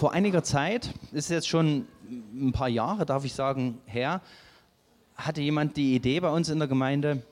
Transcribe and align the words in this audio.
vor 0.00 0.14
einiger 0.14 0.42
Zeit, 0.42 0.94
ist 1.12 1.28
jetzt 1.28 1.46
schon 1.46 1.86
ein 2.32 2.52
paar 2.52 2.70
Jahre, 2.70 3.04
darf 3.04 3.26
ich 3.26 3.34
sagen, 3.34 3.82
her, 3.84 4.22
hatte 5.14 5.42
jemand 5.42 5.76
die 5.76 5.94
Idee 5.94 6.20
bei 6.20 6.30
uns 6.30 6.48
in 6.48 6.58
der 6.58 6.68
Gemeinde, 6.68 7.22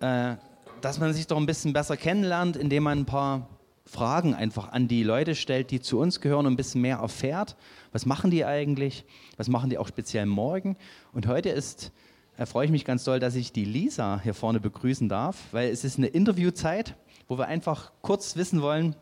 äh, 0.00 0.34
dass 0.80 0.98
man 0.98 1.12
sich 1.12 1.28
doch 1.28 1.36
ein 1.36 1.46
bisschen 1.46 1.72
besser 1.72 1.96
kennenlernt, 1.96 2.56
indem 2.56 2.82
man 2.82 2.98
ein 2.98 3.06
paar 3.06 3.46
Fragen 3.84 4.34
einfach 4.34 4.72
an 4.72 4.88
die 4.88 5.04
Leute 5.04 5.36
stellt, 5.36 5.70
die 5.70 5.80
zu 5.80 6.00
uns 6.00 6.20
gehören 6.20 6.46
und 6.46 6.54
ein 6.54 6.56
bisschen 6.56 6.80
mehr 6.80 6.96
erfährt. 6.96 7.54
Was 7.92 8.04
machen 8.04 8.32
die 8.32 8.44
eigentlich? 8.44 9.04
Was 9.36 9.46
machen 9.46 9.70
die 9.70 9.78
auch 9.78 9.86
speziell 9.86 10.26
morgen? 10.26 10.76
Und 11.12 11.28
heute 11.28 11.50
ist, 11.50 11.92
äh, 12.36 12.46
freue 12.46 12.64
ich 12.64 12.72
mich 12.72 12.84
ganz 12.84 13.04
doll, 13.04 13.20
dass 13.20 13.36
ich 13.36 13.52
die 13.52 13.64
Lisa 13.64 14.20
hier 14.24 14.34
vorne 14.34 14.58
begrüßen 14.58 15.08
darf, 15.08 15.36
weil 15.52 15.70
es 15.70 15.84
ist 15.84 15.98
eine 15.98 16.08
Interviewzeit, 16.08 16.96
wo 17.28 17.38
wir 17.38 17.46
einfach 17.46 17.92
kurz 18.02 18.34
wissen 18.34 18.60
wollen, 18.60 18.96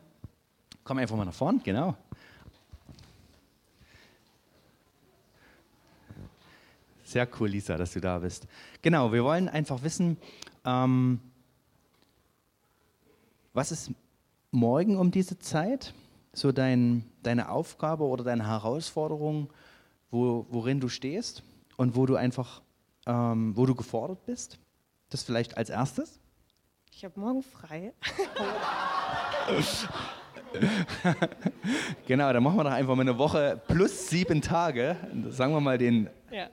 komm 0.85 0.99
einfach 0.99 1.17
mal 1.17 1.25
nach 1.25 1.33
vorne, 1.33 1.61
genau. 1.65 1.97
Sehr 7.07 7.29
cool, 7.39 7.51
Lisa, 7.51 7.77
dass 7.77 7.93
du 7.93 8.01
da 8.01 8.19
bist. 8.19 8.49
Genau, 8.83 9.13
wir 9.13 9.23
wollen 9.23 9.49
einfach 9.49 9.85
wissen, 9.85 10.17
ähm, 10.65 11.21
was 13.53 13.71
ist 13.71 13.93
morgen 14.51 14.97
um 14.97 15.13
diese 15.13 15.39
Zeit 15.39 15.95
so 16.33 16.51
dein, 16.51 17.05
deine 17.23 17.49
Aufgabe 17.49 18.03
oder 18.03 18.25
deine 18.25 18.49
Herausforderung, 18.49 19.53
wo, 20.11 20.47
worin 20.51 20.81
du 20.81 20.89
stehst 20.89 21.45
und 21.77 21.95
wo 21.95 22.07
du 22.07 22.17
einfach, 22.17 22.61
ähm, 23.07 23.57
wo 23.57 23.67
du 23.67 23.77
gefordert 23.77 24.27
bist? 24.27 24.59
Das 25.09 25.23
vielleicht 25.23 25.57
als 25.57 25.71
erstes? 25.71 26.19
Ich 26.91 27.05
habe 27.05 27.21
morgen 27.21 27.45
frei. 27.45 27.93
genau, 32.09 32.33
dann 32.33 32.43
machen 32.43 32.57
wir 32.57 32.65
doch 32.65 32.73
einfach 32.73 32.97
mal 32.97 33.03
eine 33.03 33.17
Woche 33.17 33.63
plus 33.69 34.09
sieben 34.09 34.43
Tage. 34.43 34.97
Sagen 35.29 35.53
wir 35.53 35.61
mal 35.61 35.79
den 35.79 36.11
ja. 36.33 36.49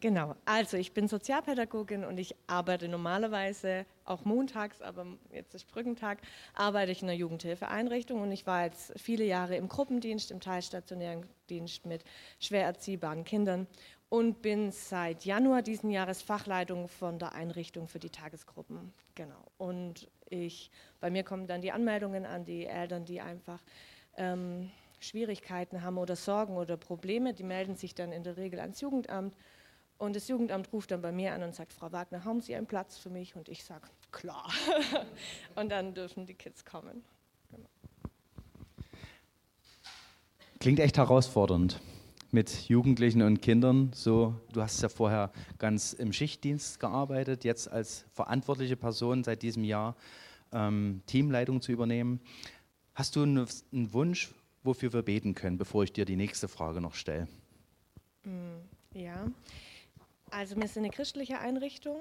Genau, 0.00 0.34
also 0.44 0.76
ich 0.76 0.92
bin 0.94 1.06
Sozialpädagogin 1.06 2.04
und 2.04 2.18
ich 2.18 2.34
arbeite 2.48 2.88
normalerweise 2.88 3.86
auch 4.04 4.24
montags, 4.24 4.82
aber 4.82 5.06
jetzt 5.30 5.54
ist 5.54 5.68
Brückentag, 5.68 6.18
arbeite 6.54 6.90
ich 6.90 7.02
in 7.02 7.08
einer 7.08 7.16
Jugendhilfeeinrichtung 7.16 8.20
und 8.20 8.32
ich 8.32 8.46
war 8.46 8.64
jetzt 8.64 8.92
viele 8.98 9.24
Jahre 9.24 9.56
im 9.56 9.68
Gruppendienst, 9.68 10.32
im 10.32 10.40
teilstationären 10.40 11.24
Dienst 11.48 11.86
mit 11.86 12.02
schwer 12.40 12.64
erziehbaren 12.64 13.22
Kindern 13.22 13.68
und 14.08 14.42
bin 14.42 14.72
seit 14.72 15.24
Januar 15.24 15.62
diesen 15.62 15.90
Jahres 15.90 16.20
Fachleitung 16.20 16.88
von 16.88 17.20
der 17.20 17.34
Einrichtung 17.34 17.86
für 17.86 18.00
die 18.00 18.10
Tagesgruppen. 18.10 18.92
Genau. 19.14 19.40
Und 19.56 20.08
ich, 20.28 20.70
bei 21.00 21.10
mir 21.10 21.22
kommen 21.22 21.46
dann 21.46 21.60
die 21.60 21.70
Anmeldungen 21.70 22.26
an 22.26 22.44
die 22.44 22.66
Eltern, 22.66 23.04
die 23.04 23.20
einfach 23.20 23.62
ähm, 24.16 24.70
Schwierigkeiten 24.98 25.82
haben 25.82 25.98
oder 25.98 26.16
Sorgen 26.16 26.56
oder 26.56 26.76
Probleme. 26.76 27.34
Die 27.34 27.44
melden 27.44 27.76
sich 27.76 27.94
dann 27.94 28.12
in 28.12 28.24
der 28.24 28.36
Regel 28.36 28.58
ans 28.60 28.80
Jugendamt 28.80 29.36
und 29.98 30.16
das 30.16 30.28
Jugendamt 30.28 30.72
ruft 30.72 30.90
dann 30.90 31.00
bei 31.00 31.12
mir 31.12 31.32
an 31.32 31.42
und 31.42 31.54
sagt, 31.54 31.72
Frau 31.72 31.90
Wagner, 31.92 32.24
haben 32.24 32.40
Sie 32.40 32.54
einen 32.54 32.66
Platz 32.66 32.98
für 32.98 33.10
mich? 33.10 33.34
Und 33.36 33.48
ich 33.48 33.64
sage, 33.64 33.88
klar. 34.12 34.50
und 35.54 35.70
dann 35.70 35.94
dürfen 35.94 36.26
die 36.26 36.34
Kids 36.34 36.64
kommen. 36.64 37.02
Genau. 37.50 37.68
Klingt 40.60 40.80
echt 40.80 40.98
herausfordernd 40.98 41.80
mit 42.30 42.68
Jugendlichen 42.68 43.22
und 43.22 43.40
Kindern. 43.40 43.90
So, 43.94 44.34
du 44.52 44.60
hast 44.60 44.82
ja 44.82 44.88
vorher 44.88 45.32
ganz 45.58 45.94
im 45.94 46.12
Schichtdienst 46.12 46.80
gearbeitet, 46.80 47.44
jetzt 47.44 47.70
als 47.70 48.04
verantwortliche 48.12 48.76
Person 48.76 49.24
seit 49.24 49.42
diesem 49.42 49.64
Jahr 49.64 49.96
ähm, 50.52 51.00
Teamleitung 51.06 51.62
zu 51.62 51.72
übernehmen. 51.72 52.20
Hast 52.94 53.16
du 53.16 53.22
einen 53.22 53.46
Wunsch, 53.92 54.34
wofür 54.62 54.92
wir 54.92 55.02
beten 55.02 55.34
können, 55.34 55.56
bevor 55.56 55.84
ich 55.84 55.92
dir 55.92 56.04
die 56.04 56.16
nächste 56.16 56.48
Frage 56.48 56.80
noch 56.80 56.94
stelle? 56.94 57.28
Mm, 58.24 58.58
ja, 58.94 59.26
also 60.30 60.56
wir 60.56 60.68
sind 60.68 60.84
eine 60.84 60.90
christliche 60.90 61.38
Einrichtung 61.38 62.00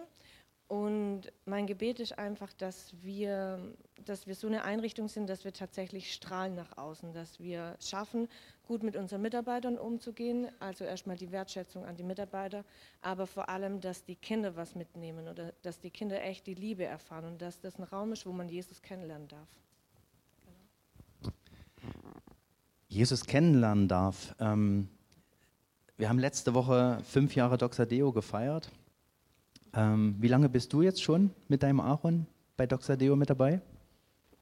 und 0.67 1.31
mein 1.45 1.67
Gebet 1.67 1.99
ist 1.99 2.17
einfach, 2.17 2.51
dass 2.53 2.95
wir, 3.03 3.59
dass 4.03 4.25
wir 4.25 4.33
so 4.33 4.47
eine 4.47 4.63
Einrichtung 4.63 5.07
sind, 5.07 5.29
dass 5.29 5.45
wir 5.45 5.53
tatsächlich 5.53 6.11
strahlen 6.11 6.55
nach 6.55 6.75
außen, 6.77 7.13
dass 7.13 7.39
wir 7.39 7.77
schaffen, 7.79 8.27
gut 8.67 8.81
mit 8.81 8.95
unseren 8.95 9.21
Mitarbeitern 9.21 9.77
umzugehen. 9.77 10.47
Also 10.59 10.83
erstmal 10.83 11.17
die 11.17 11.31
Wertschätzung 11.31 11.85
an 11.85 11.95
die 11.97 12.03
Mitarbeiter, 12.03 12.65
aber 13.01 13.27
vor 13.27 13.47
allem, 13.47 13.79
dass 13.79 14.05
die 14.05 14.15
Kinder 14.15 14.55
was 14.55 14.73
mitnehmen 14.73 15.27
oder 15.27 15.53
dass 15.61 15.79
die 15.79 15.91
Kinder 15.91 16.23
echt 16.23 16.47
die 16.47 16.55
Liebe 16.55 16.83
erfahren 16.83 17.25
und 17.25 17.41
dass 17.43 17.59
das 17.59 17.77
ein 17.77 17.83
Raum 17.83 18.11
ist, 18.13 18.25
wo 18.25 18.31
man 18.31 18.49
Jesus 18.49 18.81
kennenlernen 18.81 19.27
darf. 19.27 19.47
Jesus 22.87 23.25
kennenlernen 23.25 23.87
darf. 23.87 24.35
Ähm 24.39 24.89
wir 25.97 26.09
haben 26.09 26.19
letzte 26.19 26.53
Woche 26.53 26.99
fünf 27.07 27.35
Jahre 27.35 27.57
Doxadeo 27.57 28.11
gefeiert. 28.11 28.69
Ähm, 29.73 30.15
wie 30.19 30.27
lange 30.27 30.49
bist 30.49 30.73
du 30.73 30.81
jetzt 30.81 31.01
schon 31.01 31.31
mit 31.47 31.63
deinem 31.63 31.79
Aaron 31.79 32.25
bei 32.57 32.67
Doxadeo 32.67 33.15
mit 33.15 33.29
dabei? 33.29 33.61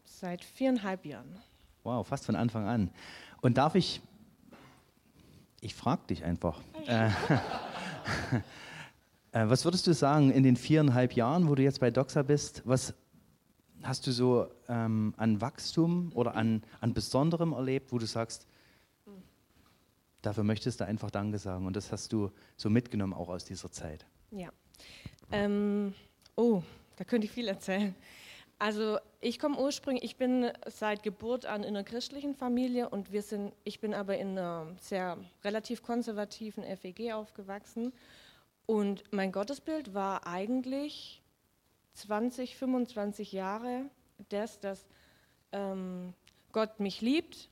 Seit 0.03 0.44
viereinhalb 0.44 1.06
Jahren. 1.06 1.38
Wow, 1.84 2.08
fast 2.08 2.25
von 2.25 2.36
Anfang 2.36 2.68
an. 2.68 2.90
Und 3.41 3.58
darf 3.58 3.75
ich, 3.75 4.02
ich 5.62 5.75
frage 5.75 6.02
dich 6.09 6.24
einfach, 6.24 6.59
äh, 6.88 7.08
äh, 9.31 9.50
was 9.50 9.66
würdest 9.66 9.85
du 9.85 9.94
sagen 9.94 10.31
in 10.31 10.44
den 10.44 10.56
viereinhalb 10.56 11.14
Jahren, 11.14 11.50
wo 11.50 11.56
du 11.56 11.62
jetzt 11.62 11.81
bei 11.81 11.91
Doxa 11.91 12.24
bist, 12.24 12.64
was 12.66 12.96
hast 13.84 14.08
du 14.08 14.12
so 14.12 14.47
ähm, 14.70 15.14
an 15.18 15.40
Wachstum 15.40 16.12
oder 16.16 16.35
an, 16.35 16.64
an 16.80 16.94
Besonderem 16.94 17.52
erlebt, 17.52 17.91
wo 17.91 18.00
du 18.00 18.08
sagst, 18.08 18.47
Dafür 20.23 20.44
möchtest 20.44 20.79
du 20.79 20.85
einfach 20.85 21.11
Danke 21.11 21.38
sagen 21.38 21.67
und 21.67 21.75
das 21.75 21.91
hast 21.91 22.11
du 22.13 22.31
so 22.56 22.69
mitgenommen 22.69 23.13
auch 23.13 23.29
aus 23.29 23.44
dieser 23.44 23.72
Zeit. 23.72 24.06
Ja. 24.31 24.50
Ähm, 25.31 25.94
oh, 26.35 26.63
da 26.95 27.03
könnte 27.03 27.25
ich 27.25 27.31
viel 27.31 27.50
erzählen. 27.50 27.94
Also 28.57 28.97
ich 29.19 29.38
komme 29.38 29.59
ursprünglich, 29.59 30.06
ich 30.06 30.16
bin 30.16 30.50
seit 30.67 31.03
Geburt 31.03 31.45
an 31.45 31.63
in 31.63 31.75
einer 31.75 31.84
christlichen 31.84 32.35
Familie 32.35 32.88
und 32.88 33.11
wir 33.11 33.22
sind, 33.22 33.51
ich 33.66 33.81
bin 33.81 33.94
aber 33.94 34.17
in 34.17 34.38
einer 34.38 34.67
sehr 34.79 35.17
relativ 35.44 35.84
konservativen 35.84 36.63
FEG 36.63 37.11
aufgewachsen 37.11 37.91
und 38.66 39.03
mein 39.11 39.34
Gottesbild 39.34 39.94
war 39.94 40.25
eigentlich 40.25 41.22
20, 41.95 42.55
25 42.55 43.34
Jahre 43.34 43.90
das, 44.29 44.61
dass 44.61 44.85
ähm, 45.51 46.13
Gott 46.53 46.79
mich 46.79 47.01
liebt, 47.01 47.50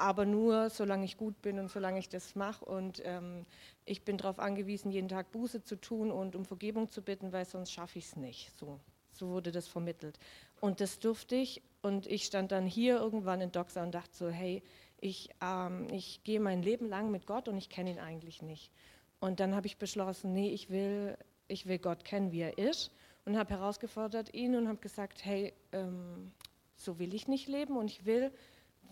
aber 0.00 0.26
nur 0.26 0.70
solange 0.70 1.04
ich 1.04 1.16
gut 1.16 1.40
bin 1.42 1.58
und 1.58 1.70
solange 1.70 1.98
ich 1.98 2.08
das 2.08 2.34
mache. 2.34 2.64
Und 2.64 3.02
ähm, 3.04 3.44
ich 3.84 4.04
bin 4.04 4.16
darauf 4.16 4.38
angewiesen, 4.38 4.90
jeden 4.90 5.08
Tag 5.08 5.30
Buße 5.30 5.62
zu 5.62 5.76
tun 5.76 6.10
und 6.10 6.34
um 6.34 6.44
Vergebung 6.44 6.90
zu 6.90 7.02
bitten, 7.02 7.32
weil 7.32 7.44
sonst 7.44 7.72
schaffe 7.72 7.98
ich 7.98 8.06
es 8.06 8.16
nicht. 8.16 8.50
So, 8.58 8.80
so 9.12 9.28
wurde 9.28 9.52
das 9.52 9.68
vermittelt. 9.68 10.18
Und 10.60 10.80
das 10.80 10.98
durfte 10.98 11.36
ich. 11.36 11.62
Und 11.82 12.06
ich 12.06 12.24
stand 12.24 12.52
dann 12.52 12.66
hier 12.66 12.96
irgendwann 12.96 13.40
in 13.40 13.52
Doxa 13.52 13.82
und 13.82 13.94
dachte 13.94 14.14
so, 14.14 14.28
hey, 14.28 14.62
ich, 15.00 15.30
ähm, 15.40 15.86
ich 15.90 16.22
gehe 16.24 16.40
mein 16.40 16.62
Leben 16.62 16.88
lang 16.88 17.10
mit 17.10 17.26
Gott 17.26 17.48
und 17.48 17.56
ich 17.56 17.70
kenne 17.70 17.90
ihn 17.90 17.98
eigentlich 17.98 18.42
nicht. 18.42 18.70
Und 19.18 19.40
dann 19.40 19.54
habe 19.54 19.66
ich 19.66 19.76
beschlossen, 19.76 20.32
nee, 20.32 20.50
ich 20.50 20.70
will, 20.70 21.16
ich 21.48 21.66
will 21.66 21.78
Gott 21.78 22.04
kennen, 22.04 22.32
wie 22.32 22.40
er 22.40 22.58
ist. 22.58 22.90
Und 23.26 23.36
habe 23.36 23.50
herausgefordert 23.50 24.32
ihn 24.34 24.56
und 24.56 24.66
habe 24.66 24.78
gesagt, 24.78 25.24
hey, 25.24 25.52
ähm, 25.72 26.32
so 26.74 26.98
will 26.98 27.14
ich 27.14 27.28
nicht 27.28 27.48
leben 27.48 27.76
und 27.76 27.90
ich 27.90 28.06
will, 28.06 28.32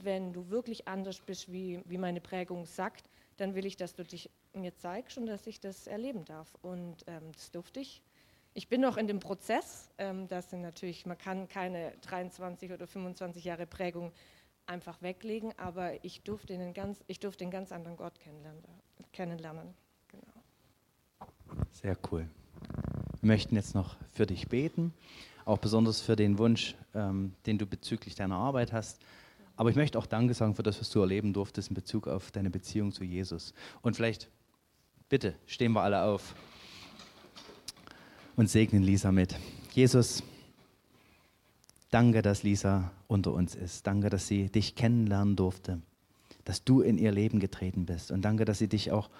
wenn 0.04 0.32
du 0.32 0.50
wirklich 0.50 0.88
anders 0.88 1.20
bist, 1.20 1.53
wie, 1.53 1.81
wie 1.84 1.98
meine 1.98 2.20
Prägung 2.20 2.66
sagt, 2.66 3.09
dann 3.36 3.54
will 3.54 3.66
ich, 3.66 3.76
dass 3.76 3.94
du 3.94 4.04
dich 4.04 4.31
mir 4.53 4.75
zeigst 4.76 5.19
und 5.19 5.26
dass 5.26 5.47
ich 5.47 5.60
das 5.60 5.86
erleben 5.86 6.25
darf. 6.25 6.54
Und 6.62 7.04
ähm, 7.06 7.32
das 7.32 7.50
durfte 7.50 7.81
ich. 7.81 8.03
Ich 8.54 8.69
bin 8.69 8.81
noch 8.81 8.97
in 8.97 9.06
dem 9.06 9.20
Prozess. 9.20 9.88
Ähm, 9.98 10.26
das 10.28 10.50
sind 10.50 10.62
natürlich, 10.62 11.06
man 11.06 11.16
kann 11.16 11.48
keine 11.48 11.92
23 12.03 12.72
oder 12.72 12.87
25 12.87 13.44
Jahre 13.44 13.67
Prägung 13.67 14.12
einfach 14.67 15.00
weglegen, 15.00 15.52
aber 15.56 16.05
ich 16.05 16.22
durfte 16.22 16.55
einen 16.55 16.75
ganz, 16.75 17.02
ich 17.06 17.20
durfte 17.20 17.44
einen 17.44 17.50
ganz 17.50 17.72
anderen 17.72 17.96
Gott 17.96 18.19
kennenlernen. 18.20 18.62
kennenlernen. 19.12 19.75
Genau. 20.08 21.32
Sehr 21.70 21.96
cool. 22.11 22.28
Wir 23.20 23.26
möchten 23.26 23.56
jetzt 23.56 23.75
noch 23.75 23.96
für 24.12 24.26
dich 24.26 24.49
beten, 24.49 24.93
auch 25.44 25.58
besonders 25.58 26.00
für 26.00 26.17
den 26.17 26.38
Wunsch, 26.38 26.75
ähm, 26.94 27.34
den 27.46 27.58
du 27.58 27.67
bezüglich 27.67 28.14
deiner 28.14 28.37
Arbeit 28.37 28.72
hast. 28.72 29.00
Aber 29.58 29.70
ich 29.70 29.76
möchte 29.76 29.99
auch 29.99 30.06
Danke 30.06 30.34
sagen 30.34 30.55
für 30.55 30.62
das, 30.62 30.81
was 30.81 30.88
du 30.90 31.00
erleben 31.00 31.32
durftest 31.32 31.70
in 31.70 31.75
Bezug 31.75 32.06
auf 32.06 32.31
deine 32.31 32.49
Beziehung 32.49 32.93
zu 32.93 33.02
Jesus. 33.02 33.52
Und 33.82 33.96
vielleicht, 33.96 34.31
bitte, 35.08 35.34
stehen 35.46 35.72
wir 35.72 35.82
alle 35.82 36.05
auf 36.05 36.37
und 38.37 38.49
segnen 38.49 38.84
Lisa 38.84 39.10
mit. 39.10 39.34
Jesus, 39.72 40.22
danke, 41.90 42.22
dass 42.22 42.44
Lisa 42.44 42.93
unter 43.08 43.32
uns 43.32 43.56
ist. 43.56 43.84
Danke, 43.84 44.10
dass 44.10 44.28
sie 44.28 44.49
dich 44.49 44.76
kennenlernen 44.76 45.34
durfte, 45.34 45.82
dass 46.44 46.62
du 46.62 46.81
in 46.81 46.96
ihr 46.96 47.10
Leben 47.10 47.40
getreten 47.40 47.84
bist. 47.84 48.12
Und 48.12 48.22
danke, 48.22 48.44
dass 48.44 48.58
sie 48.60 48.69
dich 48.69 48.93
auch 48.93 49.10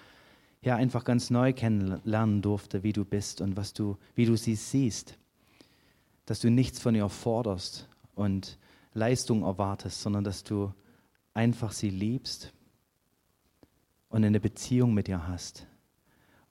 ja, 0.61 0.77
einfach 0.77 1.03
ganz 1.03 1.29
neu 1.29 1.51
kennenlernen 1.51 2.41
durfte, 2.41 2.81
wie 2.81 2.93
du 2.93 3.03
bist 3.03 3.41
und 3.41 3.57
was 3.57 3.73
du, 3.73 3.97
wie 4.15 4.25
du 4.25 4.37
sie 4.37 4.55
siehst. 4.55 5.17
Dass 6.25 6.39
du 6.39 6.49
nichts 6.49 6.79
von 6.79 6.95
ihr 6.95 7.09
forderst 7.09 7.89
und 8.15 8.57
Leistung 8.93 9.43
erwartest, 9.43 10.01
sondern 10.01 10.23
dass 10.23 10.43
du 10.43 10.73
einfach 11.33 11.71
sie 11.71 11.89
liebst 11.89 12.53
und 14.09 14.23
eine 14.23 14.39
Beziehung 14.39 14.93
mit 14.93 15.07
ihr 15.07 15.27
hast 15.27 15.67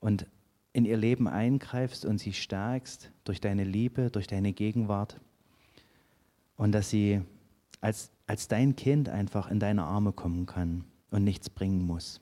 und 0.01 0.27
in 0.73 0.85
ihr 0.85 0.97
Leben 0.97 1.27
eingreifst 1.27 2.05
und 2.05 2.19
sie 2.19 2.33
stärkst 2.33 3.11
durch 3.25 3.41
deine 3.41 3.65
Liebe, 3.65 4.11
durch 4.11 4.27
deine 4.27 4.53
Gegenwart 4.53 5.21
und 6.57 6.73
dass 6.73 6.91
sie 6.91 7.23
als, 7.81 8.11
als 8.27 8.49
dein 8.49 8.77
Kind 8.77 9.09
einfach 9.09 9.51
in 9.51 9.61
deine 9.61 9.85
Arme 9.85 10.13
kommen 10.13 10.47
kann 10.47 10.85
und 11.11 11.25
nichts 11.25 11.51
bringen 11.51 11.85
muss. 11.87 12.21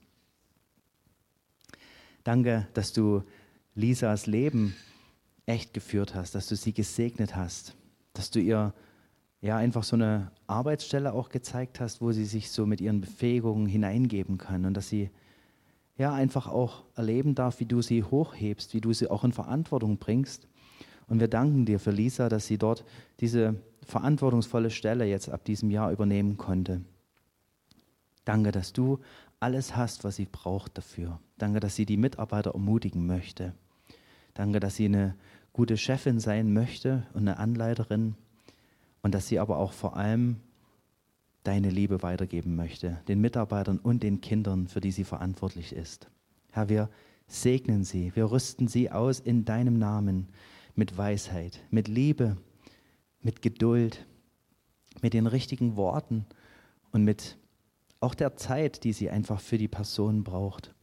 Danke, 2.25 2.67
dass 2.75 2.93
du 2.93 3.23
Lisas 3.75 4.27
Leben 4.27 4.75
echt 5.45 5.75
geführt 5.75 6.15
hast, 6.15 6.35
dass 6.35 6.49
du 6.49 6.57
sie 6.57 6.73
gesegnet 6.73 7.37
hast, 7.37 7.77
dass 8.15 8.31
du 8.31 8.41
ihr 8.41 8.75
ja 9.47 9.57
einfach 9.57 9.85
so 9.85 9.97
eine 9.97 10.31
Arbeitsstelle 10.47 11.13
auch 11.13 11.29
gezeigt 11.29 11.81
hast, 11.81 12.01
wo 12.01 12.13
sie 12.13 12.25
sich 12.25 12.51
so 12.51 12.67
mit 12.67 12.81
ihren 12.81 13.01
Befähigungen 13.01 13.67
hineingeben 13.67 14.39
kann 14.39 14.65
und 14.65 14.75
dass 14.75 14.89
sie 14.89 15.11
ja 15.97 16.13
einfach 16.13 16.49
auch 16.49 16.85
erleben 16.95 17.35
darf, 17.35 17.61
wie 17.61 17.65
du 17.65 17.81
sie 17.81 18.03
hochhebst, 18.03 18.75
wie 18.75 18.81
du 18.81 18.93
sie 18.93 19.09
auch 19.09 19.25
in 19.25 19.33
Verantwortung 19.33 19.99
bringst. 19.99 20.49
Und 21.09 21.21
wir 21.21 21.29
danken 21.29 21.65
dir 21.65 21.79
für 21.79 21.93
Lisa, 21.93 22.29
dass 22.29 22.47
sie 22.47 22.59
dort 22.59 22.85
diese 23.21 23.55
verantwortungsvolle 23.87 24.71
Stelle 24.71 25.07
jetzt 25.07 25.31
ab 25.31 25.45
diesem 25.45 25.71
Jahr 25.71 25.93
übernehmen 25.93 26.37
konnte. 26.37 26.83
Danke, 28.25 28.51
dass 28.51 28.73
du 28.73 28.99
alles 29.39 29.77
hast, 29.77 30.03
was 30.03 30.17
sie 30.17 30.27
braucht 30.27 30.77
dafür. 30.77 31.21
Danke, 31.39 31.61
dass 31.61 31.77
sie 31.77 31.87
die 31.87 31.97
Mitarbeiter 31.97 32.51
ermutigen 32.51 33.07
möchte. 33.07 33.55
Danke, 34.35 34.59
dass 34.59 34.77
sie 34.77 34.87
eine 34.87 35.15
gute 35.53 35.77
Chefin 35.77 36.19
sein 36.19 36.53
möchte 36.53 37.07
und 37.15 37.21
eine 37.21 37.39
Anleiterin 37.39 38.17
und 39.07 39.15
dass 39.15 39.29
sie 39.29 39.39
aber 39.39 39.59
auch 39.59 39.73
vor 39.73 39.97
allem 39.97 40.41
deine 41.45 41.71
Liebe 41.71 42.03
weitergeben 42.03 42.57
möchte, 42.57 43.01
den 43.07 43.21
Mitarbeitern 43.21 43.79
und 43.79 44.03
den 44.03 44.21
Kindern, 44.21 44.67
für 44.67 44.81
die 44.81 44.91
sie 44.91 45.05
verantwortlich 45.05 45.73
ist. 45.73 46.11
Herr, 46.51 46.69
wir 46.69 46.91
segnen 47.29 47.85
sie, 47.85 48.11
wir 48.17 48.33
rüsten 48.33 48.67
sie 48.67 48.91
aus 48.91 49.21
in 49.21 49.45
deinem 49.45 49.79
Namen 49.79 50.27
mit 50.75 50.99
Weisheit, 50.99 51.61
mit 51.71 51.87
Liebe, 51.87 52.37
mit 53.21 53.43
Geduld, 53.43 54.09
mit 55.03 55.15
den 55.15 55.29
richtigen 55.29 55.77
Worten 55.77 56.27
und 56.91 57.05
mit 57.05 57.39
auch 58.01 58.17
der 58.17 58.35
Zeit, 58.35 58.83
die 58.83 58.93
sie 58.93 59.09
einfach 59.09 59.39
für 59.39 59.57
die 59.57 59.69
Person 59.69 60.25
braucht. 60.25 60.75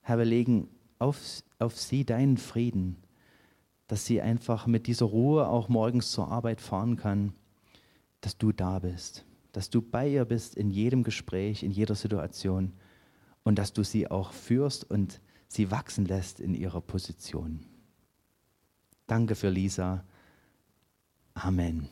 Herr, 0.00 0.18
wir 0.18 0.24
legen 0.24 0.68
auf, 0.98 1.20
auf 1.60 1.80
sie 1.80 2.04
deinen 2.04 2.36
Frieden, 2.36 2.96
dass 3.86 4.06
sie 4.06 4.20
einfach 4.20 4.66
mit 4.66 4.86
dieser 4.86 5.06
Ruhe 5.06 5.48
auch 5.48 5.68
morgens 5.68 6.10
zur 6.10 6.28
Arbeit 6.28 6.60
fahren 6.60 6.96
kann 6.96 7.34
dass 8.24 8.38
du 8.38 8.52
da 8.52 8.78
bist, 8.78 9.26
dass 9.52 9.68
du 9.68 9.82
bei 9.82 10.08
ihr 10.08 10.24
bist 10.24 10.54
in 10.54 10.70
jedem 10.70 11.02
Gespräch, 11.02 11.62
in 11.62 11.70
jeder 11.70 11.94
Situation 11.94 12.72
und 13.42 13.58
dass 13.58 13.74
du 13.74 13.82
sie 13.84 14.10
auch 14.10 14.32
führst 14.32 14.90
und 14.90 15.20
sie 15.46 15.70
wachsen 15.70 16.06
lässt 16.06 16.40
in 16.40 16.54
ihrer 16.54 16.80
Position. 16.80 17.66
Danke 19.06 19.34
für 19.34 19.50
Lisa. 19.50 20.04
Amen. 21.34 21.90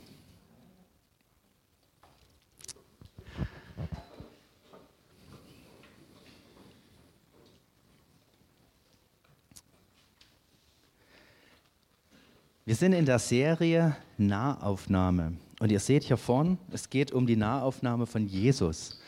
Wir 12.65 12.77
sind 12.77 12.93
in 12.93 13.07
der 13.07 13.19
Serie 13.19 13.97
Nahaufnahme. 14.19 15.37
Und 15.59 15.73
ihr 15.73 15.81
seht 15.81 16.05
hier 16.05 16.17
vorne, 16.17 16.59
es 16.71 16.89
geht 16.89 17.11
um 17.11 17.27
die 17.27 17.35
Nahaufnahme 17.35 18.07
von 18.07 18.29
Jesus. 18.29 19.01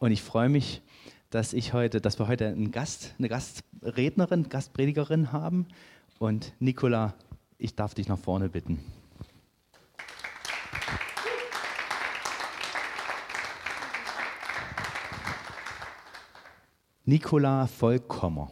Und 0.00 0.10
ich 0.10 0.20
freue 0.20 0.48
mich, 0.48 0.82
dass 1.30 1.52
ich 1.52 1.72
heute, 1.72 2.00
dass 2.00 2.18
wir 2.18 2.26
heute 2.26 2.48
einen 2.48 2.72
Gast, 2.72 3.14
eine 3.16 3.28
Gastrednerin, 3.28 4.48
Gastpredigerin 4.48 5.30
haben. 5.30 5.68
Und 6.18 6.52
Nicola, 6.58 7.14
ich 7.58 7.76
darf 7.76 7.94
dich 7.94 8.08
nach 8.08 8.18
vorne 8.18 8.48
bitten. 8.48 8.80
Nicola 17.04 17.68
Vollkommer. 17.68 18.50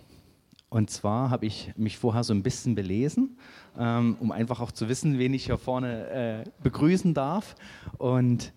Und 0.74 0.90
zwar 0.90 1.30
habe 1.30 1.46
ich 1.46 1.70
mich 1.76 1.98
vorher 1.98 2.24
so 2.24 2.34
ein 2.34 2.42
bisschen 2.42 2.74
belesen, 2.74 3.38
ähm, 3.78 4.16
um 4.18 4.32
einfach 4.32 4.58
auch 4.58 4.72
zu 4.72 4.88
wissen, 4.88 5.20
wen 5.20 5.32
ich 5.32 5.44
hier 5.44 5.56
vorne 5.56 6.10
äh, 6.10 6.50
begrüßen 6.64 7.14
darf. 7.14 7.54
Und 7.96 8.52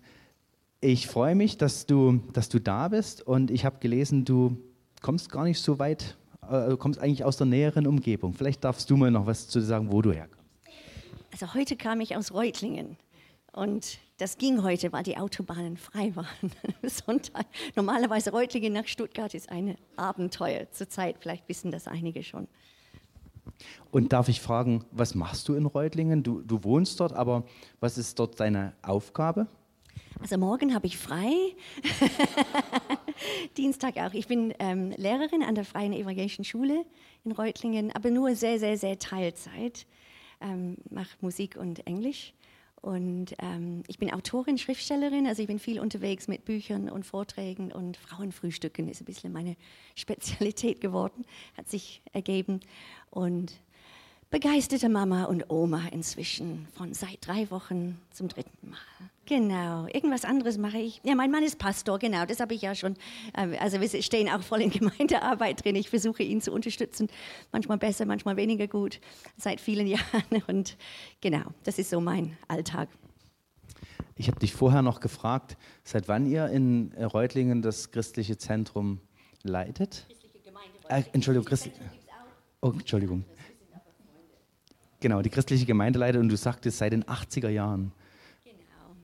ich 0.80 1.06
freue 1.06 1.36
mich, 1.36 1.58
dass 1.58 1.86
du, 1.86 2.20
dass 2.32 2.48
du 2.48 2.58
da 2.58 2.88
bist. 2.88 3.24
Und 3.24 3.52
ich 3.52 3.64
habe 3.64 3.78
gelesen, 3.78 4.24
du 4.24 4.58
kommst 5.00 5.30
gar 5.30 5.44
nicht 5.44 5.60
so 5.60 5.78
weit, 5.78 6.16
äh, 6.50 6.76
kommst 6.76 6.98
eigentlich 6.98 7.22
aus 7.24 7.36
der 7.36 7.46
näheren 7.46 7.86
Umgebung. 7.86 8.32
Vielleicht 8.32 8.64
darfst 8.64 8.90
du 8.90 8.96
mal 8.96 9.12
noch 9.12 9.26
was 9.26 9.46
zu 9.46 9.60
sagen, 9.60 9.92
wo 9.92 10.02
du 10.02 10.10
herkommst. 10.10 10.42
Also 11.30 11.54
heute 11.54 11.76
kam 11.76 12.00
ich 12.00 12.16
aus 12.16 12.34
Reutlingen. 12.34 12.96
Und 13.52 13.98
das 14.18 14.38
ging 14.38 14.62
heute, 14.62 14.92
weil 14.92 15.02
die 15.02 15.16
Autobahnen 15.16 15.76
frei 15.76 16.14
waren. 16.14 16.52
Sonntag. 16.82 17.46
Normalerweise 17.76 18.30
Reutlingen 18.30 18.72
nach 18.72 18.86
Stuttgart 18.86 19.32
ist 19.34 19.50
ein 19.50 19.76
Abenteuer 19.96 20.70
zurzeit. 20.70 21.16
Vielleicht 21.20 21.48
wissen 21.48 21.70
das 21.70 21.86
einige 21.86 22.22
schon. 22.22 22.48
Und 23.90 24.12
darf 24.12 24.28
ich 24.28 24.40
fragen, 24.40 24.84
was 24.90 25.14
machst 25.14 25.48
du 25.48 25.54
in 25.54 25.66
Reutlingen? 25.66 26.22
Du, 26.22 26.42
du 26.42 26.62
wohnst 26.64 27.00
dort, 27.00 27.12
aber 27.12 27.44
was 27.80 27.98
ist 27.98 28.18
dort 28.18 28.38
deine 28.38 28.74
Aufgabe? 28.82 29.46
Also 30.20 30.36
morgen 30.36 30.74
habe 30.74 30.86
ich 30.86 30.98
frei. 30.98 31.32
Dienstag 33.56 33.96
auch. 33.98 34.12
Ich 34.12 34.26
bin 34.26 34.52
ähm, 34.58 34.90
Lehrerin 34.96 35.42
an 35.42 35.54
der 35.54 35.64
Freien 35.64 35.92
Evangelischen 35.92 36.44
Schule 36.44 36.84
in 37.24 37.32
Reutlingen, 37.32 37.92
aber 37.94 38.10
nur 38.10 38.34
sehr, 38.34 38.58
sehr, 38.58 38.76
sehr 38.76 38.98
Teilzeit. 38.98 39.86
Ähm, 40.40 40.76
mache 40.90 41.16
Musik 41.20 41.56
und 41.56 41.86
Englisch. 41.86 42.32
Und 42.88 43.34
ähm, 43.40 43.82
ich 43.86 43.98
bin 43.98 44.10
Autorin, 44.10 44.56
Schriftstellerin, 44.56 45.26
also 45.26 45.42
ich 45.42 45.46
bin 45.46 45.58
viel 45.58 45.78
unterwegs 45.78 46.26
mit 46.26 46.46
Büchern 46.46 46.88
und 46.88 47.04
Vorträgen 47.04 47.70
und 47.70 47.98
Frauenfrühstücken 47.98 48.88
ist 48.88 49.02
ein 49.02 49.04
bisschen 49.04 49.30
meine 49.30 49.56
Spezialität 49.94 50.80
geworden, 50.80 51.26
hat 51.58 51.68
sich 51.68 52.00
ergeben. 52.14 52.60
Und 53.10 53.52
begeisterte 54.30 54.88
Mama 54.88 55.24
und 55.24 55.50
Oma 55.50 55.82
inzwischen 55.90 56.66
von 56.74 56.92
seit 56.92 57.26
drei 57.26 57.50
Wochen 57.50 57.98
zum 58.10 58.28
dritten 58.28 58.70
Mal. 58.70 58.78
Genau, 59.26 59.86
irgendwas 59.86 60.24
anderes 60.24 60.56
mache 60.56 60.78
ich. 60.78 61.00
Ja, 61.04 61.14
mein 61.14 61.30
Mann 61.30 61.42
ist 61.42 61.58
Pastor, 61.58 61.98
genau, 61.98 62.24
das 62.24 62.40
habe 62.40 62.54
ich 62.54 62.62
ja 62.62 62.74
schon. 62.74 62.94
Ähm, 63.36 63.54
also 63.60 63.80
wir 63.80 64.02
stehen 64.02 64.28
auch 64.28 64.42
voll 64.42 64.62
in 64.62 64.70
Gemeindearbeit 64.78 65.64
drin. 65.64 65.76
Ich 65.76 65.90
versuche 65.90 66.22
ihn 66.22 66.40
zu 66.40 66.52
unterstützen, 66.52 67.08
manchmal 67.52 67.78
besser, 67.78 68.06
manchmal 68.06 68.36
weniger 68.36 68.66
gut, 68.68 69.00
seit 69.36 69.60
vielen 69.60 69.86
Jahren. 69.86 70.42
Und 70.46 70.76
genau, 71.20 71.44
das 71.64 71.78
ist 71.78 71.90
so 71.90 72.00
mein 72.00 72.36
Alltag. 72.48 72.88
Ich 74.16 74.28
habe 74.28 74.40
dich 74.40 74.52
vorher 74.52 74.82
noch 74.82 75.00
gefragt, 75.00 75.56
seit 75.84 76.08
wann 76.08 76.26
ihr 76.26 76.46
in 76.48 76.92
Reutlingen 76.94 77.62
das 77.62 77.90
christliche 77.90 78.36
Zentrum 78.36 79.00
leitet? 79.42 80.06
Christliche 80.08 80.40
Gemeinde. 80.40 80.78
Äh, 80.88 81.02
Entschuldigung, 81.12 81.46
Christ 81.46 81.70
oh, 82.62 82.70
Entschuldigung. 82.70 83.24
Genau, 85.00 85.22
die 85.22 85.30
christliche 85.30 85.66
Gemeinde 85.66 85.98
und 86.18 86.28
du 86.28 86.36
sagtest 86.36 86.78
seit 86.78 86.92
den 86.92 87.04
80er 87.04 87.48
Jahren. 87.48 87.92
Genau. 88.44 88.96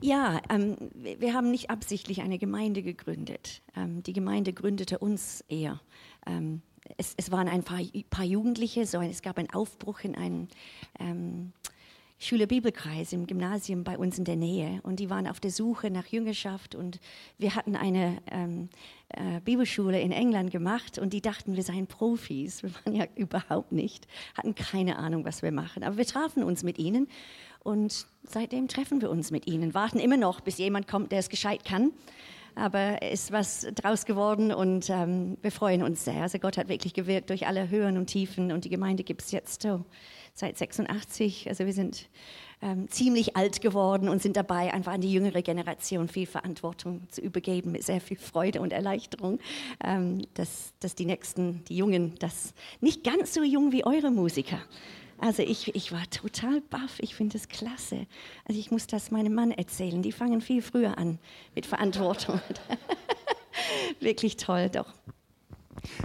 Ja, 0.00 0.40
ähm, 0.50 0.76
wir 0.94 1.34
haben 1.34 1.50
nicht 1.50 1.70
absichtlich 1.70 2.22
eine 2.22 2.38
Gemeinde 2.38 2.82
gegründet. 2.82 3.62
Ähm, 3.76 4.02
die 4.02 4.12
Gemeinde 4.12 4.52
gründete 4.52 4.98
uns 4.98 5.44
eher. 5.48 5.80
Ähm, 6.26 6.62
es, 6.96 7.14
es, 7.16 7.30
waren 7.30 7.48
ein 7.48 7.62
paar, 7.62 7.80
paar, 8.10 8.24
Jugendliche, 8.24 8.86
so, 8.86 9.00
es 9.00 9.22
gab 9.22 9.38
einen 9.38 9.50
Aufbruch 9.50 10.00
in 10.00 10.14
einen 10.14 10.48
ähm, 10.98 11.52
Schülerbibelkreis 12.18 13.12
im 13.12 13.26
Gymnasium 13.26 13.84
bei 13.84 13.98
uns 13.98 14.18
in 14.18 14.24
der 14.24 14.36
Nähe. 14.36 14.80
Und 14.82 15.00
die 15.00 15.10
waren 15.10 15.26
auf 15.26 15.38
der 15.38 15.50
Suche 15.50 15.90
nach 15.90 16.06
Jüngerschaft. 16.06 16.74
Und 16.74 16.98
wir 17.38 17.54
hatten 17.54 17.76
eine 17.76 18.18
ähm, 18.30 18.70
äh, 19.10 19.40
Bibelschule 19.40 20.00
in 20.00 20.12
England 20.12 20.50
gemacht. 20.50 20.98
Und 20.98 21.12
die 21.12 21.20
dachten, 21.20 21.56
wir 21.56 21.62
seien 21.62 21.86
Profis. 21.86 22.62
Wir 22.62 22.70
waren 22.74 22.94
ja 22.94 23.04
überhaupt 23.16 23.72
nicht, 23.72 24.06
hatten 24.34 24.54
keine 24.54 24.98
Ahnung, 24.98 25.24
was 25.24 25.42
wir 25.42 25.52
machen. 25.52 25.82
Aber 25.82 25.98
wir 25.98 26.06
trafen 26.06 26.42
uns 26.42 26.62
mit 26.62 26.78
ihnen. 26.78 27.06
Und 27.62 28.06
seitdem 28.22 28.68
treffen 28.68 29.02
wir 29.02 29.10
uns 29.10 29.30
mit 29.30 29.46
ihnen, 29.46 29.74
warten 29.74 29.98
immer 29.98 30.16
noch, 30.16 30.40
bis 30.40 30.56
jemand 30.56 30.86
kommt, 30.86 31.10
der 31.12 31.18
es 31.18 31.28
gescheit 31.28 31.64
kann. 31.64 31.90
Aber 32.54 33.02
es 33.02 33.24
ist 33.24 33.32
was 33.32 33.66
draus 33.74 34.06
geworden. 34.06 34.52
Und 34.52 34.88
ähm, 34.88 35.36
wir 35.42 35.52
freuen 35.52 35.82
uns 35.82 36.06
sehr. 36.06 36.22
Also 36.22 36.38
Gott 36.38 36.56
hat 36.56 36.68
wirklich 36.70 36.94
gewirkt 36.94 37.28
durch 37.28 37.46
alle 37.46 37.68
Höhen 37.68 37.98
und 37.98 38.06
Tiefen. 38.06 38.52
Und 38.52 38.64
die 38.64 38.70
Gemeinde 38.70 39.04
gibt 39.04 39.20
es 39.20 39.32
jetzt 39.32 39.60
so 39.60 39.84
seit 40.36 40.56
86. 40.56 41.48
Also 41.48 41.66
wir 41.66 41.72
sind 41.72 42.08
ähm, 42.62 42.88
ziemlich 42.90 43.36
alt 43.36 43.60
geworden 43.60 44.08
und 44.08 44.22
sind 44.22 44.36
dabei, 44.36 44.72
einfach 44.72 44.92
an 44.92 45.00
die 45.00 45.12
jüngere 45.12 45.42
Generation 45.42 46.08
viel 46.08 46.26
Verantwortung 46.26 47.02
zu 47.10 47.20
übergeben, 47.20 47.72
mit 47.72 47.82
sehr 47.82 48.00
viel 48.00 48.18
Freude 48.18 48.60
und 48.60 48.72
Erleichterung, 48.72 49.40
ähm, 49.82 50.22
dass, 50.34 50.72
dass 50.80 50.94
die 50.94 51.06
Nächsten, 51.06 51.64
die 51.64 51.76
Jungen, 51.76 52.14
das 52.18 52.54
nicht 52.80 53.02
ganz 53.02 53.34
so 53.34 53.42
jung 53.42 53.72
wie 53.72 53.84
eure 53.84 54.10
Musiker. 54.10 54.60
Also 55.18 55.42
ich, 55.42 55.74
ich 55.74 55.92
war 55.92 56.08
total 56.10 56.60
baff, 56.60 56.98
ich 56.98 57.14
finde 57.14 57.38
es 57.38 57.48
klasse. 57.48 58.06
Also 58.44 58.60
ich 58.60 58.70
muss 58.70 58.86
das 58.86 59.10
meinem 59.10 59.34
Mann 59.34 59.50
erzählen, 59.50 60.02
die 60.02 60.12
fangen 60.12 60.42
viel 60.42 60.60
früher 60.60 60.98
an 60.98 61.18
mit 61.54 61.64
Verantwortung. 61.64 62.40
wirklich 64.00 64.36
toll, 64.36 64.68
doch. 64.68 64.92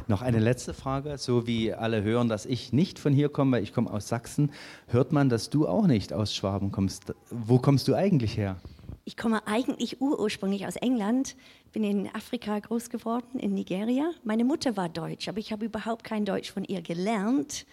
Noch 0.07 0.21
eine 0.21 0.39
letzte 0.39 0.73
Frage. 0.73 1.17
So 1.17 1.47
wie 1.47 1.73
alle 1.73 2.03
hören, 2.03 2.29
dass 2.29 2.45
ich 2.45 2.73
nicht 2.73 2.99
von 2.99 3.13
hier 3.13 3.29
komme, 3.29 3.57
weil 3.57 3.63
ich 3.63 3.73
komme 3.73 3.91
aus 3.91 4.07
Sachsen, 4.07 4.51
hört 4.87 5.11
man, 5.11 5.29
dass 5.29 5.49
du 5.49 5.67
auch 5.67 5.87
nicht 5.87 6.13
aus 6.13 6.35
Schwaben 6.35 6.71
kommst. 6.71 7.13
Wo 7.29 7.59
kommst 7.59 7.87
du 7.87 7.95
eigentlich 7.95 8.37
her? 8.37 8.57
Ich 9.03 9.17
komme 9.17 9.45
eigentlich 9.47 9.99
ursprünglich 9.99 10.67
aus 10.67 10.75
England, 10.75 11.35
bin 11.71 11.83
in 11.83 12.07
Afrika 12.13 12.59
groß 12.59 12.89
geworden, 12.89 13.39
in 13.39 13.53
Nigeria. 13.53 14.11
Meine 14.23 14.45
Mutter 14.45 14.77
war 14.77 14.89
Deutsch, 14.89 15.27
aber 15.27 15.39
ich 15.39 15.51
habe 15.51 15.65
überhaupt 15.65 16.03
kein 16.03 16.23
Deutsch 16.23 16.51
von 16.51 16.63
ihr 16.63 16.81
gelernt. 16.81 17.65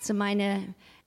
Zu 0.00 0.14
meiner 0.14 0.60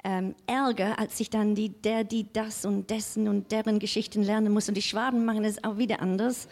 ähm, 0.04 0.36
Ärger, 0.48 1.00
als 1.00 1.20
ich 1.20 1.30
dann 1.30 1.56
die, 1.56 1.70
der, 1.70 2.04
die, 2.04 2.32
das 2.32 2.66
und 2.66 2.90
dessen 2.90 3.28
und 3.28 3.52
deren 3.52 3.80
Geschichten 3.80 4.24
lernen 4.24 4.54
muss. 4.54 4.68
Und 4.68 4.76
die 4.76 4.82
Schwaben 4.82 5.26
machen 5.26 5.46
es 5.46 5.64
auch 5.64 5.78
wieder 5.78 6.02
anders. 6.02 6.48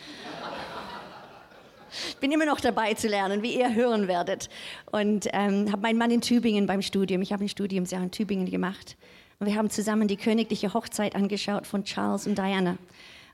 Ich 2.10 2.18
bin 2.18 2.32
immer 2.32 2.46
noch 2.46 2.60
dabei 2.60 2.94
zu 2.94 3.08
lernen, 3.08 3.42
wie 3.44 3.58
ihr 3.58 3.74
hören 3.74 4.08
werdet. 4.08 4.50
Und 4.92 5.28
ähm, 5.34 5.72
habe 5.72 5.82
meinen 5.82 5.98
Mann 5.98 6.12
in 6.12 6.22
Tübingen 6.22 6.68
beim 6.68 6.82
Studium, 6.82 7.22
ich 7.22 7.34
habe 7.34 7.44
ein 7.44 7.50
Studiumsjahr 7.50 8.04
in 8.04 8.12
Tübingen 8.12 8.50
gemacht. 8.50 8.98
Und 9.40 9.48
wir 9.48 9.56
haben 9.56 9.70
zusammen 9.70 10.08
die 10.08 10.18
königliche 10.18 10.74
Hochzeit 10.74 11.16
angeschaut 11.16 11.68
von 11.68 11.84
Charles 11.84 12.28
und 12.28 12.38
Diana. 12.38 12.78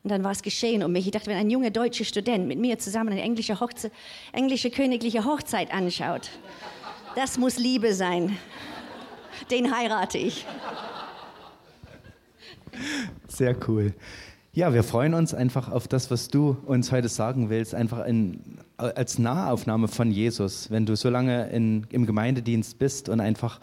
Und 0.04 0.10
dann 0.10 0.24
war 0.24 0.32
es 0.32 0.42
geschehen 0.42 0.84
um 0.84 0.92
mich. 0.92 1.06
Ich 1.06 1.12
dachte, 1.12 1.28
wenn 1.28 1.38
ein 1.38 1.50
junger 1.50 1.70
deutscher 1.70 2.04
Student 2.04 2.48
mit 2.48 2.60
mir 2.60 2.78
zusammen 2.78 3.14
eine 3.14 3.22
englische, 3.22 3.60
Hochze 3.62 3.90
englische 4.34 4.70
königliche 4.70 5.24
Hochzeit 5.24 5.74
anschaut, 5.74 6.30
das 7.16 7.38
muss 7.38 7.58
Liebe 7.58 7.94
sein. 7.94 8.38
Den 9.50 9.76
heirate 9.76 10.18
ich. 10.18 10.46
Sehr 13.28 13.56
cool. 13.68 13.94
Ja, 14.56 14.72
wir 14.72 14.84
freuen 14.84 15.16
uns 15.16 15.34
einfach 15.34 15.72
auf 15.72 15.88
das, 15.88 16.12
was 16.12 16.28
du 16.28 16.56
uns 16.68 16.92
heute 16.92 17.10
sagen 17.10 17.50
willst, 17.50 17.74
einfach 17.74 18.06
in, 18.06 18.60
als 18.78 19.18
Nahaufnahme 19.18 19.88
von 19.88 20.12
Jesus, 20.12 20.70
wenn 20.70 20.86
du 20.86 20.96
so 20.96 21.10
lange 21.10 21.50
in, 21.50 21.88
im 21.90 22.06
Gemeindedienst 22.06 22.78
bist 22.78 23.10
und 23.10 23.20
einfach 23.20 23.60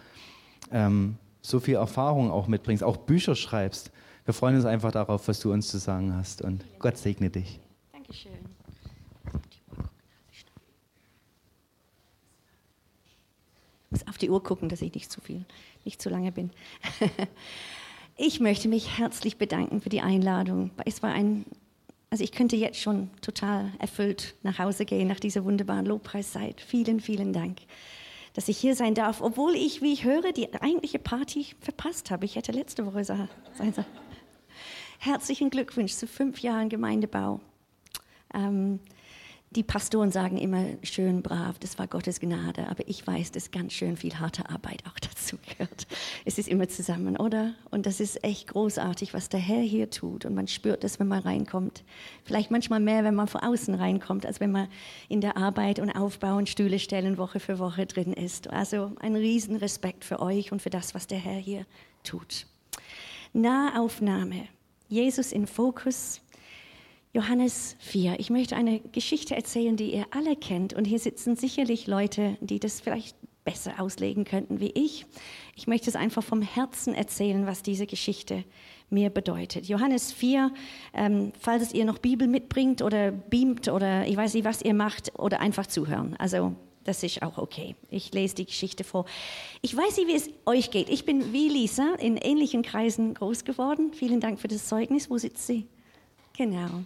ähm, 0.72 1.16
so 1.42 1.60
viel 1.60 1.76
Erfahrung 1.76 2.32
auch 2.32 2.48
mitbringst, 2.48 2.82
auch 2.82 2.96
Bücher 2.96 3.36
schreibst. 3.36 3.92
Wir 4.24 4.34
freuen 4.34 4.56
uns 4.56 4.64
einfach 4.64 4.90
darauf, 4.90 5.28
was 5.28 5.38
du 5.38 5.52
uns 5.52 5.68
zu 5.68 5.78
sagen 5.78 6.12
hast 6.12 6.42
und 6.42 6.64
Gott 6.80 6.98
segne 6.98 7.30
dich. 7.30 7.60
Dankeschön. 7.92 8.32
Ich 13.84 13.90
muss 13.92 14.08
auf 14.08 14.18
die 14.18 14.28
Uhr 14.28 14.42
gucken, 14.42 14.68
dass 14.68 14.82
ich 14.82 14.92
nicht 14.92 15.12
zu 15.12 15.20
viel, 15.20 15.44
nicht 15.84 16.02
zu 16.02 16.10
lange 16.10 16.32
bin. 16.32 16.50
Ich 18.22 18.38
möchte 18.38 18.68
mich 18.68 18.98
herzlich 18.98 19.38
bedanken 19.38 19.80
für 19.80 19.88
die 19.88 20.02
Einladung. 20.02 20.72
Es 20.84 21.02
war 21.02 21.10
ein, 21.10 21.46
also 22.10 22.22
ich 22.22 22.32
könnte 22.32 22.54
jetzt 22.54 22.78
schon 22.78 23.08
total 23.22 23.72
erfüllt 23.78 24.34
nach 24.42 24.58
Hause 24.58 24.84
gehen 24.84 25.08
nach 25.08 25.20
dieser 25.20 25.42
wunderbaren 25.46 25.86
Lobpreiszeit. 25.86 26.60
Vielen, 26.60 27.00
vielen 27.00 27.32
Dank, 27.32 27.60
dass 28.34 28.48
ich 28.48 28.58
hier 28.58 28.76
sein 28.76 28.94
darf, 28.94 29.22
obwohl 29.22 29.54
ich, 29.54 29.80
wie 29.80 29.94
ich 29.94 30.04
höre, 30.04 30.32
die 30.32 30.52
eigentliche 30.52 30.98
Party 30.98 31.46
verpasst 31.60 32.10
habe. 32.10 32.26
Ich 32.26 32.36
hätte 32.36 32.52
letzte 32.52 32.84
Woche 32.84 33.04
sein 33.04 33.30
sollen. 33.56 33.86
Herzlichen 34.98 35.48
Glückwunsch 35.48 35.94
zu 35.94 36.06
fünf 36.06 36.40
Jahren 36.40 36.68
Gemeindebau. 36.68 37.40
Ähm, 38.34 38.80
die 39.52 39.64
Pastoren 39.64 40.12
sagen 40.12 40.38
immer 40.38 40.64
schön 40.84 41.22
brav, 41.22 41.58
das 41.58 41.76
war 41.76 41.88
Gottes 41.88 42.20
Gnade, 42.20 42.68
aber 42.68 42.86
ich 42.86 43.04
weiß, 43.04 43.32
dass 43.32 43.50
ganz 43.50 43.72
schön 43.72 43.96
viel 43.96 44.14
harte 44.20 44.48
Arbeit 44.48 44.84
auch 44.86 44.98
dazu 45.00 45.38
gehört. 45.38 45.88
Es 46.24 46.38
ist 46.38 46.48
immer 46.48 46.68
zusammen, 46.68 47.16
oder? 47.16 47.54
Und 47.68 47.86
das 47.86 47.98
ist 47.98 48.22
echt 48.22 48.46
großartig, 48.46 49.12
was 49.12 49.28
der 49.28 49.40
Herr 49.40 49.62
hier 49.62 49.90
tut. 49.90 50.24
Und 50.24 50.36
man 50.36 50.46
spürt 50.46 50.84
das, 50.84 51.00
wenn 51.00 51.08
man 51.08 51.22
reinkommt. 51.22 51.82
Vielleicht 52.24 52.52
manchmal 52.52 52.78
mehr, 52.78 53.02
wenn 53.02 53.16
man 53.16 53.26
von 53.26 53.40
außen 53.40 53.74
reinkommt, 53.74 54.24
als 54.24 54.38
wenn 54.38 54.52
man 54.52 54.68
in 55.08 55.20
der 55.20 55.36
Arbeit 55.36 55.80
und 55.80 55.90
Aufbau 55.90 56.36
und 56.36 56.48
Stühle 56.48 56.78
stellen 56.78 57.18
Woche 57.18 57.40
für 57.40 57.58
Woche 57.58 57.86
drin 57.86 58.12
ist. 58.12 58.48
Also 58.50 58.92
ein 59.00 59.16
riesen 59.16 59.56
Respekt 59.56 60.04
für 60.04 60.20
euch 60.20 60.52
und 60.52 60.62
für 60.62 60.70
das, 60.70 60.94
was 60.94 61.08
der 61.08 61.18
Herr 61.18 61.38
hier 61.38 61.66
tut. 62.04 62.46
Nahaufnahme. 63.32 64.46
Jesus 64.88 65.32
in 65.32 65.48
Fokus 65.48 66.20
Johannes 67.12 67.76
4. 67.80 68.20
Ich 68.20 68.30
möchte 68.30 68.54
eine 68.54 68.78
Geschichte 68.78 69.34
erzählen, 69.34 69.76
die 69.76 69.94
ihr 69.94 70.06
alle 70.12 70.36
kennt. 70.36 70.74
Und 70.74 70.84
hier 70.84 71.00
sitzen 71.00 71.34
sicherlich 71.34 71.88
Leute, 71.88 72.36
die 72.40 72.60
das 72.60 72.80
vielleicht 72.80 73.16
besser 73.44 73.80
auslegen 73.80 74.24
könnten 74.24 74.60
wie 74.60 74.70
ich. 74.74 75.06
Ich 75.56 75.66
möchte 75.66 75.90
es 75.90 75.96
einfach 75.96 76.22
vom 76.22 76.40
Herzen 76.40 76.94
erzählen, 76.94 77.46
was 77.46 77.62
diese 77.62 77.86
Geschichte 77.86 78.44
mir 78.90 79.10
bedeutet. 79.10 79.66
Johannes 79.66 80.12
4, 80.12 80.52
ähm, 80.94 81.32
falls 81.40 81.72
ihr 81.72 81.84
noch 81.84 81.98
Bibel 81.98 82.28
mitbringt 82.28 82.80
oder 82.82 83.10
beamt 83.10 83.68
oder 83.68 84.06
ich 84.06 84.16
weiß 84.16 84.34
nicht, 84.34 84.44
was 84.44 84.62
ihr 84.62 84.74
macht 84.74 85.18
oder 85.18 85.40
einfach 85.40 85.66
zuhören. 85.66 86.14
Also 86.18 86.54
das 86.84 87.02
ist 87.02 87.22
auch 87.22 87.38
okay. 87.38 87.74
Ich 87.90 88.12
lese 88.12 88.36
die 88.36 88.46
Geschichte 88.46 88.84
vor. 88.84 89.04
Ich 89.62 89.76
weiß 89.76 89.96
nicht, 89.96 90.06
wie 90.06 90.14
es 90.14 90.30
euch 90.46 90.70
geht. 90.70 90.88
Ich 90.88 91.04
bin 91.04 91.32
wie 91.32 91.48
Lisa 91.48 91.94
in 91.98 92.16
ähnlichen 92.16 92.62
Kreisen 92.62 93.14
groß 93.14 93.44
geworden. 93.44 93.92
Vielen 93.94 94.20
Dank 94.20 94.38
für 94.38 94.48
das 94.48 94.68
Zeugnis. 94.68 95.10
Wo 95.10 95.18
sitzt 95.18 95.46
sie? 95.46 95.66
Genau. 96.40 96.84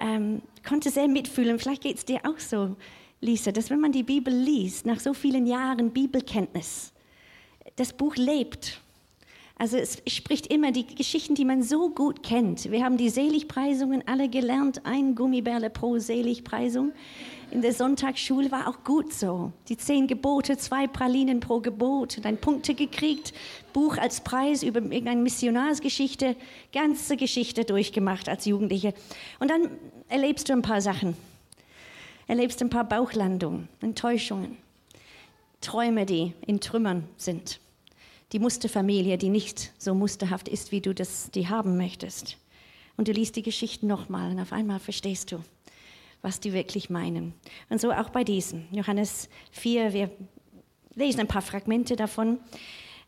Ähm, 0.00 0.42
konnte 0.68 0.90
sehr 0.90 1.08
mitfühlen. 1.08 1.58
Vielleicht 1.58 1.82
geht 1.82 1.96
es 1.96 2.04
dir 2.04 2.20
auch 2.24 2.38
so, 2.38 2.76
Lisa, 3.22 3.50
dass 3.50 3.70
wenn 3.70 3.80
man 3.80 3.90
die 3.90 4.02
Bibel 4.02 4.34
liest, 4.34 4.84
nach 4.84 5.00
so 5.00 5.14
vielen 5.14 5.46
Jahren 5.46 5.92
Bibelkenntnis, 5.92 6.92
das 7.76 7.94
Buch 7.94 8.16
lebt. 8.16 8.82
Also 9.56 9.78
es 9.78 10.02
spricht 10.06 10.48
immer 10.48 10.72
die 10.72 10.84
Geschichten, 10.84 11.34
die 11.34 11.46
man 11.46 11.62
so 11.62 11.88
gut 11.88 12.22
kennt. 12.22 12.70
Wir 12.70 12.84
haben 12.84 12.98
die 12.98 13.08
Seligpreisungen 13.08 14.06
alle 14.06 14.28
gelernt, 14.28 14.84
ein 14.84 15.14
Gummibärle 15.14 15.70
pro 15.70 15.98
Seligpreisung 15.98 16.92
in 17.52 17.60
der 17.60 17.74
Sonntagsschule 17.74 18.50
war 18.50 18.66
auch 18.66 18.82
gut 18.82 19.12
so. 19.12 19.52
Die 19.68 19.76
zehn 19.76 20.06
Gebote, 20.06 20.56
zwei 20.56 20.86
Pralinen 20.86 21.40
pro 21.40 21.60
Gebot, 21.60 22.18
dann 22.24 22.38
Punkte 22.38 22.74
gekriegt, 22.74 23.34
Buch 23.74 23.98
als 23.98 24.22
Preis 24.22 24.62
über 24.62 24.80
irgendeine 24.80 25.20
Missionarsgeschichte, 25.20 26.34
ganze 26.72 27.16
Geschichte 27.16 27.64
durchgemacht 27.64 28.28
als 28.28 28.46
Jugendliche. 28.46 28.94
Und 29.38 29.50
dann 29.50 29.68
erlebst 30.08 30.48
du 30.48 30.54
ein 30.54 30.62
paar 30.62 30.80
Sachen. 30.80 31.14
Erlebst 32.26 32.62
ein 32.62 32.70
paar 32.70 32.88
Bauchlandungen, 32.88 33.68
Enttäuschungen, 33.82 34.56
Träume, 35.60 36.06
die 36.06 36.32
in 36.46 36.60
Trümmern 36.60 37.04
sind. 37.18 37.60
Die 38.32 38.38
Musterfamilie, 38.38 39.18
die 39.18 39.28
nicht 39.28 39.72
so 39.76 39.94
musterhaft 39.94 40.48
ist, 40.48 40.72
wie 40.72 40.80
du 40.80 40.94
das 40.94 41.30
die 41.32 41.48
haben 41.48 41.76
möchtest. 41.76 42.38
Und 42.96 43.08
du 43.08 43.12
liest 43.12 43.36
die 43.36 43.42
Geschichten 43.42 43.88
nochmal 43.88 44.30
und 44.30 44.40
auf 44.40 44.52
einmal 44.52 44.78
verstehst 44.78 45.32
du, 45.32 45.40
was 46.22 46.40
die 46.40 46.52
wirklich 46.52 46.88
meinen. 46.88 47.34
Und 47.68 47.80
so 47.80 47.92
auch 47.92 48.10
bei 48.10 48.24
diesem. 48.24 48.66
Johannes 48.70 49.28
4, 49.50 49.92
wir 49.92 50.10
lesen 50.94 51.20
ein 51.20 51.28
paar 51.28 51.42
Fragmente 51.42 51.96
davon. 51.96 52.38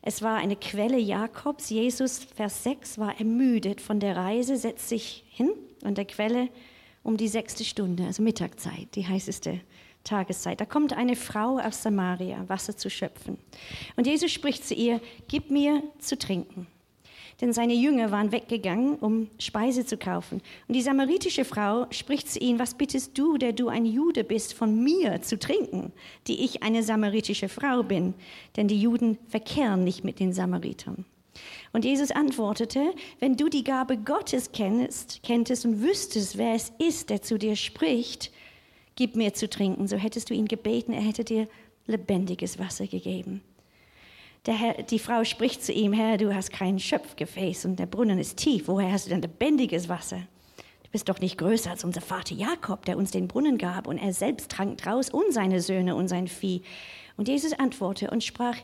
Es 0.01 0.21
war 0.21 0.37
eine 0.37 0.55
Quelle 0.55 0.99
Jakobs. 0.99 1.69
Jesus, 1.69 2.19
Vers 2.19 2.63
6, 2.63 2.99
war 2.99 3.17
ermüdet 3.17 3.81
von 3.81 3.99
der 3.99 4.15
Reise, 4.15 4.57
setzt 4.57 4.89
sich 4.89 5.23
hin 5.29 5.49
an 5.83 5.95
der 5.95 6.05
Quelle 6.05 6.49
um 7.03 7.17
die 7.17 7.27
sechste 7.27 7.63
Stunde, 7.63 8.05
also 8.05 8.21
Mittagzeit, 8.21 8.87
die 8.95 9.07
heißeste 9.07 9.61
Tageszeit. 10.03 10.59
Da 10.59 10.65
kommt 10.65 10.93
eine 10.93 11.15
Frau 11.15 11.59
aus 11.59 11.81
Samaria, 11.81 12.43
Wasser 12.47 12.75
zu 12.75 12.89
schöpfen. 12.89 13.37
Und 13.95 14.07
Jesus 14.07 14.31
spricht 14.31 14.65
zu 14.65 14.73
ihr, 14.73 14.99
gib 15.27 15.51
mir 15.51 15.83
zu 15.99 16.17
trinken 16.17 16.67
denn 17.41 17.53
seine 17.53 17.73
Jünger 17.73 18.11
waren 18.11 18.31
weggegangen, 18.31 18.95
um 18.95 19.29
Speise 19.39 19.85
zu 19.85 19.97
kaufen. 19.97 20.41
Und 20.67 20.75
die 20.75 20.81
samaritische 20.81 21.45
Frau 21.45 21.87
spricht 21.91 22.29
zu 22.29 22.39
ihm, 22.39 22.59
was 22.59 22.75
bittest 22.75 23.17
du, 23.17 23.37
der 23.37 23.53
du 23.53 23.67
ein 23.67 23.85
Jude 23.85 24.23
bist, 24.23 24.53
von 24.53 24.83
mir 24.83 25.21
zu 25.21 25.37
trinken, 25.37 25.91
die 26.27 26.43
ich 26.43 26.63
eine 26.63 26.83
samaritische 26.83 27.49
Frau 27.49 27.83
bin? 27.83 28.13
Denn 28.55 28.67
die 28.67 28.79
Juden 28.79 29.17
verkehren 29.27 29.83
nicht 29.83 30.03
mit 30.03 30.19
den 30.19 30.33
Samaritern. 30.33 31.05
Und 31.73 31.83
Jesus 31.83 32.11
antwortete, 32.11 32.93
wenn 33.19 33.35
du 33.35 33.49
die 33.49 33.63
Gabe 33.63 33.97
Gottes 33.97 34.51
kennst, 34.53 35.21
kenntest 35.23 35.65
und 35.65 35.81
wüsstest, 35.81 36.37
wer 36.37 36.53
es 36.53 36.71
ist, 36.79 37.09
der 37.09 37.21
zu 37.21 37.37
dir 37.37 37.57
spricht, 37.57 38.31
gib 38.95 39.17
mir 39.17 39.33
zu 39.33 39.49
trinken, 39.49 39.87
so 39.87 39.97
hättest 39.97 40.29
du 40.29 40.33
ihn 40.33 40.47
gebeten, 40.47 40.93
er 40.93 41.01
hätte 41.01 41.25
dir 41.25 41.47
lebendiges 41.87 42.57
Wasser 42.59 42.87
gegeben. 42.87 43.41
Herr, 44.53 44.83
die 44.83 44.99
Frau 44.99 45.23
spricht 45.23 45.63
zu 45.63 45.71
ihm, 45.71 45.91
Herr, 45.91 46.17
du 46.17 46.33
hast 46.33 46.51
kein 46.51 46.77
Schöpfgefäß 46.77 47.65
und 47.65 47.79
der 47.79 47.87
Brunnen 47.87 48.19
ist 48.19 48.37
tief. 48.37 48.67
Woher 48.67 48.91
hast 48.91 49.07
du 49.07 49.09
denn 49.09 49.21
lebendiges 49.21 49.89
Wasser? 49.89 50.19
Du 50.83 50.91
bist 50.91 51.09
doch 51.09 51.19
nicht 51.19 51.37
größer 51.37 51.71
als 51.71 51.83
unser 51.83 52.01
Vater 52.01 52.35
Jakob, 52.35 52.85
der 52.85 52.97
uns 52.97 53.09
den 53.09 53.27
Brunnen 53.27 53.57
gab 53.57 53.87
und 53.87 53.97
er 53.97 54.13
selbst 54.13 54.51
trank 54.51 54.77
draus 54.77 55.09
und 55.09 55.33
seine 55.33 55.61
Söhne 55.61 55.95
und 55.95 56.07
sein 56.07 56.27
Vieh. 56.27 56.61
Und 57.17 57.27
Jesus 57.27 57.53
antwortete 57.53 58.11
und 58.11 58.23
sprach, 58.23 58.57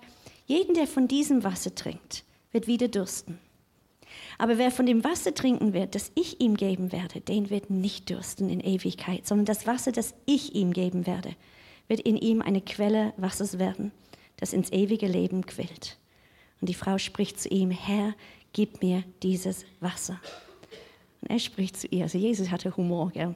jeden, 0.45 0.75
der 0.75 0.85
von 0.85 1.07
diesem 1.07 1.43
Wasser 1.43 1.73
trinkt, 1.73 2.23
wird 2.51 2.67
wieder 2.67 2.88
dürsten. 2.88 3.39
Aber 4.38 4.57
wer 4.57 4.69
von 4.69 4.85
dem 4.85 5.03
Wasser 5.03 5.33
trinken 5.33 5.73
wird, 5.73 5.95
das 5.95 6.11
ich 6.13 6.41
ihm 6.41 6.57
geben 6.57 6.91
werde, 6.91 7.21
den 7.21 7.50
wird 7.50 7.69
nicht 7.69 8.09
dürsten 8.09 8.50
in 8.50 8.59
Ewigkeit, 8.59 9.25
sondern 9.25 9.45
das 9.45 9.65
Wasser, 9.65 9.91
das 9.91 10.13
ich 10.25 10.53
ihm 10.53 10.73
geben 10.73 11.07
werde, 11.07 11.35
wird 11.88 12.01
in 12.01 12.17
ihm 12.17 12.41
eine 12.41 12.61
Quelle 12.61 13.13
Wassers 13.17 13.57
werden 13.57 13.91
das 14.41 14.51
ins 14.51 14.71
ewige 14.74 15.07
Leben 15.07 15.45
quillt. 15.45 15.98
Und 16.60 16.67
die 16.67 16.74
Frau 16.74 16.98
spricht 16.98 17.39
zu 17.39 17.48
ihm, 17.48 17.71
Herr, 17.71 18.13
gib 18.51 18.81
mir 18.81 19.05
dieses 19.24 19.65
Wasser. 19.79 20.19
Und 21.21 21.29
er 21.29 21.39
spricht 21.39 21.77
zu 21.77 21.88
ihr, 21.88 22.03
also 22.03 22.17
Jesus 22.17 22.51
hatte 22.51 22.75
Humor, 22.75 23.12
gell? 23.12 23.36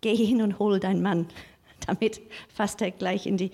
geh 0.00 0.16
hin 0.16 0.40
und 0.40 0.58
hol 0.58 0.80
deinen 0.80 1.02
Mann, 1.02 1.28
Damit 1.86 2.20
fasst 2.48 2.80
er 2.80 2.90
gleich 2.90 3.26
in 3.26 3.36
die, 3.36 3.50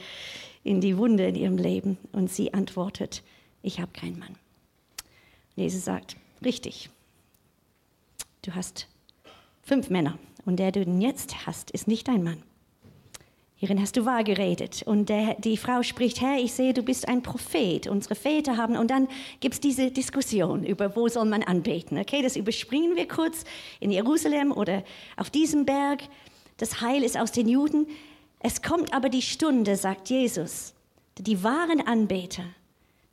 in 0.62 0.80
die 0.80 0.96
Wunde 0.96 1.26
in 1.26 1.34
ihrem 1.34 1.56
Leben. 1.56 1.98
Und 2.12 2.30
sie 2.30 2.54
antwortet, 2.54 3.22
ich 3.62 3.80
habe 3.80 3.92
keinen 3.92 4.18
Mann. 4.18 4.30
Und 4.30 5.62
Jesus 5.62 5.84
sagt, 5.84 6.16
richtig, 6.44 6.90
du 8.42 8.54
hast 8.54 8.88
fünf 9.62 9.90
Männer 9.90 10.18
und 10.44 10.56
der 10.56 10.72
du 10.72 10.82
jetzt 10.82 11.46
hast, 11.46 11.70
ist 11.70 11.88
nicht 11.88 12.08
dein 12.08 12.22
Mann. 12.22 12.42
Hierin 13.60 13.78
hast 13.78 13.98
du 13.98 14.06
wahr 14.06 14.24
geredet. 14.24 14.82
Und 14.86 15.10
der, 15.10 15.34
die 15.34 15.58
Frau 15.58 15.82
spricht, 15.82 16.22
Herr, 16.22 16.38
ich 16.38 16.54
sehe, 16.54 16.72
du 16.72 16.82
bist 16.82 17.06
ein 17.08 17.22
Prophet. 17.22 17.88
Unsere 17.88 18.14
Väter 18.14 18.56
haben, 18.56 18.74
und 18.74 18.90
dann 18.90 19.06
gibt 19.40 19.54
es 19.56 19.60
diese 19.60 19.90
Diskussion 19.90 20.64
über, 20.64 20.96
wo 20.96 21.08
soll 21.08 21.26
man 21.26 21.42
anbeten. 21.42 21.98
Okay, 21.98 22.22
das 22.22 22.36
überspringen 22.36 22.96
wir 22.96 23.06
kurz 23.06 23.44
in 23.78 23.90
Jerusalem 23.90 24.50
oder 24.50 24.82
auf 25.18 25.28
diesem 25.28 25.66
Berg. 25.66 26.00
Das 26.56 26.80
Heil 26.80 27.02
ist 27.02 27.18
aus 27.18 27.32
den 27.32 27.50
Juden. 27.50 27.86
Es 28.38 28.62
kommt 28.62 28.94
aber 28.94 29.10
die 29.10 29.20
Stunde, 29.20 29.76
sagt 29.76 30.08
Jesus, 30.08 30.72
die 31.18 31.44
wahren 31.44 31.86
Anbeter 31.86 32.44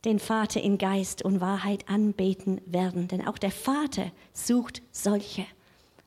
den 0.06 0.20
Vater 0.20 0.62
in 0.62 0.77
Geist 0.77 1.24
und 1.24 1.42
Wahrheit 1.42 1.89
anbeten 1.89 2.62
werden. 2.66 3.10
Denn 3.10 3.27
auch 3.27 3.38
der 3.38 3.51
Vater 3.51 4.12
sucht 4.32 4.82
solche 4.94 5.46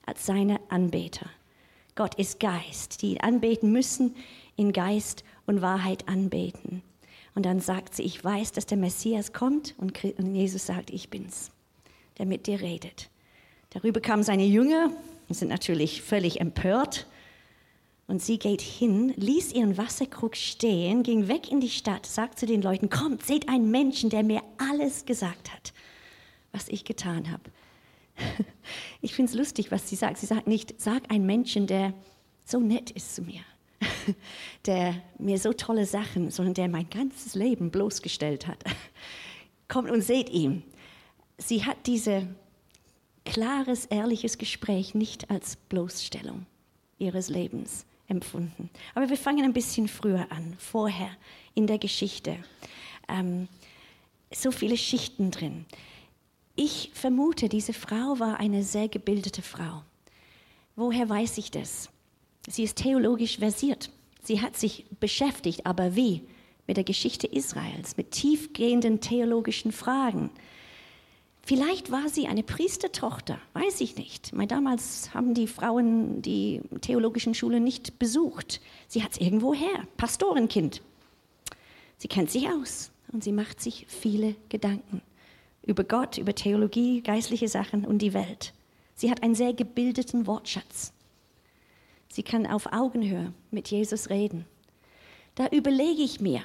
als 0.07 0.25
seine 0.25 0.59
Anbeter. 0.71 1.27
Gott 2.01 2.15
ist 2.15 2.41
Geist. 2.41 3.03
Die 3.03 3.21
anbeten 3.21 3.73
müssen, 3.73 4.17
in 4.57 4.73
Geist 4.73 5.23
und 5.45 5.61
Wahrheit 5.61 6.09
anbeten. 6.09 6.83
Und 7.35 7.45
dann 7.45 7.61
sagt 7.61 7.95
sie, 7.95 8.05
ich 8.05 8.25
weiß, 8.25 8.53
dass 8.53 8.65
der 8.65 8.79
Messias 8.79 9.35
kommt. 9.35 9.75
Und 9.77 9.93
Jesus 10.33 10.65
sagt, 10.65 10.89
ich 10.89 11.11
bin's, 11.11 11.51
der 12.17 12.25
mit 12.25 12.47
dir 12.47 12.63
redet. 12.63 13.11
Darüber 13.69 14.01
kamen 14.01 14.23
seine 14.23 14.47
Jünger 14.47 14.91
und 15.29 15.35
sind 15.35 15.49
natürlich 15.49 16.01
völlig 16.01 16.41
empört. 16.41 17.07
Und 18.07 18.23
sie 18.23 18.39
geht 18.39 18.63
hin, 18.63 19.13
ließ 19.17 19.53
ihren 19.53 19.77
Wasserkrug 19.77 20.37
stehen, 20.37 21.03
ging 21.03 21.29
weg 21.29 21.53
in 21.53 21.61
die 21.61 21.69
Stadt, 21.69 22.07
sagt 22.07 22.39
zu 22.39 22.47
den 22.47 22.63
Leuten, 22.63 22.89
kommt, 22.89 23.27
seht 23.27 23.47
einen 23.51 23.71
Menschen, 23.71 24.09
der 24.09 24.23
mir 24.23 24.41
alles 24.57 25.05
gesagt 25.05 25.53
hat, 25.53 25.75
was 26.51 26.67
ich 26.69 26.87
getan 26.87 27.31
habe. 27.31 27.43
Ich 29.03 29.15
finde 29.15 29.31
es 29.31 29.37
lustig, 29.37 29.71
was 29.71 29.89
sie 29.89 29.97
sagt. 29.97 30.19
Sie 30.19 30.27
sagt 30.27 30.47
nicht, 30.47 30.79
sag 30.79 31.11
einen 31.11 31.25
Menschen, 31.25 31.67
der 31.67 31.95
so 32.45 32.61
nett 32.61 32.91
ist 32.91 33.15
zu 33.15 33.23
mir, 33.23 33.41
der 34.67 34.95
mir 35.19 35.39
so 35.39 35.53
tolle 35.55 35.87
Sachen, 35.87 36.31
sondern 36.31 36.55
der 36.55 36.69
mein 36.69 36.89
ganzes 36.91 37.35
Leben 37.35 37.71
bloßgestellt 37.71 38.47
hat. 38.47 38.63
Kommt 39.69 39.91
und 39.91 40.03
seht 40.03 40.29
ihn. 40.29 40.63
Sie 41.39 41.65
hat 41.65 41.87
dieses 41.87 42.25
klares, 43.25 43.87
ehrliches 43.87 44.37
Gespräch 44.39 44.95
nicht 44.95 45.31
als 45.31 45.57
Bloßstellung 45.57 46.47
ihres 46.99 47.29
Lebens 47.29 47.87
empfunden. 48.09 48.69
Aber 48.95 49.09
wir 49.09 49.17
fangen 49.17 49.45
ein 49.45 49.53
bisschen 49.53 49.89
früher 49.89 50.27
an, 50.31 50.57
vorher 50.59 51.11
in 51.55 51.67
der 51.67 51.79
Geschichte. 51.79 52.37
Ähm, 53.09 53.49
so 54.33 54.51
viele 54.51 54.77
Schichten 54.77 55.31
drin. 55.31 55.65
Ich 56.63 56.91
vermute, 56.93 57.49
diese 57.49 57.73
Frau 57.73 58.19
war 58.19 58.39
eine 58.39 58.63
sehr 58.63 58.87
gebildete 58.87 59.41
Frau. 59.41 59.83
Woher 60.77 61.09
weiß 61.09 61.39
ich 61.39 61.51
das? 61.51 61.89
Sie 62.51 62.65
ist 62.65 62.77
theologisch 62.77 63.39
versiert. 63.39 63.89
Sie 64.23 64.43
hat 64.43 64.59
sich 64.59 64.85
beschäftigt, 65.01 65.65
aber 65.65 65.97
wie? 65.97 66.21
Mit 66.67 66.77
der 66.77 66.85
Geschichte 66.85 67.27
Israels, 67.27 67.97
mit 67.97 68.11
tiefgehenden 68.11 69.01
theologischen 69.01 69.73
Fragen. 69.73 70.29
Vielleicht 71.41 71.91
war 71.91 72.11
sie 72.11 72.27
eine 72.27 72.43
Priestertochter, 72.43 73.39
weiß 73.55 73.81
ich 73.81 73.97
nicht. 73.97 74.37
Weil 74.37 74.47
damals 74.47 75.15
haben 75.15 75.33
die 75.33 75.47
Frauen 75.47 76.21
die 76.21 76.61
theologischen 76.83 77.33
Schulen 77.33 77.65
nicht 77.65 77.99
besucht. 77.99 78.61
Sie 78.87 79.03
hat 79.03 79.13
es 79.13 79.19
irgendwo 79.19 79.55
her, 79.55 79.87
Pastorenkind. 79.97 80.83
Sie 81.97 82.09
kennt 82.09 82.31
sich 82.31 82.51
aus 82.51 82.91
und 83.13 83.25
sie 83.25 83.33
macht 83.33 83.63
sich 83.63 83.87
viele 83.89 84.37
Gedanken 84.51 85.01
über 85.65 85.85
Gott, 85.85 86.19
über 86.19 86.35
Theologie, 86.35 87.03
geistliche 87.03 87.49
Sachen 87.49 87.85
und 87.85 87.99
die 87.99 88.15
Welt. 88.15 88.53
Sie 88.95 89.11
hat 89.11 89.23
einen 89.23 89.35
sehr 89.35 89.55
gebildeten 89.55 90.27
Wortschatz. 90.27 90.93
Sie 92.09 92.23
kann 92.23 92.47
auf 92.47 92.73
Augenhöhe 92.73 93.33
mit 93.51 93.69
Jesus 93.69 94.11
reden. 94.11 94.45
Da 95.37 95.49
überlege 95.49 96.03
ich 96.03 96.21
mir, 96.21 96.43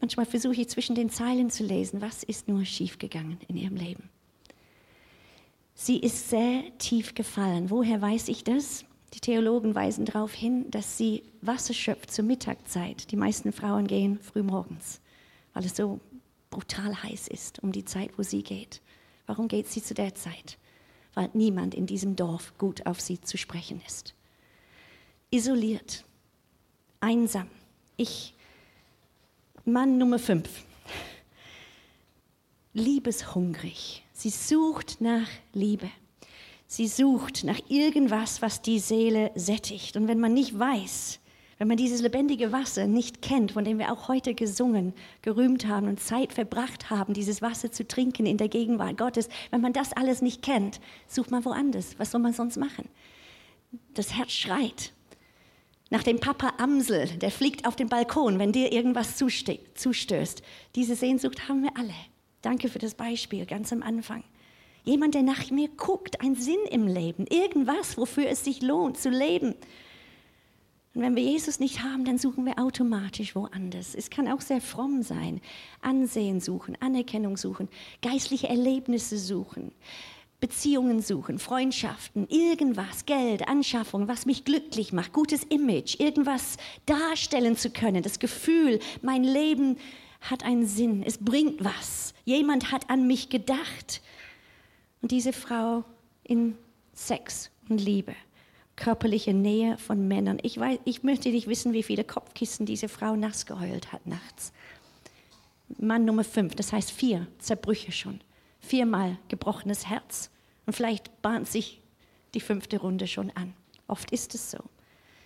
manchmal 0.00 0.26
versuche 0.26 0.60
ich 0.60 0.68
zwischen 0.68 0.94
den 0.94 1.10
Zeilen 1.10 1.50
zu 1.50 1.64
lesen, 1.64 2.00
was 2.00 2.22
ist 2.22 2.48
nur 2.48 2.64
schiefgegangen 2.64 3.38
in 3.48 3.56
ihrem 3.56 3.76
Leben. 3.76 4.08
Sie 5.74 5.98
ist 5.98 6.30
sehr 6.30 6.62
tief 6.78 7.14
gefallen. 7.14 7.70
Woher 7.70 8.00
weiß 8.00 8.28
ich 8.28 8.42
das? 8.42 8.84
Die 9.14 9.20
Theologen 9.20 9.74
weisen 9.74 10.04
darauf 10.04 10.34
hin, 10.34 10.70
dass 10.70 10.98
sie 10.98 11.22
Wasser 11.40 11.72
schöpft 11.72 12.10
zur 12.10 12.24
Mittagzeit. 12.24 13.10
Die 13.10 13.16
meisten 13.16 13.52
Frauen 13.52 13.86
gehen 13.86 14.18
früh 14.20 14.42
morgens, 14.42 15.00
weil 15.54 15.64
es 15.64 15.76
so 15.76 16.00
brutal 16.58 17.04
heiß 17.04 17.28
ist 17.28 17.62
um 17.62 17.70
die 17.70 17.84
Zeit, 17.84 18.18
wo 18.18 18.24
sie 18.24 18.42
geht. 18.42 18.80
Warum 19.26 19.46
geht 19.46 19.68
sie 19.68 19.80
zu 19.80 19.94
der 19.94 20.16
Zeit? 20.16 20.58
Weil 21.14 21.30
niemand 21.32 21.72
in 21.72 21.86
diesem 21.86 22.16
Dorf 22.16 22.52
gut 22.58 22.84
auf 22.84 23.00
sie 23.00 23.20
zu 23.20 23.38
sprechen 23.38 23.80
ist. 23.86 24.12
Isoliert, 25.30 26.04
einsam. 26.98 27.48
Ich, 27.96 28.34
Mann 29.64 29.98
Nummer 29.98 30.18
fünf, 30.18 30.64
liebeshungrig. 32.72 34.02
Sie 34.12 34.30
sucht 34.30 35.00
nach 35.00 35.28
Liebe. 35.52 35.88
Sie 36.66 36.88
sucht 36.88 37.44
nach 37.44 37.60
irgendwas, 37.68 38.42
was 38.42 38.62
die 38.62 38.80
Seele 38.80 39.30
sättigt. 39.36 39.96
Und 39.96 40.08
wenn 40.08 40.18
man 40.18 40.34
nicht 40.34 40.58
weiß, 40.58 41.20
wenn 41.58 41.68
man 41.68 41.76
dieses 41.76 42.00
lebendige 42.00 42.52
Wasser 42.52 42.86
nicht 42.86 43.20
kennt, 43.20 43.52
von 43.52 43.64
dem 43.64 43.78
wir 43.78 43.92
auch 43.92 44.06
heute 44.08 44.34
gesungen, 44.34 44.94
gerühmt 45.22 45.66
haben 45.66 45.88
und 45.88 46.00
Zeit 46.00 46.32
verbracht 46.32 46.88
haben, 46.88 47.14
dieses 47.14 47.42
Wasser 47.42 47.72
zu 47.72 47.86
trinken 47.86 48.26
in 48.26 48.36
der 48.36 48.48
Gegenwart 48.48 48.96
Gottes, 48.96 49.28
wenn 49.50 49.60
man 49.60 49.72
das 49.72 49.92
alles 49.92 50.22
nicht 50.22 50.42
kennt, 50.42 50.80
sucht 51.08 51.32
man 51.32 51.44
woanders. 51.44 51.98
Was 51.98 52.12
soll 52.12 52.20
man 52.20 52.32
sonst 52.32 52.56
machen? 52.56 52.88
Das 53.94 54.14
Herz 54.16 54.32
schreit. 54.32 54.92
Nach 55.90 56.02
dem 56.02 56.20
Papa 56.20 56.52
Amsel, 56.58 57.06
der 57.16 57.30
fliegt 57.30 57.66
auf 57.66 57.74
den 57.74 57.88
Balkon, 57.88 58.38
wenn 58.38 58.52
dir 58.52 58.72
irgendwas 58.72 59.16
zustößt. 59.16 60.42
Diese 60.74 60.94
Sehnsucht 60.94 61.48
haben 61.48 61.62
wir 61.62 61.76
alle. 61.76 61.94
Danke 62.42 62.68
für 62.68 62.78
das 62.78 62.94
Beispiel 62.94 63.46
ganz 63.46 63.72
am 63.72 63.82
Anfang. 63.82 64.22
Jemand, 64.84 65.14
der 65.14 65.22
nach 65.22 65.50
mir 65.50 65.68
guckt, 65.68 66.20
ein 66.20 66.34
Sinn 66.34 66.60
im 66.70 66.86
Leben, 66.86 67.26
irgendwas, 67.26 67.98
wofür 67.98 68.28
es 68.28 68.44
sich 68.44 68.62
lohnt 68.62 68.96
zu 68.96 69.10
leben. 69.10 69.54
Und 70.98 71.04
wenn 71.04 71.14
wir 71.14 71.22
Jesus 71.22 71.60
nicht 71.60 71.84
haben, 71.84 72.04
dann 72.04 72.18
suchen 72.18 72.44
wir 72.44 72.58
automatisch 72.58 73.36
woanders. 73.36 73.94
Es 73.94 74.10
kann 74.10 74.26
auch 74.26 74.40
sehr 74.40 74.60
fromm 74.60 75.04
sein. 75.04 75.40
Ansehen 75.80 76.40
suchen, 76.40 76.76
Anerkennung 76.80 77.36
suchen, 77.36 77.68
geistliche 78.02 78.48
Erlebnisse 78.48 79.16
suchen, 79.16 79.70
Beziehungen 80.40 81.00
suchen, 81.00 81.38
Freundschaften, 81.38 82.26
irgendwas, 82.28 83.06
Geld, 83.06 83.46
Anschaffung, 83.46 84.08
was 84.08 84.26
mich 84.26 84.44
glücklich 84.44 84.92
macht, 84.92 85.12
gutes 85.12 85.44
Image, 85.44 86.00
irgendwas 86.00 86.56
darstellen 86.84 87.56
zu 87.56 87.70
können, 87.70 88.02
das 88.02 88.18
Gefühl, 88.18 88.80
mein 89.00 89.22
Leben 89.22 89.76
hat 90.20 90.44
einen 90.44 90.66
Sinn, 90.66 91.04
es 91.06 91.18
bringt 91.18 91.64
was. 91.64 92.12
Jemand 92.24 92.72
hat 92.72 92.90
an 92.90 93.06
mich 93.06 93.28
gedacht. 93.28 94.02
Und 95.00 95.12
diese 95.12 95.32
Frau 95.32 95.84
in 96.24 96.58
Sex 96.92 97.52
und 97.68 97.80
Liebe 97.80 98.16
körperliche 98.78 99.34
Nähe 99.34 99.76
von 99.76 100.08
Männern. 100.08 100.38
Ich, 100.42 100.58
weiß, 100.58 100.78
ich 100.84 101.02
möchte 101.02 101.28
nicht 101.30 101.48
wissen, 101.48 101.72
wie 101.72 101.82
viele 101.82 102.04
Kopfkissen 102.04 102.64
diese 102.64 102.88
Frau 102.88 103.16
nass 103.16 103.44
geheult 103.44 103.92
hat 103.92 104.06
nachts. 104.06 104.52
Mann 105.78 106.04
Nummer 106.04 106.24
fünf, 106.24 106.54
das 106.54 106.72
heißt 106.72 106.90
vier 106.90 107.26
Zerbrüche 107.38 107.92
schon. 107.92 108.20
Viermal 108.60 109.18
gebrochenes 109.28 109.88
Herz. 109.88 110.30
Und 110.64 110.74
vielleicht 110.74 111.22
bahnt 111.22 111.48
sich 111.48 111.80
die 112.34 112.40
fünfte 112.40 112.78
Runde 112.78 113.06
schon 113.06 113.30
an. 113.34 113.52
Oft 113.86 114.10
ist 114.12 114.34
es 114.34 114.50
so. 114.50 114.58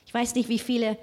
Ich 0.07 0.15
weiß 0.15 0.35
nicht, 0.35 0.49
wie 0.49 0.59
viele 0.59 0.99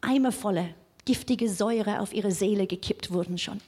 eimervolle 0.00 0.74
giftige 1.04 1.48
Säure 1.48 2.00
auf 2.00 2.12
ihre 2.12 2.32
Seele 2.32 2.66
gekippt 2.66 3.12
wurden 3.12 3.38
schon. 3.38 3.60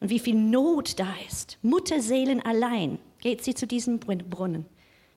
Und 0.00 0.08
wie 0.08 0.18
viel 0.18 0.34
Not 0.34 0.98
da 0.98 1.14
ist. 1.28 1.58
Mutterseelen 1.62 2.40
allein 2.42 2.98
geht 3.20 3.44
sie 3.44 3.54
zu 3.54 3.66
diesem 3.66 3.98
Brunnen 3.98 4.66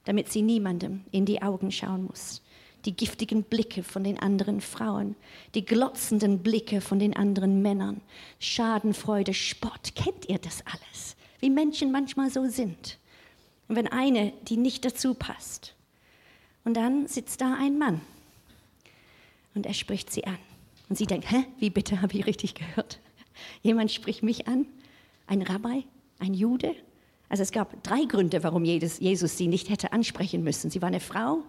damit 0.05 0.31
sie 0.31 0.41
niemandem 0.41 1.03
in 1.11 1.25
die 1.25 1.41
Augen 1.41 1.71
schauen 1.71 2.05
muss. 2.05 2.41
Die 2.85 2.95
giftigen 2.95 3.43
Blicke 3.43 3.83
von 3.83 4.03
den 4.03 4.19
anderen 4.19 4.61
Frauen, 4.61 5.15
die 5.55 5.65
glotzenden 5.65 6.39
Blicke 6.39 6.81
von 6.81 6.99
den 6.99 7.15
anderen 7.15 7.61
Männern, 7.61 8.01
Schadenfreude, 8.39 9.33
Spott. 9.33 9.95
Kennt 9.95 10.29
ihr 10.29 10.37
das 10.37 10.63
alles? 10.65 11.15
Wie 11.39 11.49
Menschen 11.49 11.91
manchmal 11.91 12.29
so 12.29 12.47
sind. 12.47 12.99
Und 13.67 13.75
wenn 13.75 13.87
eine, 13.87 14.33
die 14.47 14.57
nicht 14.57 14.85
dazu 14.85 15.15
passt. 15.15 15.73
Und 16.63 16.75
dann 16.77 17.07
sitzt 17.07 17.41
da 17.41 17.55
ein 17.59 17.77
Mann 17.77 18.01
und 19.55 19.65
er 19.65 19.73
spricht 19.73 20.11
sie 20.11 20.25
an. 20.25 20.37
Und 20.89 20.97
sie 20.97 21.07
denkt, 21.07 21.31
hä, 21.31 21.45
wie 21.57 21.71
bitte 21.71 22.01
habe 22.01 22.15
ich 22.15 22.27
richtig 22.27 22.53
gehört? 22.53 22.99
Jemand 23.63 23.91
spricht 23.91 24.21
mich 24.21 24.47
an, 24.47 24.67
ein 25.25 25.41
Rabbi, 25.41 25.85
ein 26.19 26.33
Jude, 26.35 26.75
also 27.35 27.43
es 27.43 27.51
gab 27.51 27.83
drei 27.83 28.05
Gründe, 28.05 28.43
warum 28.43 28.63
Jesus 28.63 29.37
sie 29.37 29.47
nicht 29.47 29.69
hätte 29.69 29.91
ansprechen 29.91 30.41
müssen. 30.41 30.69
Sie 30.69 30.81
war 30.81 30.87
eine 30.87 31.01
Frau, 31.01 31.43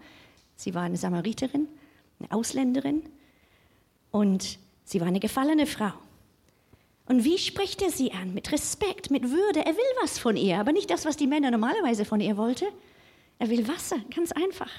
sie 0.57 0.75
war 0.75 0.83
eine 0.83 0.97
Samariterin, 0.97 1.69
eine 2.19 2.33
Ausländerin 2.33 3.05
Und 4.11 4.59
sie 4.85 5.01
war 5.01 5.07
eine 5.07 5.21
gefallene 5.21 5.65
Frau. 5.65 5.93
Und 7.07 7.23
wie 7.23 7.39
spricht 7.39 7.83
er 7.83 7.91
sie 7.91 8.11
an? 8.11 8.35
Mit 8.35 8.51
Respekt, 8.51 9.13
mit 9.13 9.31
Würde. 9.31 9.65
Er 9.65 9.77
will 9.77 9.93
was 10.03 10.19
von 10.19 10.37
ihr, 10.37 10.59
aber 10.59 10.73
nicht 10.73 10.91
das, 10.91 11.05
was 11.05 11.17
die 11.17 11.29
Männer 11.29 11.53
normalerweise 11.53 12.05
von 12.05 12.21
ihr 12.21 12.37
wollten. 12.37 12.67
Er 13.39 13.49
will 13.49 13.69
Wasser, 13.69 13.99
ganz 14.13 14.33
einfach. 14.33 14.73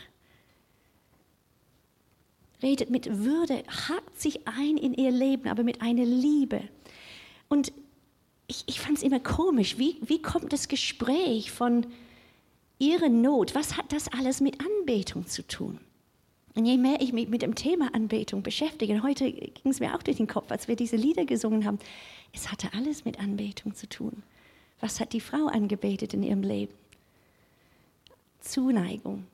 Redet 2.62 2.89
mit 2.89 3.24
Würde, 3.24 3.63
hakt 3.88 4.20
sich 4.20 4.46
ein 4.46 4.76
in 4.76 4.93
ihr 4.93 5.12
Leben, 5.12 5.48
aber 5.48 5.63
mit 5.63 5.82
einer 5.82 6.04
Liebe. 6.04 6.63
Und 7.48 7.72
ich, 8.48 8.64
ich 8.68 8.80
fand 8.80 8.98
es 8.98 9.04
immer 9.04 9.20
komisch, 9.20 9.78
wie, 9.78 9.98
wie 10.02 10.22
kommt 10.22 10.54
das 10.54 10.68
Gespräch 10.68 11.52
von 11.52 11.86
ihrer 12.80 13.10
Not, 13.10 13.56
was 13.56 13.78
hat 13.78 13.92
das 13.92 14.08
alles 14.08 14.42
mit 14.42 14.60
Anbetung 14.62 15.28
zu 15.28 15.46
tun? 15.46 15.80
Und 16.56 16.66
je 16.66 16.78
mehr 16.78 17.02
ich 17.02 17.14
mich 17.14 17.28
mit 17.28 17.44
dem 17.44 17.54
Thema 17.54 17.94
Anbetung 17.94 18.42
beschäftige, 18.42 19.04
heute 19.04 19.32
ging 19.32 19.72
es 19.72 19.80
mir 19.80 19.94
auch 19.94 20.02
durch 20.02 20.18
den 20.18 20.28
Kopf, 20.28 20.50
als 20.50 20.68
wir 20.68 20.76
diese 20.76 20.96
Lieder 20.96 21.26
gesungen 21.26 21.66
haben, 21.66 21.78
es 22.34 22.52
hatte 22.52 22.74
alles 22.74 23.06
mit 23.06 23.20
Anbetung 23.20 23.76
zu 23.76 23.88
tun. 23.88 24.24
Was 24.80 25.00
hat 25.00 25.14
die 25.14 25.22
Frau 25.22 25.48
angebetet 25.48 26.14
in 26.14 26.24
ihrem 26.24 26.42
Leben? 26.42 26.74
Zuneigung, 28.40 29.28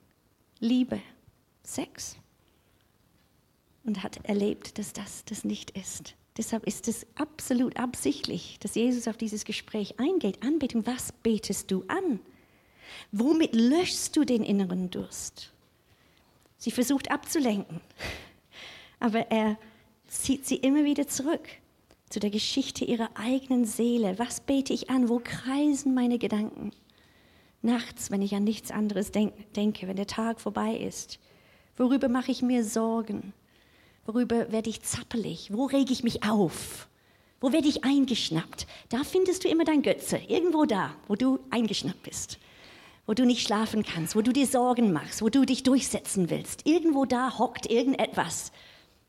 Liebe, 0.59 0.99
Sex. 1.63 2.17
Und 3.85 4.03
hat 4.03 4.25
erlebt, 4.25 4.77
dass 4.77 4.93
das 4.93 5.23
das 5.25 5.43
nicht 5.43 5.71
ist. 5.71 6.15
Deshalb 6.37 6.65
ist 6.65 6.87
es 6.87 7.05
absolut 7.15 7.77
absichtlich, 7.77 8.57
dass 8.59 8.75
Jesus 8.75 9.07
auf 9.07 9.17
dieses 9.17 9.45
Gespräch 9.45 9.99
eingeht. 9.99 10.41
Anbetung, 10.41 10.85
was 10.85 11.11
betest 11.11 11.69
du 11.69 11.83
an? 11.87 12.19
Womit 13.11 13.55
löschst 13.55 14.15
du 14.15 14.23
den 14.23 14.43
inneren 14.43 14.89
Durst? 14.89 15.51
Sie 16.57 16.71
versucht 16.71 17.11
abzulenken, 17.11 17.81
aber 18.99 19.31
er 19.31 19.57
zieht 20.07 20.45
sie 20.45 20.55
immer 20.55 20.85
wieder 20.85 21.07
zurück 21.07 21.47
zu 22.09 22.19
der 22.19 22.29
Geschichte 22.29 22.85
ihrer 22.85 23.09
eigenen 23.15 23.65
Seele. 23.65 24.17
Was 24.17 24.39
bete 24.39 24.71
ich 24.73 24.89
an? 24.89 25.09
Wo 25.09 25.19
kreisen 25.23 25.93
meine 25.93 26.19
Gedanken? 26.19 26.71
Nachts, 27.61 28.11
wenn 28.11 28.21
ich 28.21 28.35
an 28.35 28.43
nichts 28.43 28.71
anderes 28.71 29.11
denk 29.11 29.53
denke, 29.53 29.87
wenn 29.87 29.95
der 29.95 30.07
Tag 30.07 30.39
vorbei 30.39 30.75
ist. 30.75 31.19
Worüber 31.75 32.09
mache 32.09 32.31
ich 32.31 32.41
mir 32.41 32.63
Sorgen? 32.63 33.33
Worüber 34.05 34.51
werde 34.51 34.69
ich 34.69 34.81
zappelig? 34.81 35.49
Wo 35.53 35.65
rege 35.65 35.93
ich 35.93 36.03
mich 36.03 36.23
auf? 36.23 36.87
Wo 37.39 37.51
werde 37.51 37.67
ich 37.67 37.83
eingeschnappt? 37.83 38.67
Da 38.89 39.03
findest 39.03 39.43
du 39.43 39.49
immer 39.49 39.65
dein 39.65 39.81
Götze, 39.81 40.17
irgendwo 40.27 40.65
da, 40.65 40.95
wo 41.07 41.15
du 41.15 41.39
eingeschnappt 41.49 42.03
bist 42.03 42.39
wo 43.05 43.13
du 43.13 43.25
nicht 43.25 43.45
schlafen 43.45 43.83
kannst, 43.83 44.15
wo 44.15 44.21
du 44.21 44.31
dir 44.31 44.47
Sorgen 44.47 44.93
machst, 44.93 45.21
wo 45.21 45.29
du 45.29 45.45
dich 45.45 45.63
durchsetzen 45.63 46.29
willst. 46.29 46.65
Irgendwo 46.65 47.05
da 47.05 47.37
hockt 47.37 47.69
irgendetwas, 47.69 48.51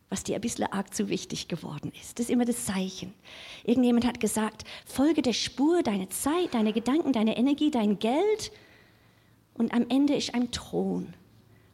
was 0.09 0.25
dir 0.25 0.35
ein 0.35 0.41
bisschen 0.41 0.73
arg 0.73 0.93
zu 0.93 1.09
wichtig 1.09 1.49
geworden 1.49 1.93
ist. 2.01 2.19
Das 2.19 2.27
ist 2.27 2.31
immer 2.31 2.45
das 2.45 2.67
Zeichen. 2.67 3.15
Irgendjemand 3.65 4.05
hat 4.05 4.21
gesagt, 4.21 4.65
folge 4.85 5.23
der 5.23 5.33
Spur, 5.33 5.83
deine 5.83 6.09
Zeit, 6.09 6.55
deine 6.55 6.73
Gedanken, 6.73 7.13
deine 7.13 7.37
Energie, 7.37 7.71
dein 7.71 7.99
Geld. 7.99 8.51
Und 9.55 9.73
am 9.73 9.87
Ende 9.89 10.17
ist 10.17 10.35
ein 10.35 10.51
Thron. 10.51 11.15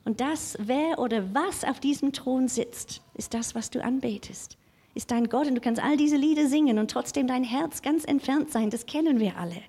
Und 0.04 0.20
das, 0.20 0.56
wer 0.60 0.98
oder 0.98 1.34
was 1.34 1.64
auf 1.64 1.80
diesem 1.80 2.12
Thron 2.12 2.48
sitzt, 2.48 3.02
ist 3.14 3.34
das, 3.34 3.54
was 3.54 3.70
du 3.70 3.82
anbetest. 3.82 4.56
Ist 4.94 5.10
dein 5.10 5.28
Gott 5.28 5.46
und 5.46 5.54
du 5.54 5.60
kannst 5.60 5.82
all 5.82 5.96
diese 5.96 6.16
Lieder 6.16 6.48
singen 6.48 6.78
und 6.78 6.90
trotzdem 6.90 7.26
dein 7.26 7.44
Herz 7.44 7.82
ganz 7.82 8.04
entfernt 8.04 8.50
sein. 8.50 8.70
Das 8.70 8.86
kennen 8.86 9.20
wir 9.20 9.36
alle. 9.36 9.62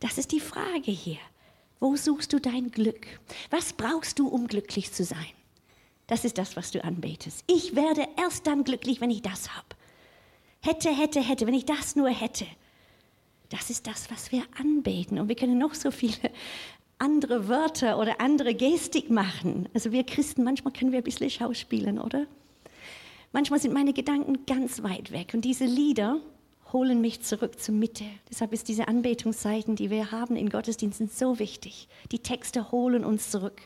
Das 0.00 0.18
ist 0.18 0.32
die 0.32 0.40
Frage 0.40 0.90
hier. 0.90 1.18
Wo 1.78 1.96
suchst 1.96 2.32
du 2.32 2.40
dein 2.40 2.70
Glück? 2.70 3.06
Was 3.50 3.72
brauchst 3.72 4.18
du, 4.18 4.28
um 4.28 4.46
glücklich 4.46 4.92
zu 4.92 5.04
sein? 5.04 5.18
Das 6.06 6.24
ist 6.24 6.38
das, 6.38 6.56
was 6.56 6.72
du 6.72 6.82
anbetest. 6.82 7.44
Ich 7.46 7.76
werde 7.76 8.08
erst 8.16 8.46
dann 8.46 8.64
glücklich, 8.64 9.00
wenn 9.00 9.10
ich 9.10 9.22
das 9.22 9.54
habe. 9.54 9.68
Hätte, 10.60 10.90
hätte, 10.90 11.20
hätte, 11.20 11.46
wenn 11.46 11.54
ich 11.54 11.64
das 11.64 11.94
nur 11.96 12.08
hätte. 12.10 12.46
Das 13.48 13.70
ist 13.70 13.86
das, 13.86 14.10
was 14.10 14.32
wir 14.32 14.42
anbeten. 14.58 15.18
Und 15.18 15.28
wir 15.28 15.36
können 15.36 15.58
noch 15.58 15.74
so 15.74 15.90
viele 15.90 16.30
andere 17.00 17.48
Wörter 17.48 17.98
oder 17.98 18.20
andere 18.20 18.54
Gestik 18.54 19.10
machen. 19.10 19.68
Also 19.74 19.90
wir 19.90 20.04
Christen, 20.04 20.44
manchmal 20.44 20.72
können 20.72 20.92
wir 20.92 20.98
ein 20.98 21.04
bisschen 21.04 21.30
schauspielen, 21.30 21.98
oder? 21.98 22.26
Manchmal 23.32 23.60
sind 23.60 23.74
meine 23.74 23.92
Gedanken 23.92 24.44
ganz 24.46 24.82
weit 24.82 25.12
weg. 25.12 25.32
Und 25.34 25.44
diese 25.44 25.64
Lieder, 25.64 26.20
holen 26.72 27.00
mich 27.00 27.22
zurück 27.22 27.58
zur 27.60 27.74
Mitte. 27.74 28.04
Deshalb 28.30 28.52
ist 28.52 28.68
diese 28.68 28.88
Anbetungszeiten, 28.88 29.76
die 29.76 29.90
wir 29.90 30.12
haben 30.12 30.36
in 30.36 30.50
Gottesdiensten, 30.50 31.08
so 31.08 31.38
wichtig. 31.38 31.88
Die 32.12 32.20
Texte 32.20 32.70
holen 32.70 33.04
uns 33.04 33.30
zurück. 33.30 33.60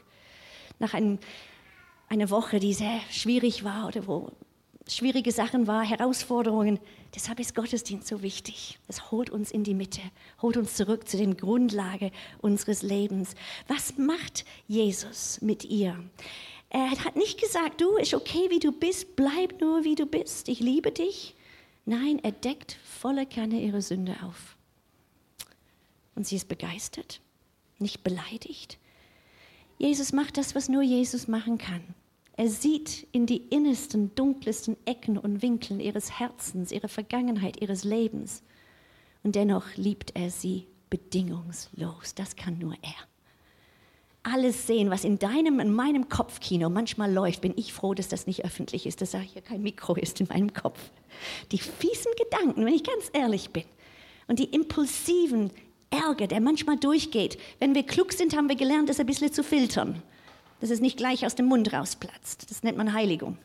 Nach 0.78 0.94
ein, 0.94 1.18
einer 2.08 2.30
Woche, 2.30 2.60
die 2.60 2.74
sehr 2.74 3.00
schwierig 3.10 3.64
war 3.64 3.86
oder 3.86 4.06
wo 4.06 4.30
schwierige 4.88 5.32
Sachen 5.32 5.66
waren, 5.66 5.84
Herausforderungen. 5.84 6.78
Deshalb 7.14 7.40
ist 7.40 7.54
Gottesdienst 7.54 8.08
so 8.08 8.22
wichtig. 8.22 8.78
Es 8.88 9.10
holt 9.10 9.30
uns 9.30 9.50
in 9.50 9.64
die 9.64 9.74
Mitte, 9.74 10.00
holt 10.42 10.56
uns 10.56 10.74
zurück 10.74 11.08
zu 11.08 11.16
den 11.16 11.36
Grundlage 11.36 12.10
unseres 12.40 12.82
Lebens. 12.82 13.34
Was 13.68 13.96
macht 13.96 14.44
Jesus 14.68 15.40
mit 15.40 15.64
ihr? 15.64 15.96
Er 16.70 16.90
hat 16.90 17.16
nicht 17.16 17.40
gesagt, 17.40 17.80
du, 17.80 17.96
ist 17.96 18.14
okay, 18.14 18.50
wie 18.50 18.58
du 18.58 18.72
bist, 18.72 19.16
bleib 19.16 19.60
nur, 19.60 19.84
wie 19.84 19.94
du 19.94 20.06
bist. 20.06 20.48
Ich 20.48 20.60
liebe 20.60 20.90
dich. 20.90 21.34
Nein, 21.86 22.18
er 22.22 22.32
deckt 22.32 22.78
voller 22.84 23.26
Kanne 23.26 23.60
ihre 23.60 23.82
Sünde 23.82 24.16
auf. 24.24 24.56
Und 26.14 26.26
sie 26.26 26.36
ist 26.36 26.48
begeistert, 26.48 27.20
nicht 27.78 28.02
beleidigt. 28.02 28.78
Jesus 29.78 30.12
macht 30.12 30.36
das, 30.36 30.54
was 30.54 30.68
nur 30.68 30.82
Jesus 30.82 31.28
machen 31.28 31.58
kann. 31.58 31.82
Er 32.36 32.48
sieht 32.48 33.06
in 33.12 33.26
die 33.26 33.36
innersten, 33.50 34.14
dunkelsten 34.14 34.76
Ecken 34.86 35.18
und 35.18 35.40
Winkeln 35.40 35.78
ihres 35.78 36.18
Herzens, 36.18 36.72
ihrer 36.72 36.88
Vergangenheit, 36.88 37.60
ihres 37.60 37.84
Lebens. 37.84 38.42
Und 39.22 39.36
dennoch 39.36 39.76
liebt 39.76 40.16
er 40.16 40.30
sie 40.30 40.66
bedingungslos. 40.90 42.14
Das 42.14 42.34
kann 42.36 42.58
nur 42.58 42.74
er. 42.82 43.08
Alles 44.24 44.66
sehen, 44.66 44.90
was 44.90 45.04
in 45.04 45.18
deinem, 45.18 45.60
in 45.60 45.72
meinem 45.72 46.08
Kopfkino 46.08 46.70
manchmal 46.70 47.12
läuft, 47.12 47.42
bin 47.42 47.52
ich 47.56 47.72
froh, 47.74 47.92
dass 47.92 48.08
das 48.08 48.26
nicht 48.26 48.44
öffentlich 48.44 48.86
ist, 48.86 49.02
dass 49.02 49.10
da 49.10 49.18
hier 49.18 49.42
kein 49.42 49.62
Mikro 49.62 49.94
ist 49.96 50.20
in 50.20 50.28
meinem 50.28 50.52
Kopf 50.52 50.78
die 51.52 51.58
fiesen 51.58 52.12
Gedanken, 52.18 52.64
wenn 52.64 52.74
ich 52.74 52.84
ganz 52.84 53.10
ehrlich 53.12 53.50
bin, 53.50 53.64
und 54.26 54.38
die 54.38 54.44
impulsiven 54.44 55.50
Ärger, 55.90 56.26
der 56.26 56.40
manchmal 56.40 56.78
durchgeht. 56.78 57.38
Wenn 57.58 57.74
wir 57.74 57.82
klug 57.84 58.12
sind, 58.12 58.34
haben 58.34 58.48
wir 58.48 58.56
gelernt, 58.56 58.88
das 58.88 58.98
ein 58.98 59.06
bisschen 59.06 59.32
zu 59.32 59.44
filtern, 59.44 60.02
dass 60.60 60.70
es 60.70 60.80
nicht 60.80 60.96
gleich 60.96 61.26
aus 61.26 61.34
dem 61.34 61.46
Mund 61.46 61.72
rausplatzt. 61.72 62.50
Das 62.50 62.62
nennt 62.62 62.76
man 62.76 62.92
Heiligung. 62.92 63.38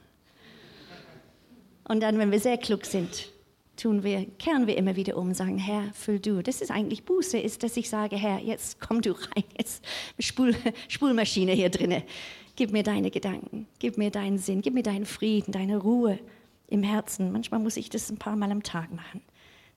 Und 1.88 2.02
dann, 2.02 2.17
wenn 2.19 2.32
wir 2.32 2.39
sehr 2.39 2.58
klug 2.58 2.86
sind, 2.86 3.30
tun 3.76 4.04
wir, 4.04 4.26
kehren 4.38 4.67
wir 4.67 4.78
immer 4.78 4.95
wieder 4.95 5.17
um, 5.17 5.34
sagen, 5.34 5.58
Herr, 5.58 5.91
füll 5.93 6.19
du. 6.19 6.43
Das 6.43 6.62
ist 6.62 6.72
eigentlich 6.72 7.04
Buße, 7.04 7.39
ist, 7.39 7.63
dass 7.63 7.78
ich 7.78 7.89
sage, 7.89 8.15
Herr, 8.15 8.39
jetzt 8.39 8.80
komm 8.80 9.02
du 9.02 9.12
rein, 9.12 9.43
jetzt 9.58 9.84
Spul, 10.19 10.56
Spulmaschine 10.88 11.54
hier 11.54 11.69
drinne. 11.69 12.04
Gib 12.56 12.72
mir 12.72 12.84
deine 12.84 13.10
Gedanken, 13.10 13.67
gib 13.80 13.98
mir 13.98 14.12
deinen 14.12 14.38
Sinn, 14.38 14.62
gib 14.62 14.74
mir 14.74 14.84
deinen 14.84 15.06
Frieden, 15.06 15.52
deine 15.52 15.78
Ruhe 15.78 16.19
im 16.67 16.84
Herzen. 16.84 17.32
Manchmal 17.32 17.60
muss 17.60 17.78
ich 17.78 17.89
das 17.89 18.10
ein 18.10 18.17
paar 18.17 18.36
Mal 18.36 18.52
am 18.52 18.63
Tag 18.63 18.93
machen. 18.93 19.22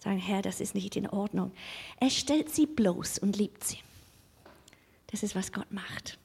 Sagen, 0.00 0.18
Herr, 0.18 0.42
das 0.42 0.60
ist 0.60 0.74
nicht 0.74 0.96
in 0.96 1.08
Ordnung. 1.08 1.52
Er 2.00 2.10
stellt 2.10 2.50
sie 2.50 2.66
bloß 2.66 3.18
und 3.18 3.36
liebt 3.36 3.62
sie. 3.62 3.78
Das 5.12 5.22
ist, 5.22 5.36
was 5.36 5.52
Gott 5.52 5.70
macht. 5.70 6.18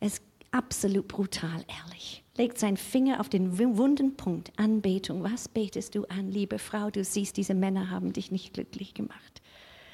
Er 0.00 0.08
ist 0.08 0.22
absolut 0.50 1.08
brutal 1.08 1.64
ehrlich. 1.68 2.22
Legt 2.36 2.58
seinen 2.58 2.76
Finger 2.76 3.20
auf 3.20 3.28
den 3.28 3.58
wunden 3.58 4.16
Punkt. 4.16 4.52
Anbetung. 4.56 5.22
Was 5.22 5.48
betest 5.48 5.94
du 5.94 6.04
an, 6.04 6.30
liebe 6.30 6.58
Frau? 6.58 6.90
Du 6.90 7.02
siehst, 7.02 7.36
diese 7.36 7.54
Männer 7.54 7.90
haben 7.90 8.12
dich 8.12 8.30
nicht 8.30 8.54
glücklich 8.54 8.94
gemacht. 8.94 9.42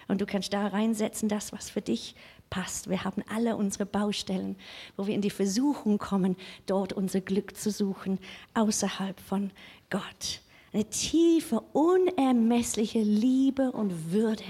Und 0.08 0.20
du 0.20 0.26
kannst 0.26 0.52
da 0.52 0.66
reinsetzen, 0.66 1.28
das, 1.28 1.52
was 1.52 1.70
für 1.70 1.80
dich 1.80 2.14
passt. 2.50 2.90
Wir 2.90 3.04
haben 3.04 3.22
alle 3.32 3.56
unsere 3.56 3.86
Baustellen, 3.86 4.56
wo 4.96 5.06
wir 5.06 5.14
in 5.14 5.22
die 5.22 5.30
Versuchung 5.30 5.98
kommen, 5.98 6.36
dort 6.66 6.92
unser 6.92 7.20
Glück 7.20 7.56
zu 7.56 7.70
suchen, 7.70 8.18
außerhalb 8.54 9.18
von 9.20 9.50
Gott. 9.88 10.42
Eine 10.72 10.84
tiefe, 10.86 11.60
unermessliche 11.72 13.00
Liebe 13.00 13.72
und 13.72 14.12
Würde 14.12 14.44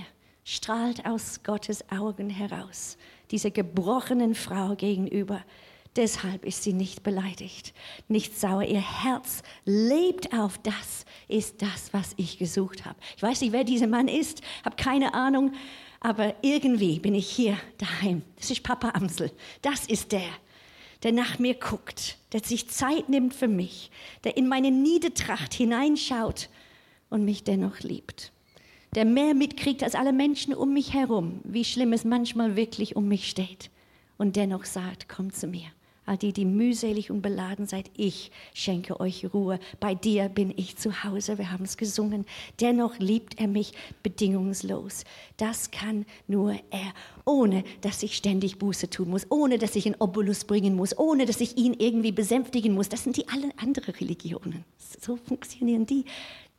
strahlt 0.45 1.07
aus 1.07 1.43
Gottes 1.45 1.89
Augen 1.91 2.31
heraus, 2.31 2.97
dieser 3.33 3.51
gebrochenen 3.51 4.35
Frau 4.35 4.77
gegenüber. 4.77 5.43
Deshalb 5.97 6.47
ist 6.47 6.63
sie 6.63 6.73
nicht 6.73 7.03
beleidigt, 7.03 7.75
nicht 8.09 8.39
sauer. 8.39 8.63
Ihr 8.63 8.81
Herz 8.81 9.43
lebt 9.67 10.33
auf 10.33 10.57
das, 10.59 11.05
ist 11.29 11.61
das, 11.61 11.93
was 11.93 12.15
ich 12.17 12.39
gesucht 12.39 12.87
habe. 12.87 12.97
Ich 13.17 13.23
weiß 13.23 13.43
nicht, 13.43 13.53
wer 13.53 13.65
dieser 13.65 13.89
Mann 13.89 14.09
ist, 14.09 14.41
habe 14.65 14.77
keine 14.77 15.13
Ahnung, 15.13 15.53
aber 16.01 16.35
irgendwie 16.41 16.99
bin 16.99 17.15
ich 17.15 17.29
hier 17.29 17.59
daheim. 17.77 18.23
Das 18.37 18.51
ist 18.51 18.63
Papa 18.63 18.93
Amsel. 18.95 19.31
Das 19.61 19.87
ist 19.87 20.13
der, 20.13 20.31
der 21.03 21.13
nach 21.13 21.39
mir 21.39 21.55
guckt, 21.55 22.17
der 22.33 22.41
sich 22.41 22.71
Zeit 22.71 23.11
nimmt 23.11 23.35
für 23.35 23.49
mich, 23.49 23.91
der 24.25 24.39
in 24.39 24.49
meine 24.49 24.71
Niedertracht 24.71 25.53
hineinschaut 25.53 26.49
und 27.11 27.27
mich 27.27 27.45
dennoch 27.45 27.81
liebt. 27.81 28.33
Der 28.95 29.07
mehr 29.07 29.33
mitkriegt 29.33 29.83
als 29.83 29.95
alle 29.95 30.13
Menschen 30.13 30.53
um 30.53 30.75
mich 30.75 30.93
herum, 30.93 31.41
wie 31.45 31.65
schlimm 31.65 31.95
es 31.95 32.05
manchmal 32.05 32.57
wirklich 32.57 32.95
um 32.95 33.09
mich 33.09 33.27
steht. 33.27 33.71
Und 34.19 34.37
dennoch 34.37 34.67
sagt, 34.67 35.09
komm 35.09 35.33
zu 35.33 35.47
mir, 35.47 35.65
all 36.05 36.19
die, 36.19 36.35
die 36.35 36.45
mühselig 36.45 37.11
und 37.11 37.23
beladen 37.23 37.67
seid, 37.67 37.91
ich 37.97 38.31
schenke 38.53 39.01
euch 39.01 39.33
Ruhe. 39.33 39.59
Bei 39.81 39.95
dir 39.95 40.29
bin 40.29 40.53
ich 40.55 40.77
zu 40.77 41.05
Hause. 41.05 41.39
Wir 41.39 41.51
haben 41.51 41.65
es 41.65 41.79
gesungen. 41.79 42.27
Dennoch 42.61 42.99
liebt 42.99 43.41
er 43.41 43.49
mich 43.49 43.73
bedingungslos. 44.03 45.05
Das 45.39 45.71
kann 45.71 46.05
nur 46.29 46.53
er, 46.71 46.93
ohne 47.25 47.65
dass 47.81 48.03
ich 48.03 48.15
ständig 48.15 48.59
Buße 48.59 48.91
tun 48.91 49.09
muss, 49.09 49.27
ohne 49.31 49.57
dass 49.57 49.75
ich 49.75 49.87
einen 49.87 50.01
Obolus 50.01 50.45
bringen 50.45 50.77
muss, 50.77 50.99
ohne 50.99 51.25
dass 51.25 51.41
ich 51.41 51.57
ihn 51.57 51.73
irgendwie 51.79 52.13
besänftigen 52.13 52.75
muss. 52.75 52.91
Das 52.91 53.05
sind 53.05 53.17
die 53.17 53.29
alle 53.29 53.51
anderen 53.57 53.95
Religionen. 53.95 54.67
So 55.01 55.17
funktionieren 55.17 55.87
die. 55.87 56.05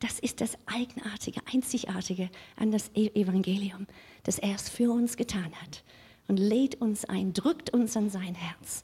Das 0.04 0.18
ist 0.18 0.42
das 0.42 0.58
Eigenartige, 0.66 1.40
Einzigartige 1.50 2.28
an 2.56 2.70
das 2.70 2.90
e- 2.94 3.08
Evangelium, 3.14 3.86
dass 4.24 4.38
er 4.38 4.54
es 4.54 4.68
für 4.68 4.92
uns 4.92 5.16
getan 5.16 5.50
hat 5.62 5.82
und 6.28 6.36
lädt 6.36 6.78
uns 6.82 7.06
ein, 7.06 7.32
drückt 7.32 7.70
uns 7.70 7.96
an 7.96 8.10
sein 8.10 8.34
Herz. 8.34 8.82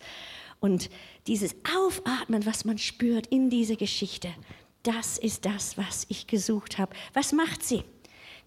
Und 0.61 0.88
dieses 1.26 1.54
Aufatmen, 1.76 2.46
was 2.46 2.64
man 2.64 2.78
spürt 2.78 3.26
in 3.26 3.50
dieser 3.50 3.76
Geschichte, 3.76 4.30
das 4.83 5.18
ist 5.18 5.44
das, 5.44 5.76
was 5.76 6.06
ich 6.09 6.26
gesucht 6.26 6.78
habe. 6.78 6.96
Was 7.12 7.33
macht 7.33 7.62
sie? 7.62 7.83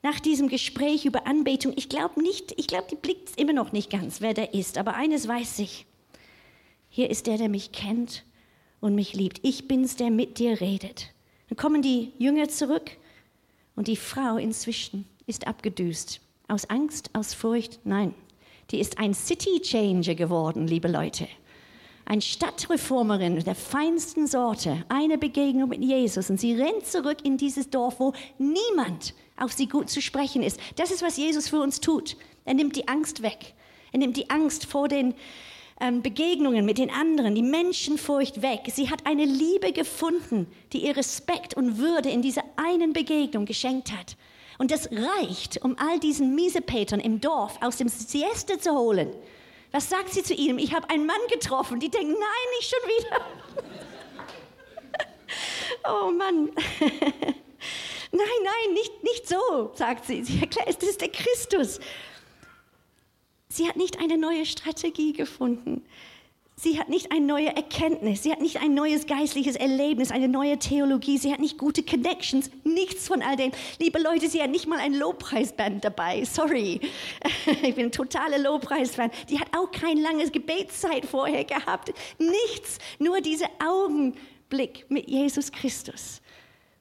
Nach 0.01 0.19
diesem 0.19 0.47
Gespräch 0.47 1.05
über 1.05 1.27
Anbetung, 1.27 1.73
ich 1.75 1.89
glaube 1.89 2.23
nicht, 2.23 2.55
ich 2.57 2.65
glaube, 2.65 2.87
die 2.89 2.95
blickt 2.95 3.39
immer 3.39 3.53
noch 3.53 3.71
nicht 3.71 3.91
ganz, 3.91 4.19
wer 4.19 4.33
der 4.33 4.55
ist, 4.55 4.79
aber 4.79 4.95
eines 4.95 5.27
weiß 5.27 5.59
ich. 5.59 5.85
Hier 6.89 7.11
ist 7.11 7.27
der, 7.27 7.37
der 7.37 7.49
mich 7.49 7.71
kennt 7.71 8.25
und 8.81 8.95
mich 8.95 9.13
liebt. 9.13 9.41
Ich 9.43 9.67
bin's, 9.67 9.95
der 9.95 10.09
mit 10.09 10.39
dir 10.39 10.59
redet. 10.59 11.12
Dann 11.53 11.57
kommen 11.61 11.83
die 11.83 12.11
Jünger 12.17 12.49
zurück 12.49 12.89
und 13.75 13.87
die 13.87 13.95
Frau 13.95 14.37
inzwischen 14.37 15.05
ist 15.27 15.45
abgedüst. 15.45 16.19
Aus 16.47 16.67
Angst, 16.67 17.11
aus 17.13 17.35
Furcht? 17.35 17.79
Nein. 17.83 18.15
Die 18.71 18.79
ist 18.79 18.97
ein 18.97 19.13
City 19.13 19.61
Changer 19.61 20.15
geworden, 20.15 20.65
liebe 20.65 20.87
Leute 20.87 21.27
eine 22.05 22.21
Stadtreformerin 22.21 23.43
der 23.43 23.55
feinsten 23.55 24.25
Sorte, 24.27 24.83
eine 24.89 25.17
Begegnung 25.19 25.69
mit 25.69 25.81
Jesus 25.81 26.29
und 26.29 26.39
sie 26.39 26.53
rennt 26.53 26.85
zurück 26.85 27.19
in 27.23 27.37
dieses 27.37 27.69
Dorf, 27.69 27.99
wo 27.99 28.13
niemand 28.39 29.13
auf 29.37 29.53
sie 29.53 29.67
gut 29.67 29.89
zu 29.89 30.01
sprechen 30.01 30.41
ist. 30.43 30.59
Das 30.75 30.91
ist, 30.91 31.01
was 31.01 31.17
Jesus 31.17 31.47
für 31.47 31.61
uns 31.61 31.79
tut. 31.79 32.17
Er 32.45 32.55
nimmt 32.55 32.75
die 32.75 32.87
Angst 32.87 33.21
weg. 33.21 33.53
Er 33.93 33.99
nimmt 33.99 34.17
die 34.17 34.29
Angst 34.29 34.65
vor 34.65 34.89
den 34.89 35.13
Begegnungen 36.01 36.65
mit 36.65 36.77
den 36.77 36.89
anderen, 36.89 37.35
die 37.35 37.41
Menschenfurcht 37.41 38.41
weg. 38.41 38.61
Sie 38.73 38.89
hat 38.89 39.05
eine 39.05 39.25
Liebe 39.25 39.73
gefunden, 39.73 40.47
die 40.71 40.85
ihr 40.85 40.95
Respekt 40.95 41.55
und 41.55 41.77
Würde 41.77 42.09
in 42.09 42.21
dieser 42.21 42.43
einen 42.55 42.93
Begegnung 42.93 43.45
geschenkt 43.45 43.91
hat. 43.91 44.15
Und 44.59 44.71
das 44.71 44.89
reicht, 44.91 45.61
um 45.63 45.75
all 45.77 45.99
diesen 45.99 46.35
Miesepetern 46.35 46.99
im 46.99 47.19
Dorf 47.19 47.57
aus 47.61 47.77
dem 47.77 47.89
Sieste 47.89 48.59
zu 48.59 48.71
holen 48.71 49.09
was 49.73 49.89
sagt 49.89 50.13
sie 50.13 50.21
zu 50.21 50.35
ihm? 50.35 50.59
Ich 50.59 50.73
habe 50.73 50.87
einen 50.91 51.07
Mann 51.07 51.17
getroffen. 51.31 51.79
Die 51.79 51.89
denken, 51.89 52.13
nein, 52.13 52.19
nicht 52.57 52.69
schon 52.69 52.89
wieder. 52.89 53.25
oh 56.05 56.11
Mann. 56.11 56.51
nein, 58.11 58.27
nein, 58.43 58.73
nicht, 58.73 59.03
nicht 59.03 59.27
so, 59.27 59.71
sagt 59.73 60.05
sie. 60.05 60.23
Sie 60.23 60.39
erklärt, 60.39 60.79
das 60.79 60.89
ist 60.89 61.01
der 61.01 61.09
Christus. 61.09 61.79
Sie 63.53 63.67
hat 63.67 63.75
nicht 63.75 63.99
eine 63.99 64.17
neue 64.17 64.47
Strategie 64.47 65.13
gefunden. 65.13 65.83
Sie 66.55 66.79
hat 66.79 66.89
nicht 66.89 67.11
eine 67.11 67.23
neue 67.23 67.55
Erkenntnis, 67.55 68.23
sie 68.23 68.31
hat 68.31 68.41
nicht 68.41 68.59
ein 68.59 68.73
neues 68.73 69.05
geistliches 69.05 69.55
Erlebnis, 69.55 70.09
eine 70.09 70.27
neue 70.27 70.57
Theologie, 70.57 71.19
sie 71.19 71.31
hat 71.31 71.39
nicht 71.39 71.59
gute 71.59 71.83
Connections, 71.83 72.49
nichts 72.63 73.07
von 73.07 73.21
all 73.21 73.35
dem. 73.35 73.51
Liebe 73.79 73.99
Leute, 73.99 74.27
sie 74.27 74.41
hat 74.41 74.49
nicht 74.49 74.67
mal 74.67 74.79
ein 74.79 74.95
Lobpreisband 74.95 75.83
dabei. 75.83 76.25
Sorry, 76.25 76.79
ich 77.61 77.75
bin 77.75 77.85
ein 77.85 77.91
totaler 77.91 78.39
Lobpreisfan. 78.39 79.11
Die 79.29 79.39
hat 79.39 79.55
auch 79.55 79.69
kein 79.71 79.97
langes 79.97 80.31
Gebetszeit 80.31 81.05
vorher 81.05 81.43
gehabt. 81.43 81.93
Nichts, 82.17 82.79
nur 82.97 83.21
dieser 83.21 83.49
Augenblick 83.63 84.85
mit 84.89 85.07
Jesus 85.07 85.51
Christus. 85.51 86.21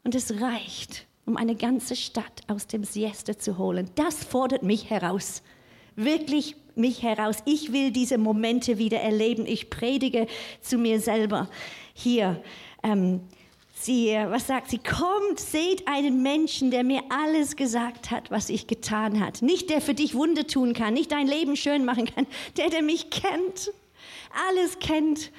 Und 0.04 0.14
es 0.14 0.40
reicht, 0.40 1.06
um 1.26 1.36
eine 1.36 1.54
ganze 1.54 1.96
Stadt 1.96 2.40
aus 2.46 2.66
dem 2.66 2.84
Siesta 2.84 3.38
zu 3.38 3.58
holen. 3.58 3.90
Das 3.94 4.24
fordert 4.24 4.62
mich 4.62 4.88
heraus. 4.88 5.42
Wirklich 5.96 6.56
mich 6.76 7.02
heraus. 7.02 7.38
Ich 7.44 7.72
will 7.72 7.90
diese 7.90 8.18
Momente 8.18 8.78
wieder 8.78 9.00
erleben. 9.00 9.46
Ich 9.46 9.70
predige 9.70 10.26
zu 10.60 10.78
mir 10.78 11.00
selber 11.00 11.48
hier. 11.94 12.42
Ähm, 12.82 13.20
sie, 13.74 14.08
was 14.28 14.46
sagt 14.46 14.70
sie? 14.70 14.78
Kommt, 14.78 15.38
seht 15.38 15.86
einen 15.86 16.22
Menschen, 16.22 16.70
der 16.70 16.84
mir 16.84 17.02
alles 17.08 17.56
gesagt 17.56 18.10
hat, 18.10 18.30
was 18.30 18.48
ich 18.48 18.66
getan 18.66 19.20
hat. 19.20 19.42
Nicht 19.42 19.70
der 19.70 19.80
für 19.80 19.94
dich 19.94 20.14
Wunder 20.14 20.46
tun 20.46 20.72
kann, 20.72 20.94
nicht 20.94 21.12
dein 21.12 21.26
Leben 21.26 21.56
schön 21.56 21.84
machen 21.84 22.06
kann, 22.06 22.26
der, 22.56 22.70
der 22.70 22.82
mich 22.82 23.10
kennt, 23.10 23.72
alles 24.48 24.78
kennt, 24.78 25.30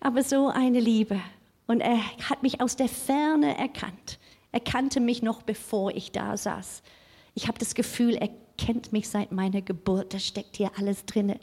aber 0.00 0.22
so 0.22 0.48
eine 0.48 0.80
Liebe. 0.80 1.20
Und 1.66 1.80
er 1.80 1.98
hat 2.28 2.42
mich 2.42 2.60
aus 2.60 2.76
der 2.76 2.88
Ferne 2.88 3.58
erkannt. 3.58 4.18
Er 4.52 4.60
kannte 4.60 5.00
mich 5.00 5.22
noch, 5.22 5.42
bevor 5.42 5.90
ich 5.90 6.12
da 6.12 6.36
saß. 6.36 6.82
Ich 7.34 7.46
habe 7.46 7.58
das 7.58 7.74
Gefühl, 7.74 8.14
er 8.14 8.30
kennt 8.58 8.92
mich 8.92 9.08
seit 9.08 9.32
meiner 9.32 9.62
Geburt. 9.62 10.12
Da 10.12 10.18
steckt 10.18 10.56
hier 10.56 10.70
alles 10.76 11.06
drin. 11.06 11.34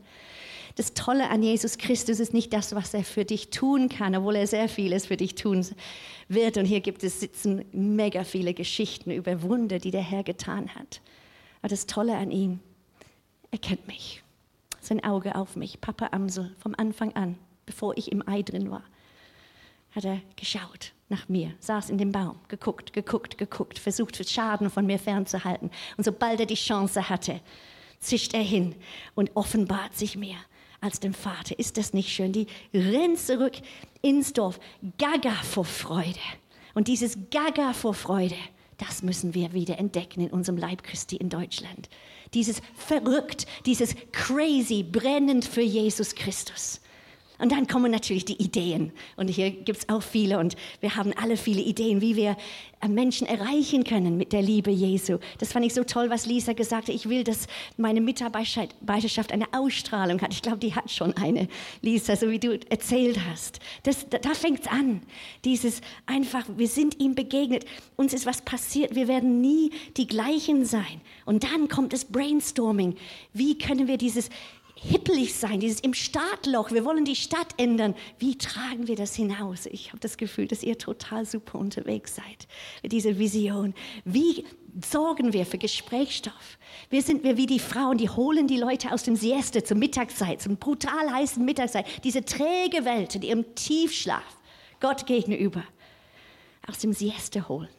Das 0.75 0.93
Tolle 0.93 1.29
an 1.29 1.41
Jesus 1.41 1.77
Christus 1.77 2.19
ist 2.19 2.33
nicht 2.33 2.51
das, 2.51 2.75
was 2.75 2.93
er 2.93 3.05
für 3.05 3.23
dich 3.23 3.49
tun 3.49 3.87
kann, 3.87 4.13
obwohl 4.13 4.35
er 4.35 4.45
sehr 4.45 4.67
vieles 4.67 5.05
für 5.05 5.15
dich 5.15 5.35
tun 5.35 5.65
wird. 6.27 6.57
Und 6.57 6.65
hier 6.65 6.81
gibt 6.81 7.03
es 7.03 7.21
sitzen 7.21 7.63
mega 7.71 8.25
viele 8.25 8.53
Geschichten 8.53 9.11
über 9.11 9.41
Wunder, 9.41 9.79
die 9.79 9.91
der 9.91 10.01
Herr 10.01 10.23
getan 10.23 10.75
hat. 10.75 11.01
Aber 11.61 11.69
das 11.69 11.87
Tolle 11.87 12.17
an 12.17 12.29
ihm, 12.29 12.59
er 13.51 13.57
kennt 13.57 13.87
mich. 13.87 14.21
Sein 14.81 15.03
Auge 15.03 15.35
auf 15.35 15.55
mich, 15.55 15.79
Papa 15.79 16.09
Amsel, 16.11 16.53
vom 16.59 16.75
Anfang 16.77 17.15
an, 17.15 17.37
bevor 17.65 17.97
ich 17.97 18.11
im 18.11 18.27
Ei 18.27 18.43
drin 18.43 18.69
war, 18.69 18.83
hat 19.95 20.05
er 20.05 20.21
geschaut 20.35 20.93
nach 21.09 21.29
mir, 21.29 21.53
saß 21.59 21.89
in 21.89 21.97
dem 21.97 22.11
Baum, 22.11 22.39
geguckt, 22.47 22.93
geguckt, 22.93 23.37
geguckt, 23.37 23.79
versucht, 23.79 24.29
Schaden 24.29 24.69
von 24.69 24.85
mir 24.85 24.99
fernzuhalten. 24.99 25.69
Und 25.97 26.03
sobald 26.03 26.39
er 26.39 26.45
die 26.45 26.55
Chance 26.55 27.09
hatte, 27.09 27.39
zischt 27.99 28.33
er 28.33 28.41
hin 28.41 28.75
und 29.13 29.31
offenbart 29.35 29.95
sich 29.95 30.17
mir 30.17 30.35
als 30.81 30.99
dem 30.99 31.13
Vater. 31.13 31.57
Ist 31.57 31.77
das 31.77 31.93
nicht 31.93 32.09
schön? 32.09 32.33
Die 32.33 32.47
rennt 32.73 33.19
zurück 33.19 33.53
ins 34.01 34.33
Dorf, 34.33 34.59
gaga 34.97 35.33
vor 35.33 35.65
Freude. 35.65 36.19
Und 36.73 36.87
dieses 36.87 37.17
gaga 37.31 37.73
vor 37.73 37.93
Freude, 37.93 38.35
das 38.77 39.01
müssen 39.01 39.33
wir 39.33 39.53
wieder 39.53 39.79
entdecken 39.79 40.21
in 40.21 40.29
unserem 40.29 40.57
Leib 40.57 40.83
Christi 40.83 41.15
in 41.15 41.29
Deutschland. 41.29 41.89
Dieses 42.33 42.61
verrückt, 42.75 43.45
dieses 43.65 43.95
crazy, 44.11 44.83
brennend 44.83 45.45
für 45.45 45.61
Jesus 45.61 46.15
Christus. 46.15 46.81
Und 47.39 47.51
dann 47.51 47.67
kommen 47.67 47.91
natürlich 47.91 48.25
die 48.25 48.41
Ideen. 48.41 48.91
Und 49.15 49.29
hier 49.29 49.51
gibt 49.51 49.79
es 49.79 49.89
auch 49.89 50.03
viele. 50.03 50.39
Und 50.39 50.55
wir 50.81 50.95
haben 50.95 51.13
alle 51.13 51.37
viele 51.37 51.61
Ideen, 51.61 52.01
wie 52.01 52.15
wir 52.15 52.35
äh, 52.81 52.87
Menschen 52.87 53.27
erreichen 53.27 53.83
können 53.83 54.17
mit 54.17 54.33
der 54.33 54.41
Liebe 54.41 54.71
Jesu. 54.71 55.17
Das 55.39 55.53
fand 55.53 55.65
ich 55.65 55.73
so 55.73 55.83
toll, 55.83 56.09
was 56.09 56.25
Lisa 56.25 56.53
gesagt 56.53 56.87
hat. 56.89 56.95
Ich 56.95 57.07
will, 57.07 57.23
dass 57.23 57.47
meine 57.77 58.01
Mitarbeiterschaft 58.01 59.31
eine 59.31 59.45
Ausstrahlung 59.53 60.21
hat. 60.21 60.33
Ich 60.33 60.41
glaube, 60.41 60.57
die 60.57 60.75
hat 60.75 60.91
schon 60.91 61.13
eine, 61.13 61.47
Lisa, 61.81 62.15
so 62.15 62.29
wie 62.29 62.39
du 62.39 62.59
erzählt 62.69 63.19
hast. 63.29 63.59
Das, 63.83 64.09
da 64.09 64.17
da 64.25 64.33
fängt 64.33 64.61
es 64.61 64.67
an. 64.67 65.01
Dieses 65.43 65.81
einfach, 66.05 66.45
wir 66.57 66.67
sind 66.67 66.99
ihm 66.99 67.15
begegnet. 67.15 67.65
Uns 67.95 68.13
ist 68.13 68.25
was 68.25 68.41
passiert. 68.41 68.95
Wir 68.95 69.07
werden 69.07 69.39
nie 69.39 69.71
die 69.97 70.07
gleichen 70.07 70.65
sein. 70.65 71.01
Und 71.25 71.43
dann 71.43 71.67
kommt 71.67 71.93
das 71.93 72.05
Brainstorming. 72.05 72.95
Wie 73.33 73.57
können 73.57 73.87
wir 73.87 73.97
dieses 73.97 74.29
hippelig 74.75 75.35
sein, 75.35 75.59
dieses 75.59 75.79
im 75.79 75.93
Startloch, 75.93 76.71
wir 76.71 76.83
wollen 76.85 77.05
die 77.05 77.15
Stadt 77.15 77.53
ändern. 77.57 77.95
Wie 78.19 78.37
tragen 78.37 78.87
wir 78.87 78.95
das 78.95 79.15
hinaus? 79.15 79.65
Ich 79.67 79.89
habe 79.89 79.99
das 79.99 80.17
Gefühl, 80.17 80.47
dass 80.47 80.63
ihr 80.63 80.77
total 80.77 81.25
super 81.25 81.57
unterwegs 81.57 82.15
seid 82.15 82.47
mit 82.83 82.91
dieser 82.91 83.17
Vision. 83.17 83.73
Wie 84.03 84.45
sorgen 84.83 85.31
wir 85.31 85.45
für 85.45 85.57
Gesprächsstoff? 85.57 86.57
Wir 86.89 87.01
sind 87.01 87.23
wir 87.23 87.37
wie 87.37 87.45
die 87.45 87.59
Frauen, 87.59 87.97
die 87.97 88.09
holen 88.09 88.47
die 88.47 88.57
Leute 88.57 88.91
aus 88.91 89.03
dem 89.03 89.15
Sieste 89.15 89.63
zur 89.63 89.77
Mittagszeit, 89.77 90.41
zum 90.41 90.57
brutal 90.57 91.09
heißen 91.11 91.43
Mittagszeit, 91.43 91.85
diese 92.03 92.25
träge 92.25 92.83
Welt 92.83 93.15
in 93.15 93.21
ihrem 93.21 93.55
Tiefschlaf, 93.55 94.37
Gott 94.81 95.05
gegenüber, 95.05 95.63
aus 96.67 96.79
dem 96.79 96.91
Sieste 96.91 97.47
holen 97.47 97.69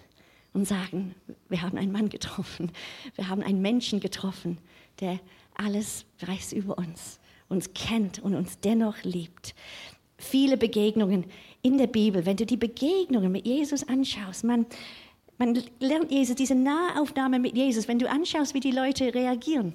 und 0.55 0.67
sagen, 0.67 1.15
wir 1.51 1.61
haben 1.61 1.77
einen 1.77 1.93
Mann 1.93 2.09
getroffen, 2.09 2.73
wir 3.17 3.29
haben 3.29 3.43
einen 3.43 3.61
Menschen 3.61 4.01
getroffen, 4.01 4.57
der 5.01 5.21
alles 5.57 6.05
weiß 6.25 6.53
über 6.53 6.79
uns, 6.79 7.19
uns 7.49 7.73
kennt 7.75 8.19
und 8.19 8.35
uns 8.35 8.61
dennoch 8.61 9.03
liebt. 9.03 9.55
Viele 10.19 10.57
Begegnungen 10.57 11.27
in 11.63 11.79
der 11.79 11.87
Bibel, 11.87 12.25
wenn 12.25 12.37
du 12.37 12.47
die 12.47 12.57
Begegnungen 12.57 13.31
mit 13.31 13.47
Jesus 13.47 13.87
anschaust, 13.87 14.45
man, 14.45 14.67
man 15.39 15.63
lernt 15.81 16.11
Jesus, 16.11 16.37
diese 16.37 16.55
Nahaufnahme 16.55 17.39
mit 17.39 17.57
Jesus, 17.57 17.89
wenn 17.89 17.99
du 17.99 18.09
anschaust, 18.09 18.55
wie 18.55 18.61
die 18.61 18.71
Leute 18.71 19.15
reagieren, 19.15 19.75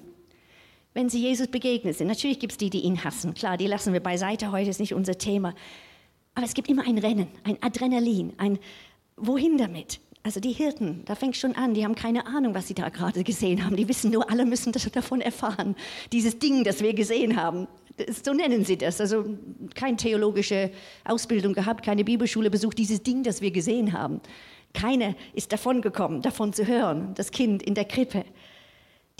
wenn 0.94 1.08
sie 1.08 1.20
Jesus 1.20 1.46
begegnet 1.48 1.96
sind. 1.96 2.08
Natürlich 2.08 2.38
gibt 2.38 2.52
es 2.52 2.58
die, 2.58 2.70
die 2.70 2.80
ihn 2.80 3.04
hassen. 3.04 3.34
Klar, 3.34 3.56
die 3.56 3.66
lassen 3.66 3.92
wir 3.92 4.00
beiseite, 4.00 4.50
heute 4.50 4.70
ist 4.70 4.80
nicht 4.80 4.94
unser 4.94 5.16
Thema. 5.16 5.54
Aber 6.34 6.46
es 6.46 6.54
gibt 6.54 6.68
immer 6.68 6.86
ein 6.86 6.98
Rennen, 6.98 7.28
ein 7.44 7.62
Adrenalin, 7.62 8.32
ein 8.38 8.58
Wohin 9.16 9.56
damit? 9.56 10.00
Also 10.24 10.38
die 10.38 10.52
Hirten, 10.52 11.02
da 11.04 11.16
fängt 11.16 11.36
schon 11.36 11.56
an, 11.56 11.74
die 11.74 11.84
haben 11.84 11.96
keine 11.96 12.26
Ahnung, 12.26 12.54
was 12.54 12.68
sie 12.68 12.74
da 12.74 12.88
gerade 12.90 13.24
gesehen 13.24 13.64
haben. 13.64 13.74
Die 13.74 13.88
wissen 13.88 14.12
nur, 14.12 14.30
alle 14.30 14.46
müssen 14.46 14.72
das 14.72 14.88
davon 14.92 15.20
erfahren. 15.20 15.74
Dieses 16.12 16.38
Ding, 16.38 16.62
das 16.62 16.80
wir 16.80 16.94
gesehen 16.94 17.36
haben. 17.36 17.66
So 18.22 18.32
nennen 18.32 18.64
sie 18.64 18.78
das. 18.78 19.00
Also 19.00 19.24
keine 19.74 19.96
theologische 19.96 20.70
Ausbildung 21.04 21.54
gehabt, 21.54 21.84
keine 21.84 22.04
Bibelschule 22.04 22.50
besucht, 22.50 22.78
dieses 22.78 23.02
Ding, 23.02 23.24
das 23.24 23.40
wir 23.40 23.50
gesehen 23.50 23.92
haben. 23.92 24.20
Keiner 24.74 25.14
ist 25.34 25.52
davon 25.52 25.82
gekommen, 25.82 26.22
davon 26.22 26.52
zu 26.52 26.66
hören, 26.66 27.14
das 27.16 27.32
Kind 27.32 27.62
in 27.62 27.74
der 27.74 27.84
Krippe. 27.84 28.24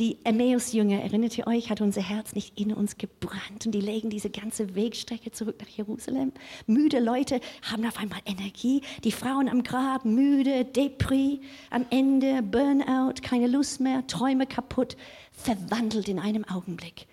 Die 0.02 0.18
Emmaus-Jünger, 0.24 1.00
erinnert 1.00 1.38
ihr 1.38 1.46
euch, 1.46 1.70
hat 1.70 1.80
unser 1.80 2.02
Herz 2.02 2.34
nicht 2.34 2.58
in 2.58 2.72
uns 2.72 2.98
gebrannt 2.98 3.66
und 3.66 3.70
die 3.70 3.80
legen 3.80 4.10
diese 4.10 4.30
ganze 4.30 4.74
Wegstrecke 4.74 5.30
zurück 5.30 5.60
nach 5.60 5.68
Jerusalem. 5.68 6.32
Müde 6.66 6.98
Leute 6.98 7.38
haben 7.70 7.86
auf 7.86 7.98
einmal 7.98 8.18
Energie, 8.26 8.80
die 9.04 9.12
Frauen 9.12 9.48
am 9.48 9.62
Grab 9.62 10.04
müde, 10.04 10.64
Depri, 10.64 11.40
am 11.70 11.86
Ende 11.90 12.42
Burnout, 12.42 13.22
keine 13.22 13.46
Lust 13.46 13.78
mehr, 13.78 14.04
Träume 14.08 14.48
kaputt, 14.48 14.96
verwandelt 15.30 16.08
in 16.08 16.18
einem 16.18 16.44
Augenblick, 16.46 17.06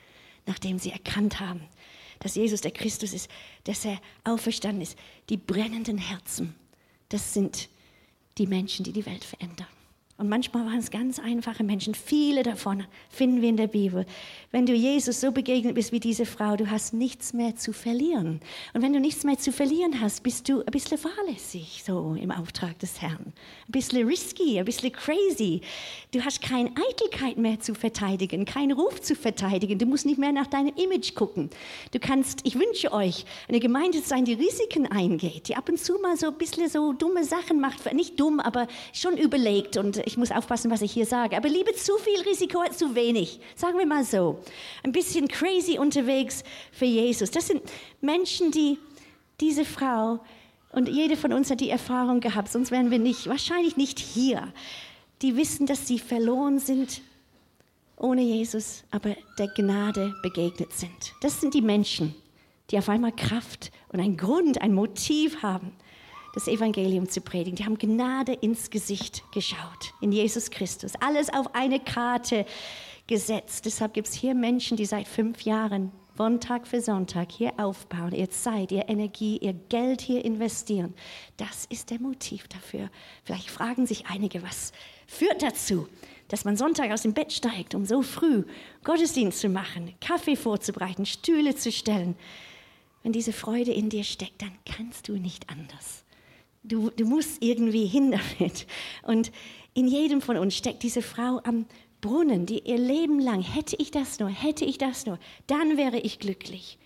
nachdem 0.48 0.80
sie 0.80 0.90
erkannt 0.90 1.40
haben, 1.40 1.62
dass 2.22 2.34
Jesus 2.34 2.62
der 2.62 2.72
Christus 2.72 3.14
ist, 3.14 3.30
dass 3.66 3.86
er 3.86 4.00
auferstanden 4.24 4.82
ist. 4.82 4.98
Die 5.30 5.38
brennenden 5.38 6.00
Herzen, 6.00 6.56
das 7.10 7.36
sind 7.36 7.70
die 8.40 8.48
Menschen, 8.48 8.84
die 8.84 8.94
die 8.94 9.06
Welt 9.06 9.26
verändern. 9.26 9.68
Und 10.20 10.28
manchmal 10.28 10.66
waren 10.66 10.80
es 10.80 10.92
ganz 10.92 11.18
einfache 11.18 11.64
Menschen. 11.64 11.96
Viele 11.96 12.44
davon 12.44 12.84
finden 13.10 13.42
wir 13.42 13.48
in 13.48 13.56
der 13.56 13.68
Bibel. 13.68 14.06
Wenn 14.52 14.66
du 14.66 14.74
Jesus 14.74 15.22
so 15.22 15.32
begegnet 15.32 15.76
bist 15.76 15.94
wie 15.94 16.02
diese 16.02 16.26
Frau, 16.26 16.58
du 16.58 16.70
hast 16.70 16.94
nichts 16.94 17.32
mehr 17.32 17.56
zu 17.56 17.72
verlieren. 17.72 18.42
Und 18.74 18.82
wenn 18.82 18.92
du 18.92 19.00
nichts 19.00 19.24
mehr 19.24 19.38
zu 19.38 19.54
verlieren 19.54 20.02
hast, 20.02 20.22
bist 20.24 20.50
du 20.50 20.60
ein 20.60 20.72
bisschen 20.72 20.98
fahrlässig, 20.98 21.84
so 21.86 22.18
im 22.20 22.32
Auftrag 22.32 22.78
des 22.80 23.02
Herrn. 23.02 23.32
Ein 23.68 23.72
bisschen 23.72 24.06
risky, 24.06 24.60
ein 24.60 24.66
bisschen 24.66 24.92
crazy. 24.92 25.62
Du 26.12 26.20
hast 26.26 26.42
keine 26.42 26.72
Eitelkeit 26.72 27.38
mehr 27.38 27.62
zu 27.62 27.74
verteidigen, 27.74 28.44
keinen 28.44 28.74
Ruf 28.74 29.00
zu 29.00 29.16
verteidigen. 29.16 29.80
Du 29.80 29.86
musst 29.86 30.06
nicht 30.06 30.20
mehr 30.20 30.34
nach 30.34 30.48
deinem 30.48 30.76
Image 30.76 31.16
gucken. 31.16 31.50
Du 31.92 32.00
kannst, 32.00 32.42
ich 32.44 32.60
wünsche 32.60 32.92
euch, 32.92 33.24
eine 33.48 33.62
Gemeinde 33.62 34.00
sein, 34.00 34.26
die 34.26 34.34
Risiken 34.34 34.86
eingeht, 34.86 35.48
die 35.48 35.56
ab 35.56 35.70
und 35.70 35.80
zu 35.80 35.94
mal 36.00 36.18
so 36.18 36.28
ein 36.28 36.38
bisschen 36.38 36.68
so 36.68 36.92
dumme 36.92 37.24
Sachen 37.24 37.62
macht. 37.62 37.94
Nicht 37.94 38.20
dumm, 38.20 38.42
aber 38.42 38.68
schon 38.92 39.16
überlegt 39.16 39.78
und 39.78 40.09
ich 40.10 40.18
muss 40.18 40.32
aufpassen, 40.32 40.72
was 40.72 40.82
ich 40.82 40.92
hier 40.92 41.06
sage, 41.06 41.38
aber 41.38 41.50
liebe 41.50 41.74
zu 41.76 41.96
viel 41.98 42.20
Risiko 42.22 42.62
als 42.62 42.80
zu 42.80 42.96
wenig. 42.96 43.40
Sagen 43.56 43.78
wir 43.78 43.86
mal 43.86 44.04
so. 44.04 44.40
Ein 44.84 44.92
bisschen 44.92 45.28
crazy 45.28 45.78
unterwegs 45.78 46.44
für 46.72 46.86
Jesus. 46.86 47.30
Das 47.30 47.46
sind 47.46 47.62
Menschen, 48.02 48.50
die 48.50 48.80
diese 49.40 49.66
Frau 49.66 50.20
und 50.72 50.90
jede 50.90 51.16
von 51.16 51.32
uns 51.32 51.52
hat 51.52 51.62
die 51.62 51.70
Erfahrung 51.70 52.22
gehabt, 52.22 52.50
sonst 52.52 52.72
wären 52.72 52.90
wir 52.90 52.98
nicht, 52.98 53.28
wahrscheinlich 53.28 53.78
nicht 53.78 54.00
hier. 54.00 54.52
Die 55.22 55.38
wissen, 55.38 55.68
dass 55.68 55.88
sie 55.88 56.00
verloren 56.00 56.58
sind 56.58 57.02
ohne 57.96 58.24
Jesus, 58.24 58.84
aber 58.90 59.16
der 59.38 59.48
Gnade 59.50 60.16
begegnet 60.24 60.74
sind. 60.74 61.14
Das 61.22 61.40
sind 61.40 61.54
die 61.54 61.62
Menschen, 61.62 62.16
die 62.72 62.80
auf 62.80 62.90
einmal 62.90 63.12
Kraft 63.12 63.72
und 63.90 64.00
einen 64.00 64.18
Grund, 64.18 64.60
ein 64.62 64.74
Motiv 64.74 65.44
haben 65.44 65.72
das 66.34 66.48
Evangelium 66.48 67.10
zu 67.10 67.22
predigen. 67.22 67.56
Die 67.56 67.66
haben 67.66 67.78
Gnade 67.78 68.34
ins 68.34 68.70
Gesicht 68.70 69.24
geschaut, 69.32 69.94
in 70.02 70.12
Jesus 70.12 70.52
Christus. 70.52 70.94
Alles 71.00 71.34
auf 71.34 71.56
eine 71.56 71.80
Karte 71.80 72.46
gesetzt. 73.08 73.66
Deshalb 73.66 73.94
gibt 73.94 74.08
es 74.08 74.14
hier 74.14 74.36
Menschen, 74.36 74.78
die 74.78 74.86
seit 74.86 75.08
fünf 75.08 75.42
Jahren 75.42 75.92
Sonntag 76.20 76.68
für 76.68 76.82
Sonntag 76.82 77.32
hier 77.32 77.54
aufbauen, 77.58 78.14
ihr 78.14 78.30
Zeit, 78.30 78.74
ihr 78.74 78.90
Energie, 78.90 79.38
ihr 79.38 79.54
Geld 79.54 80.02
hier 80.02 80.26
investieren. 80.26 80.94
Das 81.38 81.66
ist 81.70 81.92
der 81.92 82.02
Motiv 82.02 82.50
dafür. 82.50 82.90
Vielleicht 83.24 83.50
fragen 83.50 83.88
sich 83.88 84.08
einige, 84.08 84.44
was 84.44 84.74
führt 85.08 85.42
dazu, 85.42 85.88
dass 86.28 86.44
man 86.44 86.58
Sonntag 86.58 86.92
aus 86.92 87.04
dem 87.04 87.14
Bett 87.14 87.32
steigt, 87.32 87.74
um 87.74 87.86
so 87.86 88.02
früh 88.02 88.44
Gottesdienst 88.84 89.40
zu 89.40 89.48
machen, 89.48 89.94
Kaffee 90.02 90.36
vorzubereiten, 90.36 91.06
Stühle 91.06 91.56
zu 91.56 91.72
stellen. 91.72 92.18
Wenn 93.02 93.14
diese 93.14 93.32
Freude 93.32 93.72
in 93.72 93.90
dir 93.90 94.04
steckt, 94.04 94.42
dann 94.42 94.52
kannst 94.66 95.08
du 95.08 95.14
nicht 95.14 95.50
anders. 95.50 96.04
Du, 96.64 96.90
du 96.90 97.06
musst 97.06 97.42
irgendwie 97.42 97.86
hin 97.86 98.12
damit. 98.12 98.68
Und 99.04 99.32
in 99.74 99.88
jedem 99.88 100.22
von 100.22 100.38
uns 100.38 100.56
steckt 100.56 100.84
diese 100.84 101.02
Frau 101.02 101.40
am 101.44 101.66
Brunnen, 102.02 102.46
die 102.46 102.60
ihr 102.60 102.78
Leben 102.78 103.20
lang, 103.20 103.42
hätte 103.42 103.76
ich 103.76 103.92
das 103.92 104.20
nur, 104.20 104.30
hätte 104.30 104.66
ich 104.66 104.78
das 104.78 105.06
nur, 105.06 105.20
dann 105.48 105.78
wäre 105.78 106.00
ich 106.00 106.20
glücklich. 106.20 106.78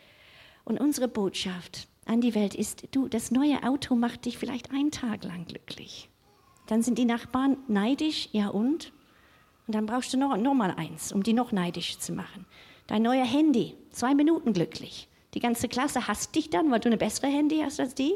Und 0.63 0.79
unsere 0.79 1.07
Botschaft 1.07 1.87
an 2.05 2.21
die 2.21 2.35
Welt 2.35 2.55
ist, 2.55 2.87
du, 2.91 3.07
das 3.07 3.31
neue 3.31 3.63
Auto 3.63 3.95
macht 3.95 4.25
dich 4.25 4.37
vielleicht 4.37 4.71
einen 4.71 4.91
Tag 4.91 5.23
lang 5.23 5.45
glücklich. 5.45 6.09
Dann 6.67 6.81
sind 6.81 6.97
die 6.97 7.05
Nachbarn 7.05 7.57
neidisch, 7.67 8.29
ja 8.31 8.47
und? 8.47 8.91
Und 9.67 9.75
dann 9.75 9.85
brauchst 9.85 10.13
du 10.13 10.17
noch, 10.17 10.35
noch 10.37 10.53
mal 10.53 10.71
eins, 10.71 11.11
um 11.11 11.23
die 11.23 11.33
noch 11.33 11.51
neidisch 11.51 11.99
zu 11.99 12.13
machen. 12.13 12.45
Dein 12.87 13.01
neuer 13.01 13.25
Handy, 13.25 13.75
zwei 13.91 14.15
Minuten 14.15 14.53
glücklich. 14.53 15.07
Die 15.33 15.39
ganze 15.39 15.67
Klasse 15.67 16.07
hasst 16.07 16.35
dich 16.35 16.49
dann, 16.49 16.69
weil 16.71 16.79
du 16.79 16.89
eine 16.89 16.97
bessere 16.97 17.27
Handy 17.27 17.61
hast 17.63 17.79
als 17.79 17.95
die. 17.95 18.15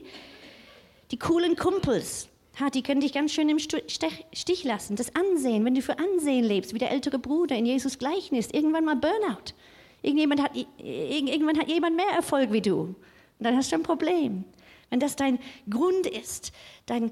Die 1.12 1.20
coolen 1.20 1.56
Kumpels, 1.56 2.28
ha, 2.60 2.70
die 2.70 2.84
können 2.84 3.02
dich 3.02 3.14
ganz 3.14 3.32
schön 3.32 3.48
im 3.50 3.60
Stich 3.60 4.64
lassen. 4.64 4.96
Das 4.96 5.16
Ansehen, 5.16 5.64
wenn 5.64 5.76
du 5.76 5.82
für 5.82 5.98
Ansehen 5.98 6.44
lebst, 6.44 6.74
wie 6.74 6.80
der 6.80 6.92
ältere 6.92 7.18
Bruder 7.18 7.56
in 7.56 7.66
Jesus 7.66 7.98
Gleichnis, 7.98 8.50
irgendwann 8.52 8.86
mal 8.86 8.96
Burnout. 8.96 9.54
Irgendjemand 10.02 10.44
hat, 10.44 10.52
irgendwann 10.78 11.58
hat 11.58 11.70
jemand 11.70 11.96
mehr 11.96 12.10
Erfolg 12.16 12.52
wie 12.52 12.62
du. 12.62 12.80
Und 12.82 12.96
dann 13.40 13.56
hast 13.56 13.72
du 13.72 13.76
ein 13.78 13.84
Problem. 13.84 14.44
Wenn 14.90 15.02
das 15.02 15.18
dein 15.18 15.38
Grund 15.70 16.08
ist, 16.08 16.54
dein, 16.86 17.12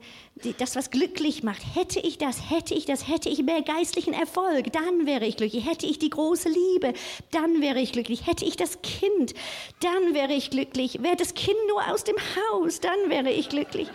das, 0.60 0.78
was 0.78 0.92
glücklich 0.92 1.44
macht, 1.44 1.62
hätte 1.76 2.00
ich 2.00 2.18
das, 2.18 2.50
hätte 2.50 2.74
ich 2.74 2.86
das, 2.86 3.10
hätte 3.10 3.28
ich 3.28 3.44
mehr 3.44 3.62
geistlichen 3.64 4.14
Erfolg, 4.14 4.72
dann 4.72 5.06
wäre 5.06 5.26
ich 5.26 5.36
glücklich. 5.36 5.66
Hätte 5.66 5.86
ich 5.86 6.00
die 6.00 6.10
große 6.10 6.48
Liebe, 6.48 6.94
dann 7.32 7.62
wäre 7.62 7.82
ich 7.82 7.92
glücklich. 7.92 8.26
Hätte 8.26 8.46
ich 8.46 8.56
das 8.56 8.82
Kind, 8.82 9.34
dann 9.82 10.14
wäre 10.14 10.34
ich 10.34 10.52
glücklich. 10.52 11.04
Wäre 11.04 11.18
das 11.18 11.34
Kind 11.34 11.58
nur 11.68 11.86
aus 11.92 12.06
dem 12.06 12.16
Haus, 12.16 12.80
dann 12.80 13.10
wäre 13.10 13.30
ich 13.30 13.50
glücklich. 13.50 13.90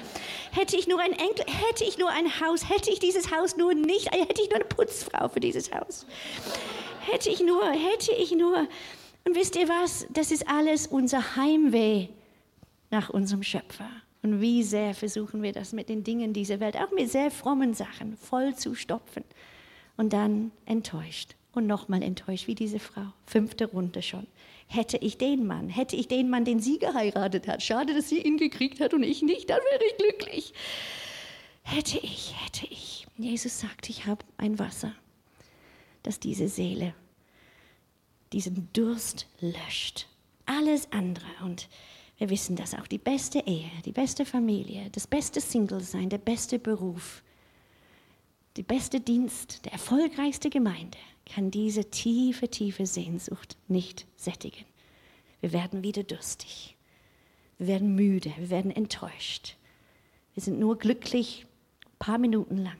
Hätte 0.51 0.77
ich 0.77 0.87
nur 0.87 1.01
ein 1.01 1.13
Enkel, 1.13 1.47
hätte 1.47 1.85
ich 1.85 1.97
nur 1.97 2.11
ein 2.11 2.39
Haus, 2.41 2.69
hätte 2.69 2.91
ich 2.91 2.99
dieses 2.99 3.35
Haus 3.35 3.57
nur 3.57 3.73
nicht, 3.73 4.15
hätte 4.15 4.43
ich 4.43 4.51
nur 4.51 4.57
eine 4.57 4.67
Putzfrau 4.67 5.31
für 5.31 5.41
dieses 5.41 5.73
Haus. 5.73 6.05
Hätte 7.11 7.31
ich 7.31 7.41
nur, 7.41 7.65
hätte 7.65 8.13
ich 8.13 8.33
nur. 8.33 8.69
Und 9.25 9.37
wisst 9.37 9.57
ihr 9.57 9.69
was? 9.71 10.07
Das 10.11 10.31
ist 10.31 10.47
alles 10.47 10.87
unser 10.87 11.37
Heimweh 11.37 12.09
nach 12.91 13.11
unserem 13.11 13.43
Schöpfer. 13.43 13.89
Und 14.23 14.41
wie 14.41 14.63
sehr 14.63 14.95
versuchen 14.95 15.43
wir 15.43 15.53
das 15.53 15.73
mit 15.73 15.89
den 15.89 16.05
Dingen 16.05 16.33
dieser 16.33 16.61
Welt, 16.61 16.77
auch 16.77 16.91
mit 16.91 17.11
sehr 17.11 17.31
frommen 17.31 17.75
Sachen, 17.75 18.17
voll 18.17 18.55
zu 18.55 18.75
stopfen. 18.75 19.25
Und 19.97 20.13
dann 20.13 20.51
enttäuscht 20.67 21.35
und 21.53 21.67
nochmal 21.67 22.03
enttäuscht, 22.03 22.47
wie 22.47 22.55
diese 22.55 22.79
Frau. 22.79 23.07
Fünfte 23.27 23.67
Runde 23.67 24.03
schon. 24.03 24.27
Hätte 24.67 24.99
ich 24.99 25.19
den 25.19 25.47
Mann, 25.47 25.69
hätte 25.69 25.97
ich 25.97 26.07
den 26.07 26.31
Mann, 26.31 26.45
den 26.45 26.61
sie 26.61 26.79
geheiratet 26.79 27.49
hat, 27.49 27.63
schade, 27.63 27.95
dass 27.95 28.09
sie 28.09 28.21
ihn 28.21 28.37
gekriegt 28.37 28.81
hat 28.81 28.95
und 28.95 29.03
ich 29.03 29.23
nicht, 29.23 29.51
dann 29.51 29.59
wäre 29.59 29.85
ich 29.85 29.97
glücklich. 29.97 30.55
Hätte 31.63 31.99
ich, 31.99 32.35
hätte 32.45 32.67
ich. 32.71 33.07
Jesus 33.17 33.61
sagt, 33.61 33.89
ich 33.89 34.07
habe 34.07 34.25
ein 34.39 34.59
Wasser, 34.59 34.93
das 36.03 36.21
diese 36.21 36.49
Seele, 36.49 36.95
diesen 38.33 38.69
Durst 38.73 39.27
löscht. 39.41 40.07
Alles 40.47 40.91
andere. 40.93 41.27
Und 41.45 41.69
wir 42.21 42.29
wissen, 42.29 42.55
dass 42.55 42.75
auch 42.75 42.87
die 42.87 42.99
beste 42.99 43.39
Ehe, 43.47 43.71
die 43.87 43.93
beste 43.93 44.27
Familie, 44.27 44.91
das 44.93 45.07
beste 45.07 45.41
Single-Sein, 45.41 46.11
der 46.11 46.19
beste 46.19 46.59
Beruf, 46.59 47.23
der 48.59 48.63
beste 48.63 49.01
Dienst, 49.01 49.65
der 49.65 49.73
erfolgreichste 49.73 50.51
Gemeinde 50.51 50.99
kann 51.25 51.51
diese 51.51 51.87
tiefe, 51.91 52.49
tiefe 52.49 52.85
Sehnsucht 52.85 53.57
nicht 53.69 54.07
sättigen. 54.17 54.67
Wir 55.41 55.55
werden 55.55 55.83
wieder 55.83 56.03
durstig. 56.03 56.77
Wir 57.57 57.69
werden 57.69 57.95
müde. 57.95 58.35
Wir 58.37 58.51
werden 58.51 58.71
enttäuscht. 58.71 59.57
Wir 60.35 60.43
sind 60.43 60.61
nur 60.61 60.79
glücklich 60.79 61.47
ein 61.87 61.99
paar 61.99 62.19
Minuten 62.19 62.59
lang. 62.59 62.77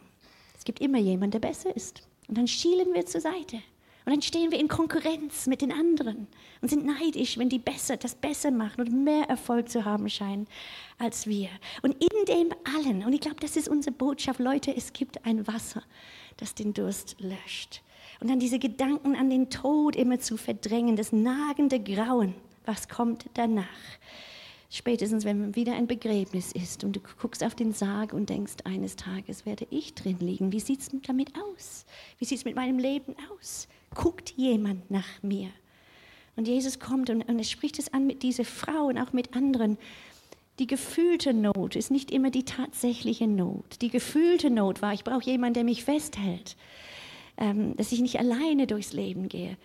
Es 0.55 0.65
gibt 0.65 0.81
immer 0.81 0.99
jemanden, 0.99 1.41
der 1.41 1.49
besser 1.49 1.75
ist. 1.75 2.03
Und 2.29 2.37
dann 2.37 2.47
schielen 2.47 2.93
wir 2.93 3.07
zur 3.07 3.23
Seite. 3.23 3.63
Und 4.05 4.13
dann 4.13 4.23
stehen 4.23 4.51
wir 4.51 4.59
in 4.59 4.69
Konkurrenz 4.69 5.47
mit 5.47 5.61
den 5.61 5.73
anderen 5.73 6.27
und 6.61 6.69
sind 6.69 6.87
neidisch, 6.87 7.37
wenn 7.37 7.49
die 7.49 7.59
besser, 7.59 7.97
das 7.97 8.15
besser 8.15 8.51
machen 8.51 8.81
und 8.81 9.05
mehr 9.05 9.25
Erfolg 9.29 9.69
zu 9.69 9.85
haben 9.85 10.09
scheinen 10.09 10.47
als 10.99 11.27
wir. 11.27 11.49
Und 11.83 11.93
in 11.93 12.25
dem 12.27 12.55
allen, 12.77 13.05
und 13.05 13.13
ich 13.13 13.21
glaube, 13.21 13.41
das 13.41 13.57
ist 13.57 13.69
unsere 13.69 13.95
Botschaft, 13.95 14.41
Leute, 14.41 14.75
es 14.75 14.93
gibt 14.93 15.25
ein 15.27 15.47
Wasser, 15.47 15.83
das 16.39 16.55
den 16.55 16.73
Durst 16.73 17.17
löscht. 17.21 17.83
Und 18.21 18.29
dann 18.29 18.41
diese 18.41 18.59
Gedanken 18.59 19.17
an 19.17 19.31
den 19.31 19.51
Tod 19.51 19.97
immer 19.97 20.19
zu 20.19 20.37
verdrängen, 20.37 20.97
das 20.97 21.13
nagende 21.13 21.81
Grauen, 21.81 22.35
was 22.67 22.89
kommt 22.89 23.27
danach. 23.35 23.67
Spätestens, 24.73 25.25
wenn 25.25 25.57
wieder 25.57 25.75
ein 25.75 25.89
Begräbnis 25.89 26.53
ist 26.53 26.85
und 26.85 26.95
du 26.95 27.01
guckst 27.21 27.43
auf 27.43 27.57
den 27.57 27.73
Sarg 27.73 28.13
und 28.13 28.31
denkst, 28.31 28.59
eines 28.65 28.95
Tages 28.95 29.45
werde 29.45 29.67
ich 29.71 29.95
drin 29.95 30.19
liegen. 30.21 30.53
Wie 30.53 30.61
sieht 30.61 30.81
es 30.81 30.91
damit 31.03 31.33
aus? 31.35 31.87
Wie 32.19 32.25
sieht 32.25 32.39
es 32.39 32.45
mit 32.45 32.55
meinem 32.55 32.79
Leben 32.79 33.17
aus? 33.33 33.67
Guckt 33.95 34.31
jemand 34.37 34.91
nach 34.91 35.23
mir? 35.23 35.51
Und 36.37 36.49
Jesus 36.49 36.79
kommt 36.79 37.11
und, 37.11 37.29
und 37.29 37.39
er 37.39 37.45
spricht 37.45 37.79
es 37.79 37.93
an 37.93 38.07
mit 38.07 38.23
dieser 38.23 38.45
Frau 38.45 38.87
und 38.87 38.99
auch 38.99 39.13
mit 39.13 39.35
anderen. 39.35 39.79
Die 40.59 40.67
gefühlte 40.67 41.33
Not 41.33 41.77
ist 41.77 41.91
nicht 41.91 42.11
immer 42.11 42.31
die 42.31 42.45
tatsächliche 42.45 43.27
Not. 43.27 43.81
Die 43.81 43.89
gefühlte 43.89 44.51
Not 44.51 44.83
war, 44.83 44.93
ich 44.93 45.05
brauche 45.05 45.25
jemanden, 45.25 45.55
der 45.55 45.65
mich 45.65 45.85
festhält, 45.85 46.57
ähm, 47.37 47.77
dass 47.77 47.93
ich 47.93 48.01
nicht 48.01 48.19
alleine 48.19 48.67
durchs 48.67 48.93
Leben 48.93 49.29
gehe. 49.29 49.57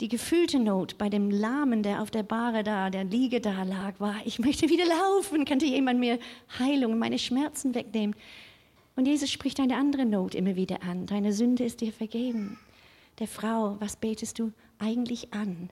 Die 0.00 0.08
gefühlte 0.08 0.58
Not 0.58 0.98
bei 0.98 1.08
dem 1.08 1.30
Lahmen, 1.30 1.82
der 1.82 2.02
auf 2.02 2.10
der 2.10 2.24
Bahre 2.24 2.64
da, 2.64 2.90
der 2.90 3.04
Liege 3.04 3.40
da 3.40 3.62
lag, 3.62 3.98
war, 4.00 4.16
ich 4.24 4.38
möchte 4.38 4.68
wieder 4.68 4.84
laufen, 4.86 5.44
könnte 5.44 5.66
jemand 5.66 6.00
mir 6.00 6.18
Heilung, 6.58 6.98
meine 6.98 7.18
Schmerzen 7.18 7.74
wegnehmen. 7.74 8.16
Und 8.96 9.06
Jesus 9.06 9.30
spricht 9.30 9.60
eine 9.60 9.76
andere 9.76 10.06
Not 10.06 10.34
immer 10.34 10.56
wieder 10.56 10.82
an. 10.82 11.06
Deine 11.06 11.32
Sünde 11.32 11.64
ist 11.64 11.80
dir 11.80 11.92
vergeben. 11.92 12.58
Der 13.18 13.28
Frau, 13.28 13.76
was 13.80 13.96
betest 13.96 14.38
du 14.38 14.52
eigentlich 14.78 15.32
an? 15.32 15.70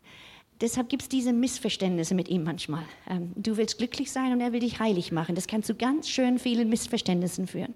Deshalb 0.60 0.88
gibt 0.88 1.02
es 1.02 1.08
diese 1.08 1.32
Missverständnisse 1.32 2.14
mit 2.14 2.28
ihm 2.28 2.44
manchmal. 2.44 2.84
Ähm, 3.10 3.32
du 3.34 3.56
willst 3.56 3.78
glücklich 3.78 4.12
sein 4.12 4.32
und 4.32 4.40
er 4.40 4.52
will 4.52 4.60
dich 4.60 4.78
heilig 4.78 5.10
machen. 5.10 5.34
Das 5.34 5.48
kann 5.48 5.64
zu 5.64 5.74
ganz 5.74 6.08
schön 6.08 6.38
vielen 6.38 6.68
Missverständnissen 6.68 7.48
führen. 7.48 7.74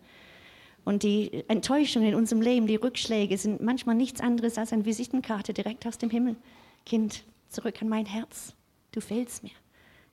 Und 0.85 1.03
die 1.03 1.43
Enttäuschungen 1.49 2.11
in 2.11 2.15
unserem 2.15 2.43
Leben, 2.43 2.69
die 2.69 2.77
Rückschläge 2.77 3.37
sind 3.39 3.61
manchmal 3.61 3.97
nichts 3.97 4.21
anderes 4.21 4.57
als 4.57 4.73
eine 4.73 4.85
Visitenkarte 4.85 5.53
direkt 5.53 5.85
aus 5.85 5.99
dem 5.99 6.11
Himmel. 6.11 6.37
Kind, 6.85 7.25
zurück 7.49 7.83
an 7.83 7.89
mein 7.89 8.07
Herz. 8.07 8.55
Du 8.93 9.01
fehlst 9.01 9.43
mir. 9.43 9.51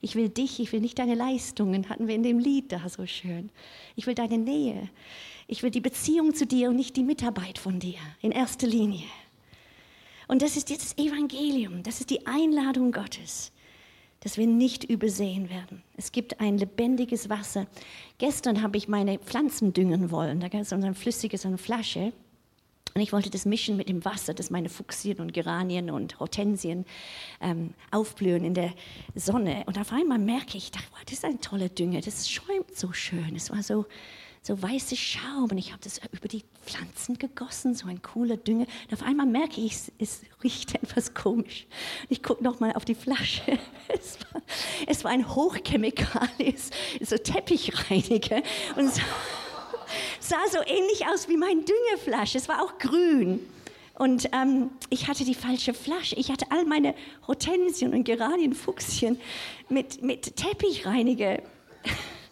Ich 0.02 0.16
will 0.16 0.30
dich, 0.30 0.60
ich 0.60 0.74
will 0.74 0.82
nicht 0.82 0.98
deine 0.98 1.14
Leistungen, 1.14 1.90
hatten 1.90 2.08
wir 2.08 2.16
in 2.16 2.24
dem 2.24 2.40
Lied 2.40 2.72
da 2.72 2.90
so 2.90 3.06
schön. 3.06 3.52
Ich 3.96 4.08
will 4.08 4.16
deine 4.16 4.40
Nähe. 4.40 4.90
Ich 5.48 5.62
will 5.62 5.70
die 5.70 5.80
Beziehung 5.80 6.34
zu 6.34 6.48
dir 6.48 6.70
und 6.70 6.76
nicht 6.76 6.98
die 6.98 7.04
Mitarbeit 7.04 7.60
von 7.60 7.80
dir 7.80 8.00
in 8.22 8.32
erster 8.32 8.66
Linie. 8.66 9.06
Und 10.34 10.42
das 10.42 10.58
ist 10.58 10.72
jetzt 10.72 10.84
das 10.84 10.98
Evangelium, 10.98 11.84
das 11.84 12.00
ist 12.00 12.10
die 12.10 12.26
Einladung 12.26 12.92
Gottes 12.92 13.52
dass 14.20 14.38
wir 14.38 14.48
nicht 14.48 14.86
übersehen 14.86 15.50
werden. 15.50 15.84
Es 15.98 16.14
gibt 16.14 16.40
ein 16.40 16.58
lebendiges 16.58 17.30
Wasser. 17.30 17.68
Gestern 18.20 18.62
habe 18.62 18.78
ich 18.78 18.88
meine 18.88 19.20
Pflanzen 19.20 19.74
düngen 19.74 20.12
wollen. 20.12 20.40
Da 20.40 20.48
gab 20.48 20.62
es 20.62 20.70
so 20.70 20.78
ein 20.78 20.96
flüssiges, 20.96 21.46
eine 21.46 21.58
Flasche. 21.58 22.14
Und 22.94 23.02
ich 23.02 23.12
wollte 23.12 23.30
das 23.30 23.46
mischen 23.46 23.76
mit 23.76 23.90
dem 23.90 24.06
Wasser, 24.06 24.34
das 24.34 24.50
meine 24.50 24.70
Fuchsien 24.70 25.20
und 25.20 25.34
Geranien 25.34 25.90
und 25.90 26.22
Hortensien 26.22 26.86
ähm, 27.42 27.74
aufblühen 27.92 28.46
in 28.46 28.54
der 28.54 28.74
Sonne. 29.14 29.64
Und 29.66 29.78
auf 29.78 29.92
einmal 29.92 30.20
merke 30.20 30.58
ich, 30.58 30.72
dachte, 30.72 30.88
wow, 30.92 31.02
das 31.04 31.16
ist 31.16 31.26
eine 31.26 31.42
tolle 31.42 31.70
Dünge, 31.70 32.00
das 32.00 32.30
schäumt 32.30 32.74
so 32.74 32.94
schön. 32.94 33.36
Es 33.36 33.52
war 33.52 33.62
so, 33.62 33.86
so 34.44 34.62
weiße 34.62 34.98
Schaum 34.98 35.50
und 35.52 35.58
ich 35.58 35.72
habe 35.72 35.82
das 35.82 36.02
über 36.12 36.28
die 36.28 36.44
Pflanzen 36.66 37.18
gegossen, 37.18 37.76
so 37.76 37.88
ein 37.88 38.02
cooler 38.02 38.36
Dünger. 38.36 38.66
Und 38.90 38.94
auf 38.94 39.02
einmal 39.02 39.26
merke 39.26 39.62
ich, 39.62 39.72
es, 39.72 39.92
es 39.98 40.22
riecht 40.44 40.76
etwas 40.84 41.14
komisch. 41.14 41.66
Ich 42.10 42.22
gucke 42.22 42.44
nochmal 42.44 42.74
auf 42.74 42.86
die 42.86 42.96
Flasche. 42.96 43.58
Es 43.90 44.18
war, 44.32 44.42
es 44.88 45.04
war 45.04 45.12
ein 45.12 45.36
Hochchemikalies, 45.36 46.72
so 47.02 47.18
Teppichreiniger 47.18 48.42
und 48.76 48.92
so, 48.92 49.02
sah 50.20 50.38
so 50.50 50.60
ähnlich 50.66 51.06
aus 51.06 51.28
wie 51.28 51.38
mein 51.38 51.64
Düngerflasche. 51.66 52.38
Es 52.38 52.48
war 52.48 52.64
auch 52.64 52.78
grün. 52.80 53.40
Und 53.96 54.30
ähm, 54.34 54.72
ich 54.90 55.08
hatte 55.08 55.26
die 55.26 55.36
falsche 55.36 55.74
Flasche. 55.74 56.16
Ich 56.16 56.32
hatte 56.32 56.46
all 56.50 56.66
meine 56.66 56.96
Hortensien 57.28 57.94
und 57.94 58.06
Geranienfuchsien 58.06 59.20
mit, 59.70 60.02
mit 60.02 60.36
Teppichreiniger 60.36 61.40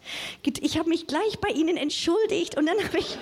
ich 0.44 0.78
habe 0.78 0.90
mich 0.90 1.08
gleich 1.08 1.40
bei 1.40 1.50
ihnen 1.50 1.78
entschuldigt 1.78 2.58
und 2.58 2.66
dann 2.66 2.78
habe 2.84 3.00
ich, 3.00 3.18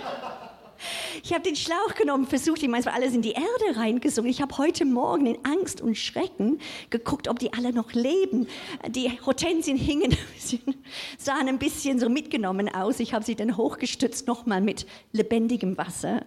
ich 1.24 1.34
habe 1.34 1.44
den 1.44 1.56
Schlauch 1.56 1.96
genommen, 1.96 2.26
versucht, 2.26 2.64
ich 2.64 2.70
meine, 2.70 2.82
es 2.82 2.86
war 2.86 2.94
alles 2.94 3.14
in 3.14 3.22
die 3.22 3.32
Erde 3.32 3.78
reingesungen. 3.78 4.30
Ich 4.32 4.42
habe 4.42 4.58
heute 4.58 4.86
Morgen 4.86 5.26
in 5.26 5.46
Angst 5.46 5.82
und 5.82 5.98
Schrecken 5.98 6.60
geguckt, 6.90 7.28
ob 7.28 7.40
die 7.40 7.54
alle 7.54 7.74
noch 7.74 7.94
leben. 7.94 8.48
Die 8.88 9.10
Hortensien 9.26 9.78
hingen, 9.78 10.16
sahen 11.18 11.48
ein 11.48 11.60
bisschen 11.60 12.00
so 12.00 12.10
mitgenommen 12.10 12.74
aus. 12.74 13.00
Ich 13.00 13.14
habe 13.14 13.26
sie 13.26 13.36
dann 13.36 13.58
hochgestützt, 13.58 14.28
nochmal 14.28 14.62
mit 14.62 14.86
lebendigem 15.12 15.78
Wasser. 15.78 16.26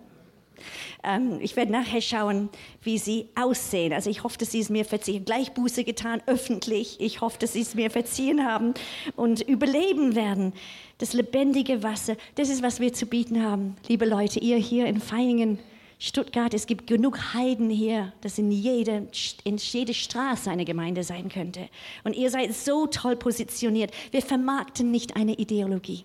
Ähm, 1.02 1.38
ich 1.40 1.56
werde 1.56 1.72
nachher 1.72 2.00
schauen, 2.00 2.48
wie 2.82 2.98
sie 2.98 3.28
aussehen. 3.34 3.92
Also 3.92 4.10
ich 4.10 4.22
hoffe, 4.22 4.38
dass 4.38 4.52
sie 4.52 4.60
es 4.60 4.70
mir 4.70 4.84
verziehen. 4.84 5.24
Gleich 5.24 5.52
Buße 5.52 5.84
getan, 5.84 6.22
öffentlich. 6.26 7.00
Ich 7.00 7.20
hoffe, 7.20 7.38
dass 7.38 7.52
sie 7.54 7.62
es 7.62 7.74
mir 7.74 7.90
verziehen 7.90 8.44
haben 8.44 8.74
und 9.16 9.40
überleben 9.42 10.14
werden. 10.14 10.52
Das 10.98 11.12
lebendige 11.12 11.82
Wasser, 11.82 12.16
das 12.34 12.48
ist, 12.48 12.62
was 12.62 12.80
wir 12.80 12.92
zu 12.92 13.06
bieten 13.06 13.42
haben. 13.42 13.76
Liebe 13.88 14.04
Leute, 14.04 14.38
ihr 14.38 14.56
hier 14.56 14.86
in 14.86 15.00
Feingen, 15.00 15.58
Stuttgart, 16.04 16.52
es 16.52 16.66
gibt 16.66 16.88
genug 16.88 17.32
Heiden 17.32 17.70
hier, 17.70 18.12
dass 18.22 18.36
in 18.36 18.50
jede, 18.50 19.06
in 19.44 19.56
jede 19.56 19.94
Straße 19.94 20.50
eine 20.50 20.64
Gemeinde 20.64 21.04
sein 21.04 21.28
könnte. 21.28 21.68
Und 22.02 22.16
ihr 22.16 22.28
seid 22.28 22.52
so 22.54 22.88
toll 22.88 23.14
positioniert. 23.14 23.92
Wir 24.10 24.20
vermarkten 24.20 24.90
nicht 24.90 25.14
eine 25.14 25.34
Ideologie. 25.34 26.04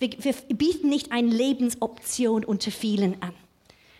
Wir, 0.00 0.10
wir 0.18 0.34
bieten 0.48 0.88
nicht 0.88 1.12
eine 1.12 1.28
Lebensoption 1.28 2.44
unter 2.44 2.72
vielen 2.72 3.22
an 3.22 3.32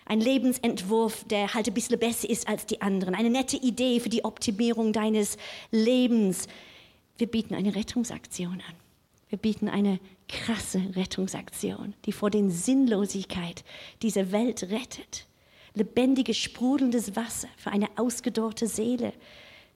ein 0.07 0.21
Lebensentwurf, 0.21 1.25
der 1.25 1.53
halt 1.53 1.67
ein 1.69 1.75
bisschen 1.75 1.99
besser 1.99 2.31
ist 2.31 2.49
als 2.49 2.65
die 2.65 2.81
anderen, 2.81 3.15
eine 3.15 3.31
nette 3.31 3.57
Idee 3.57 4.01
für 4.01 4.09
die 4.09 4.25
Optimierung 4.25 4.93
deines 4.93 5.37
Lebens. 5.71 6.47
Wir 7.19 7.27
bieten 7.27 7.55
eine 7.55 7.75
Rettungsaktion 7.75 8.63
an. 8.67 8.75
Wir 9.29 9.39
bieten 9.39 9.69
eine 9.69 9.99
krasse 10.29 10.81
Rettungsaktion, 10.95 11.95
die 12.05 12.13
vor 12.13 12.31
den 12.31 12.51
Sinnlosigkeit 12.51 13.65
dieser 14.03 14.31
Welt 14.31 14.63
rettet. 14.65 15.27
Lebendiges, 15.75 16.37
sprudelndes 16.39 17.17
Wasser 17.17 17.49
für 17.57 17.71
eine 17.71 17.89
ausgedorrte 17.97 18.67
Seele. 18.69 19.13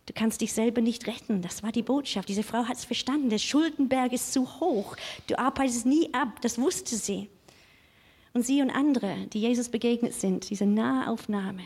Du 0.07 0.13
kannst 0.15 0.41
dich 0.41 0.53
selber 0.53 0.81
nicht 0.81 1.07
retten. 1.07 1.43
Das 1.43 1.63
war 1.63 1.73
die 1.73 1.83
Botschaft. 1.83 2.29
Diese 2.29 2.43
Frau 2.43 2.65
hat 2.65 2.77
es 2.77 2.85
verstanden. 2.85 3.29
Der 3.29 3.39
Schuldenberg 3.39 4.13
ist 4.13 4.33
zu 4.33 4.61
hoch. 4.61 4.97
Du 5.27 5.39
arbeitest 5.39 5.87
nie 5.87 6.13
ab. 6.15 6.41
Das 6.41 6.59
wusste 6.59 6.97
sie. 6.97 7.29
Und 8.33 8.47
sie 8.47 8.63
und 8.63 8.71
andere, 8.71 9.27
die 9.33 9.41
Jesus 9.41 9.69
begegnet 9.69 10.15
sind, 10.15 10.51
diese 10.51 10.67
Nahaufnahme 10.67 11.63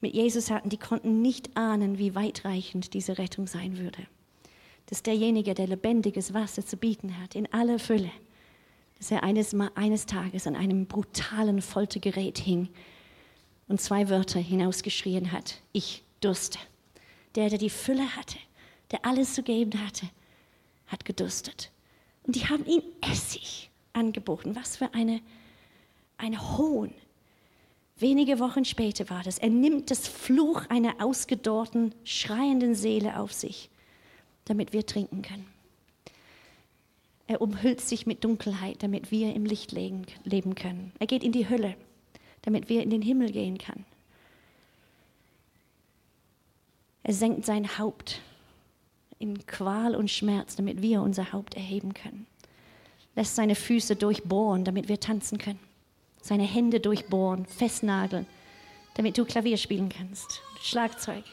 mit 0.00 0.14
Jesus 0.14 0.50
hatten, 0.50 0.68
die 0.68 0.78
konnten 0.78 1.22
nicht 1.22 1.56
ahnen, 1.56 1.98
wie 1.98 2.14
weitreichend 2.14 2.92
diese 2.94 3.18
Rettung 3.18 3.46
sein 3.46 3.78
würde. 3.78 4.06
Dass 4.86 5.02
derjenige, 5.02 5.54
der 5.54 5.66
lebendiges 5.66 6.34
Wasser 6.34 6.64
zu 6.64 6.76
bieten 6.76 7.20
hat, 7.20 7.34
in 7.34 7.52
aller 7.52 7.78
Fülle, 7.78 8.10
dass 8.98 9.10
er 9.10 9.22
eines, 9.22 9.54
eines 9.74 10.06
Tages 10.06 10.46
an 10.46 10.56
einem 10.56 10.86
brutalen 10.86 11.62
Foltergerät 11.62 12.38
hing 12.38 12.68
und 13.68 13.80
zwei 13.80 14.08
Wörter 14.08 14.40
hinausgeschrien 14.40 15.32
hat, 15.32 15.60
ich 15.72 16.02
durste. 16.20 16.58
Der, 17.34 17.48
der 17.48 17.58
die 17.58 17.70
Fülle 17.70 18.16
hatte, 18.16 18.38
der 18.90 19.04
alles 19.04 19.34
zu 19.34 19.42
geben 19.42 19.84
hatte, 19.84 20.08
hat 20.86 21.04
gedurstet. 21.04 21.70
Und 22.22 22.36
die 22.36 22.46
haben 22.46 22.64
ihm 22.66 22.82
Essig 23.00 23.70
angeboten. 23.92 24.56
Was 24.56 24.76
für 24.76 24.94
eine 24.94 25.20
ein 26.18 26.56
Hohn. 26.56 26.92
Wenige 27.98 28.38
Wochen 28.38 28.64
später 28.64 29.08
war 29.08 29.22
das. 29.22 29.38
Er 29.38 29.48
nimmt 29.48 29.90
das 29.90 30.06
Fluch 30.06 30.66
einer 30.68 31.02
ausgedorrten, 31.02 31.94
schreienden 32.04 32.74
Seele 32.74 33.18
auf 33.18 33.32
sich, 33.32 33.70
damit 34.44 34.72
wir 34.72 34.84
trinken 34.84 35.22
können. 35.22 35.46
Er 37.26 37.40
umhüllt 37.40 37.80
sich 37.80 38.06
mit 38.06 38.22
Dunkelheit, 38.22 38.82
damit 38.82 39.10
wir 39.10 39.34
im 39.34 39.46
Licht 39.46 39.72
leben 39.72 40.54
können. 40.54 40.92
Er 40.98 41.06
geht 41.06 41.24
in 41.24 41.32
die 41.32 41.48
Hölle, 41.48 41.74
damit 42.42 42.68
wir 42.68 42.82
in 42.82 42.90
den 42.90 43.02
Himmel 43.02 43.32
gehen 43.32 43.58
können. 43.58 43.84
Er 47.02 47.14
senkt 47.14 47.46
sein 47.46 47.78
Haupt 47.78 48.20
in 49.18 49.46
Qual 49.46 49.96
und 49.96 50.10
Schmerz, 50.10 50.56
damit 50.56 50.82
wir 50.82 51.00
unser 51.00 51.32
Haupt 51.32 51.54
erheben 51.54 51.94
können. 51.94 52.26
Lässt 53.14 53.34
seine 53.34 53.54
Füße 53.54 53.96
durchbohren, 53.96 54.64
damit 54.64 54.88
wir 54.88 55.00
tanzen 55.00 55.38
können 55.38 55.65
seine 56.26 56.44
Hände 56.44 56.80
durchbohren, 56.80 57.46
festnageln, 57.46 58.26
damit 58.94 59.16
du 59.16 59.24
Klavier 59.24 59.56
spielen 59.56 59.88
kannst, 59.88 60.42
Schlagzeug, 60.60 61.24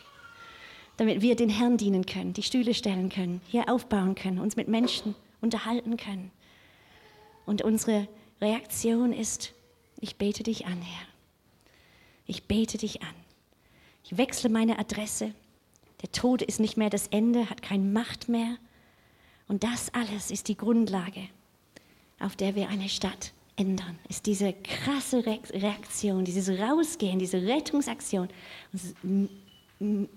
damit 0.97 1.21
wir 1.21 1.35
den 1.35 1.49
Herrn 1.49 1.77
dienen 1.77 2.05
können, 2.05 2.33
die 2.33 2.43
Stühle 2.43 2.73
stellen 2.73 3.09
können, 3.09 3.41
hier 3.47 3.69
aufbauen 3.69 4.15
können, 4.15 4.39
uns 4.39 4.55
mit 4.55 4.67
Menschen 4.67 5.15
unterhalten 5.41 5.97
können. 5.97 6.31
Und 7.45 7.61
unsere 7.61 8.07
Reaktion 8.41 9.13
ist, 9.13 9.53
ich 9.99 10.17
bete 10.17 10.43
dich 10.43 10.65
an, 10.65 10.81
Herr. 10.81 11.07
Ich 12.25 12.43
bete 12.43 12.77
dich 12.77 13.01
an. 13.01 13.15
Ich 14.03 14.17
wechsle 14.17 14.49
meine 14.49 14.79
Adresse. 14.79 15.33
Der 16.01 16.11
Tod 16.11 16.41
ist 16.41 16.59
nicht 16.59 16.77
mehr 16.77 16.89
das 16.89 17.07
Ende, 17.07 17.49
hat 17.49 17.61
keine 17.61 17.83
Macht 17.83 18.29
mehr. 18.29 18.57
Und 19.47 19.63
das 19.63 19.93
alles 19.93 20.31
ist 20.31 20.47
die 20.47 20.57
Grundlage, 20.57 21.27
auf 22.19 22.35
der 22.35 22.55
wir 22.55 22.69
eine 22.69 22.89
Stadt 22.89 23.33
ändern, 23.55 23.99
ist 24.09 24.25
diese 24.25 24.53
krasse 24.53 25.25
Reaktion, 25.25 26.25
dieses 26.25 26.49
Rausgehen, 26.59 27.19
diese 27.19 27.41
Rettungsaktion, 27.41 28.29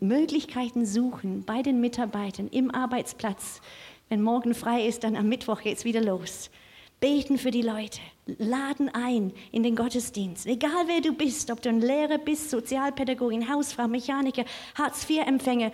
Möglichkeiten 0.00 0.86
suchen 0.86 1.44
bei 1.44 1.62
den 1.62 1.80
Mitarbeitern 1.80 2.48
im 2.48 2.70
Arbeitsplatz. 2.70 3.60
Wenn 4.08 4.22
morgen 4.22 4.54
frei 4.54 4.86
ist, 4.86 5.04
dann 5.04 5.16
am 5.16 5.28
Mittwoch 5.28 5.62
geht 5.62 5.78
es 5.78 5.84
wieder 5.84 6.00
los. 6.00 6.50
Beten 7.00 7.36
für 7.36 7.50
die 7.50 7.62
Leute, 7.62 8.00
laden 8.38 8.88
ein 8.88 9.32
in 9.52 9.62
den 9.62 9.76
Gottesdienst. 9.76 10.46
Egal 10.46 10.86
wer 10.86 11.00
du 11.00 11.12
bist, 11.12 11.50
ob 11.50 11.60
du 11.60 11.68
ein 11.68 11.80
Lehrer 11.80 12.18
bist, 12.18 12.50
Sozialpädagogin, 12.50 13.52
Hausfrau, 13.52 13.86
Mechaniker, 13.86 14.44
Hartz-IV-Empfänger. 14.76 15.72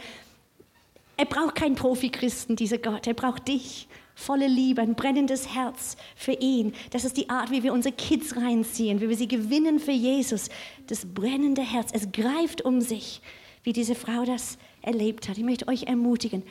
Er 1.16 1.24
braucht 1.26 1.54
keinen 1.54 1.76
Profi-Christen, 1.76 2.56
dieser 2.56 2.78
Gott. 2.78 3.06
Er 3.06 3.14
braucht 3.14 3.46
dich 3.46 3.86
volle 4.14 4.46
Liebe, 4.46 4.82
ein 4.82 4.94
brennendes 4.94 5.54
Herz 5.54 5.96
für 6.16 6.32
ihn. 6.32 6.74
Das 6.90 7.04
ist 7.04 7.16
die 7.16 7.30
Art, 7.30 7.50
wie 7.50 7.62
wir 7.62 7.72
unsere 7.72 7.94
Kids 7.94 8.36
reinziehen, 8.36 9.00
wie 9.00 9.08
wir 9.08 9.16
sie 9.16 9.28
gewinnen 9.28 9.78
für 9.80 9.92
Jesus. 9.92 10.48
Das 10.86 11.06
brennende 11.06 11.62
Herz, 11.62 11.90
es 11.92 12.12
greift 12.12 12.62
um 12.62 12.80
sich. 12.80 13.20
wie 13.62 13.72
diese 13.72 13.94
Frau 13.94 14.24
das 14.24 14.58
erlebt 14.80 15.28
hat. 15.28 15.38
Ich 15.38 15.44
möchte 15.44 15.68
euch 15.68 15.84
ermutigen, 15.84 16.42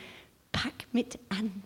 pack 0.50 0.86
mit 0.92 1.18
an. 1.28 1.62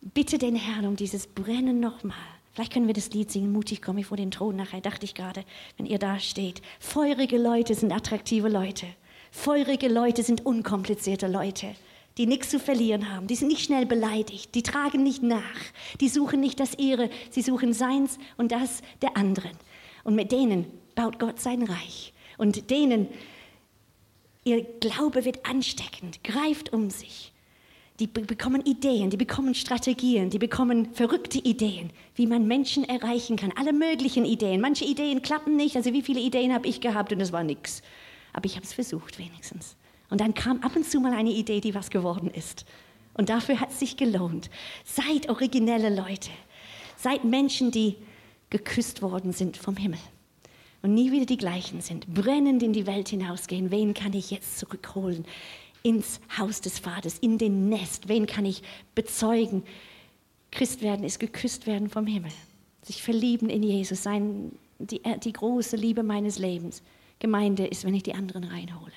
Bitte 0.00 0.38
den 0.38 0.56
Herrn 0.56 0.86
um 0.86 0.96
dieses 0.96 1.26
Brennen 1.26 1.80
nochmal. 1.80 2.16
Vielleicht 2.52 2.72
können 2.72 2.86
wir 2.86 2.94
das 2.94 3.10
Lied 3.10 3.30
singen, 3.30 3.52
mutig 3.52 3.80
komme 3.80 4.00
ich 4.00 4.06
vor 4.06 4.16
den 4.16 4.30
Thron 4.30 4.56
nachher, 4.56 4.80
dachte 4.80 5.04
ich 5.04 5.14
gerade, 5.14 5.44
wenn 5.76 5.86
ihr 5.86 5.98
da 5.98 6.18
steht. 6.18 6.62
Feurige 6.80 7.38
Leute 7.38 7.74
sind 7.74 7.92
attraktive 7.92 8.48
Leute. 8.48 8.86
Feurige 9.30 9.88
Leute 9.88 10.22
sind 10.24 10.44
unkomplizierte 10.44 11.28
Leute, 11.28 11.74
die 12.18 12.26
nichts 12.26 12.50
zu 12.50 12.58
verlieren 12.58 13.12
haben. 13.12 13.26
Die 13.26 13.36
sind 13.36 13.48
nicht 13.48 13.64
schnell 13.64 13.86
beleidigt, 13.86 14.54
die 14.54 14.62
tragen 14.62 15.02
nicht 15.02 15.22
nach, 15.22 15.40
die 16.00 16.08
suchen 16.08 16.40
nicht 16.40 16.60
das 16.60 16.74
ihre, 16.78 17.10
sie 17.30 17.42
suchen 17.42 17.72
seins 17.72 18.18
und 18.36 18.52
das 18.52 18.82
der 19.02 19.16
anderen. 19.16 19.52
Und 20.04 20.14
mit 20.14 20.32
denen 20.32 20.66
baut 20.94 21.18
Gott 21.18 21.40
sein 21.40 21.62
Reich. 21.62 22.12
Und 22.36 22.70
denen, 22.70 23.08
ihr 24.44 24.62
Glaube 24.80 25.24
wird 25.24 25.46
ansteckend, 25.46 26.24
greift 26.24 26.72
um 26.72 26.90
sich. 26.90 27.32
Die 28.00 28.06
bekommen 28.06 28.64
Ideen, 28.64 29.10
die 29.10 29.18
bekommen 29.18 29.54
Strategien, 29.54 30.30
die 30.30 30.38
bekommen 30.38 30.94
verrückte 30.94 31.38
Ideen, 31.38 31.90
wie 32.14 32.26
man 32.26 32.46
Menschen 32.46 32.82
erreichen 32.84 33.36
kann. 33.36 33.52
Alle 33.56 33.74
möglichen 33.74 34.24
Ideen. 34.24 34.62
Manche 34.62 34.86
Ideen 34.86 35.20
klappen 35.20 35.56
nicht. 35.56 35.76
Also 35.76 35.92
wie 35.92 36.00
viele 36.00 36.20
Ideen 36.20 36.54
habe 36.54 36.66
ich 36.66 36.80
gehabt 36.80 37.12
und 37.12 37.20
es 37.20 37.30
war 37.30 37.44
nichts. 37.44 37.82
Aber 38.32 38.46
ich 38.46 38.56
habe 38.56 38.64
es 38.64 38.72
versucht 38.72 39.18
wenigstens. 39.18 39.76
Und 40.10 40.20
dann 40.20 40.34
kam 40.34 40.60
ab 40.60 40.76
und 40.76 40.84
zu 40.84 41.00
mal 41.00 41.12
eine 41.12 41.30
Idee, 41.30 41.60
die 41.60 41.74
was 41.74 41.90
geworden 41.90 42.30
ist. 42.30 42.66
Und 43.14 43.28
dafür 43.28 43.60
hat 43.60 43.70
es 43.70 43.78
sich 43.78 43.96
gelohnt. 43.96 44.50
Seid 44.84 45.28
originelle 45.28 45.94
Leute. 45.94 46.30
Seid 46.96 47.24
Menschen, 47.24 47.70
die 47.70 47.96
geküsst 48.50 49.02
worden 49.02 49.32
sind 49.32 49.56
vom 49.56 49.76
Himmel 49.76 50.00
und 50.82 50.94
nie 50.94 51.12
wieder 51.12 51.26
die 51.26 51.36
gleichen 51.36 51.80
sind, 51.80 52.12
brennend 52.12 52.62
in 52.62 52.72
die 52.72 52.86
Welt 52.86 53.08
hinausgehen. 53.08 53.70
Wen 53.70 53.94
kann 53.94 54.12
ich 54.12 54.30
jetzt 54.30 54.58
zurückholen 54.58 55.24
ins 55.82 56.20
Haus 56.36 56.60
des 56.60 56.78
Vaters, 56.78 57.18
in 57.18 57.38
den 57.38 57.68
Nest? 57.68 58.08
Wen 58.08 58.26
kann 58.26 58.44
ich 58.44 58.62
bezeugen? 58.94 59.62
Christ 60.50 60.82
werden 60.82 61.04
ist 61.04 61.20
geküsst 61.20 61.66
werden 61.66 61.88
vom 61.88 62.06
Himmel. 62.06 62.32
Sich 62.82 63.02
verlieben 63.02 63.48
in 63.50 63.62
Jesus, 63.62 64.02
sein, 64.02 64.52
die, 64.78 65.00
die 65.22 65.32
große 65.32 65.76
Liebe 65.76 66.02
meines 66.02 66.38
Lebens. 66.38 66.82
Gemeinde 67.18 67.66
ist, 67.66 67.84
wenn 67.84 67.94
ich 67.94 68.02
die 68.02 68.14
anderen 68.14 68.44
reinhole, 68.44 68.92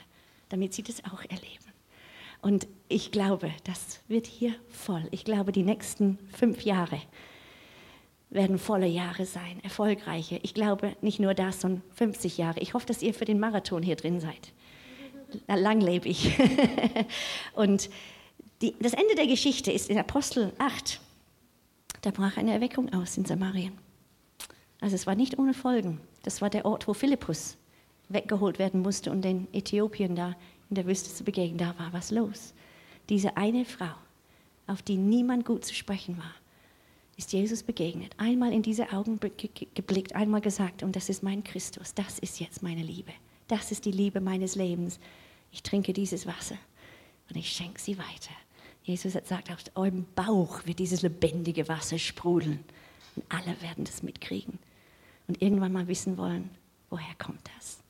damit 0.54 0.72
sie 0.72 0.84
das 0.84 1.04
auch 1.06 1.24
erleben. 1.24 1.74
Und 2.44 2.68
ich 2.88 3.12
glaube, 3.12 3.50
das 3.64 4.02
wird 4.08 4.28
hier 4.28 4.54
voll. 4.70 5.08
Ich 5.10 5.26
glaube, 5.26 5.52
die 5.52 5.64
nächsten 5.64 6.20
fünf 6.32 6.62
Jahre 6.62 7.02
werden 8.30 8.60
volle 8.60 8.86
Jahre 8.86 9.26
sein, 9.26 9.60
erfolgreiche. 9.64 10.40
Ich 10.44 10.54
glaube 10.54 10.96
nicht 11.02 11.20
nur 11.20 11.34
das, 11.34 11.62
sondern 11.62 11.82
50 11.96 12.38
Jahre. 12.38 12.60
Ich 12.60 12.76
hoffe, 12.76 12.86
dass 12.86 13.02
ihr 13.02 13.16
für 13.16 13.26
den 13.26 13.40
Marathon 13.40 13.82
hier 13.82 13.96
drin 13.96 14.20
seid. 14.20 14.54
Langlebig. 15.48 16.38
Und 17.54 17.90
die, 18.62 18.76
das 18.80 18.94
Ende 18.94 19.16
der 19.16 19.26
Geschichte 19.26 19.72
ist 19.72 19.90
in 19.90 19.98
Apostel 19.98 20.54
8. 20.60 21.02
Da 22.02 22.12
brach 22.12 22.38
eine 22.38 22.54
Erweckung 22.54 22.94
aus 22.94 23.18
in 23.18 23.26
Samarien. 23.26 23.76
Also 24.82 24.94
es 24.94 25.08
war 25.08 25.16
nicht 25.16 25.40
ohne 25.40 25.56
Folgen. 25.56 26.00
Das 26.22 26.44
war 26.44 26.52
der 26.52 26.66
Ort, 26.66 26.88
wo 26.88 26.94
Philippus 26.94 27.58
weggeholt 28.10 28.60
werden 28.60 28.82
musste 28.82 29.12
und 29.12 29.22
den 29.22 29.48
Äthiopien 29.54 30.16
da 30.16 30.36
in 30.70 30.76
der 30.76 30.86
Wüste 30.86 31.14
zu 31.14 31.24
begegnen. 31.24 31.58
Da 31.58 31.78
war 31.78 31.94
was 31.94 32.12
los. 32.12 32.54
Diese 33.10 33.38
eine 33.38 33.66
Frau, 33.66 33.94
auf 34.68 34.82
die 34.82 34.98
niemand 34.98 35.46
gut 35.46 35.66
zu 35.66 35.74
sprechen 35.74 36.18
war, 36.18 36.34
ist 37.18 37.34
Jesus 37.34 37.64
begegnet. 37.64 38.14
Einmal 38.18 38.54
in 38.54 38.64
diese 38.64 38.92
Augen 38.92 39.20
geblickt, 39.20 40.16
einmal 40.16 40.42
gesagt, 40.42 40.84
und 40.84 40.96
das 40.96 41.10
ist 41.10 41.22
mein 41.22 41.44
Christus, 41.44 41.94
das 41.94 42.20
ist 42.20 42.40
jetzt 42.40 42.64
meine 42.64 42.82
Liebe. 42.82 43.12
Das 43.48 43.72
ist 43.72 43.86
die 43.86 43.92
Liebe 43.92 44.20
meines 44.20 44.56
Lebens. 44.56 45.00
Ich 45.52 45.62
trinke 45.62 45.94
dieses 45.94 46.26
Wasser 46.26 46.58
und 47.30 47.36
ich 47.36 47.52
schenke 47.52 47.80
sie 47.80 47.98
weiter. 47.98 48.34
Jesus 48.84 49.16
hat 49.16 49.24
gesagt, 49.24 49.52
aus 49.52 49.64
eurem 49.76 50.06
Bauch 50.16 50.66
wird 50.66 50.80
dieses 50.80 51.04
lebendige 51.04 51.68
Wasser 51.68 52.00
sprudeln. 52.00 52.60
Und 53.16 53.26
alle 53.30 53.62
werden 53.62 53.86
das 53.86 54.02
mitkriegen 54.02 54.58
und 55.28 55.42
irgendwann 55.42 55.72
mal 55.72 55.88
wissen 55.88 56.18
wollen, 56.18 56.50
woher 56.90 57.14
kommt 57.20 57.42
das. 57.56 57.83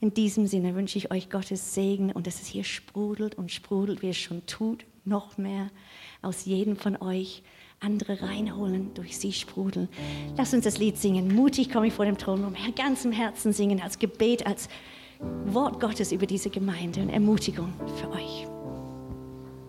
In 0.00 0.14
diesem 0.14 0.46
Sinne 0.46 0.74
wünsche 0.76 0.98
ich 0.98 1.10
euch 1.10 1.28
Gottes 1.28 1.74
Segen 1.74 2.12
und 2.12 2.26
dass 2.26 2.40
es 2.40 2.46
hier 2.46 2.64
sprudelt 2.64 3.34
und 3.34 3.50
sprudelt, 3.50 4.00
wie 4.02 4.10
es 4.10 4.16
schon 4.16 4.46
tut, 4.46 4.84
noch 5.04 5.38
mehr 5.38 5.70
aus 6.22 6.44
jedem 6.44 6.76
von 6.76 6.96
euch 6.96 7.42
andere 7.80 8.22
reinholen, 8.22 8.92
durch 8.94 9.18
sie 9.18 9.32
sprudeln. 9.32 9.88
Lass 10.36 10.54
uns 10.54 10.64
das 10.64 10.78
Lied 10.78 10.98
singen. 10.98 11.34
Mutig 11.34 11.70
komme 11.70 11.88
ich 11.88 11.92
vor 11.92 12.04
dem 12.04 12.18
Thron, 12.18 12.44
um 12.44 12.54
ganzem 12.76 13.12
Herzen 13.12 13.52
singen, 13.52 13.80
als 13.80 13.98
Gebet, 13.98 14.46
als 14.46 14.68
Wort 15.46 15.80
Gottes 15.80 16.12
über 16.12 16.26
diese 16.26 16.50
Gemeinde 16.50 17.00
und 17.00 17.10
Ermutigung 17.10 17.72
für 17.96 18.10
euch. 18.10 18.57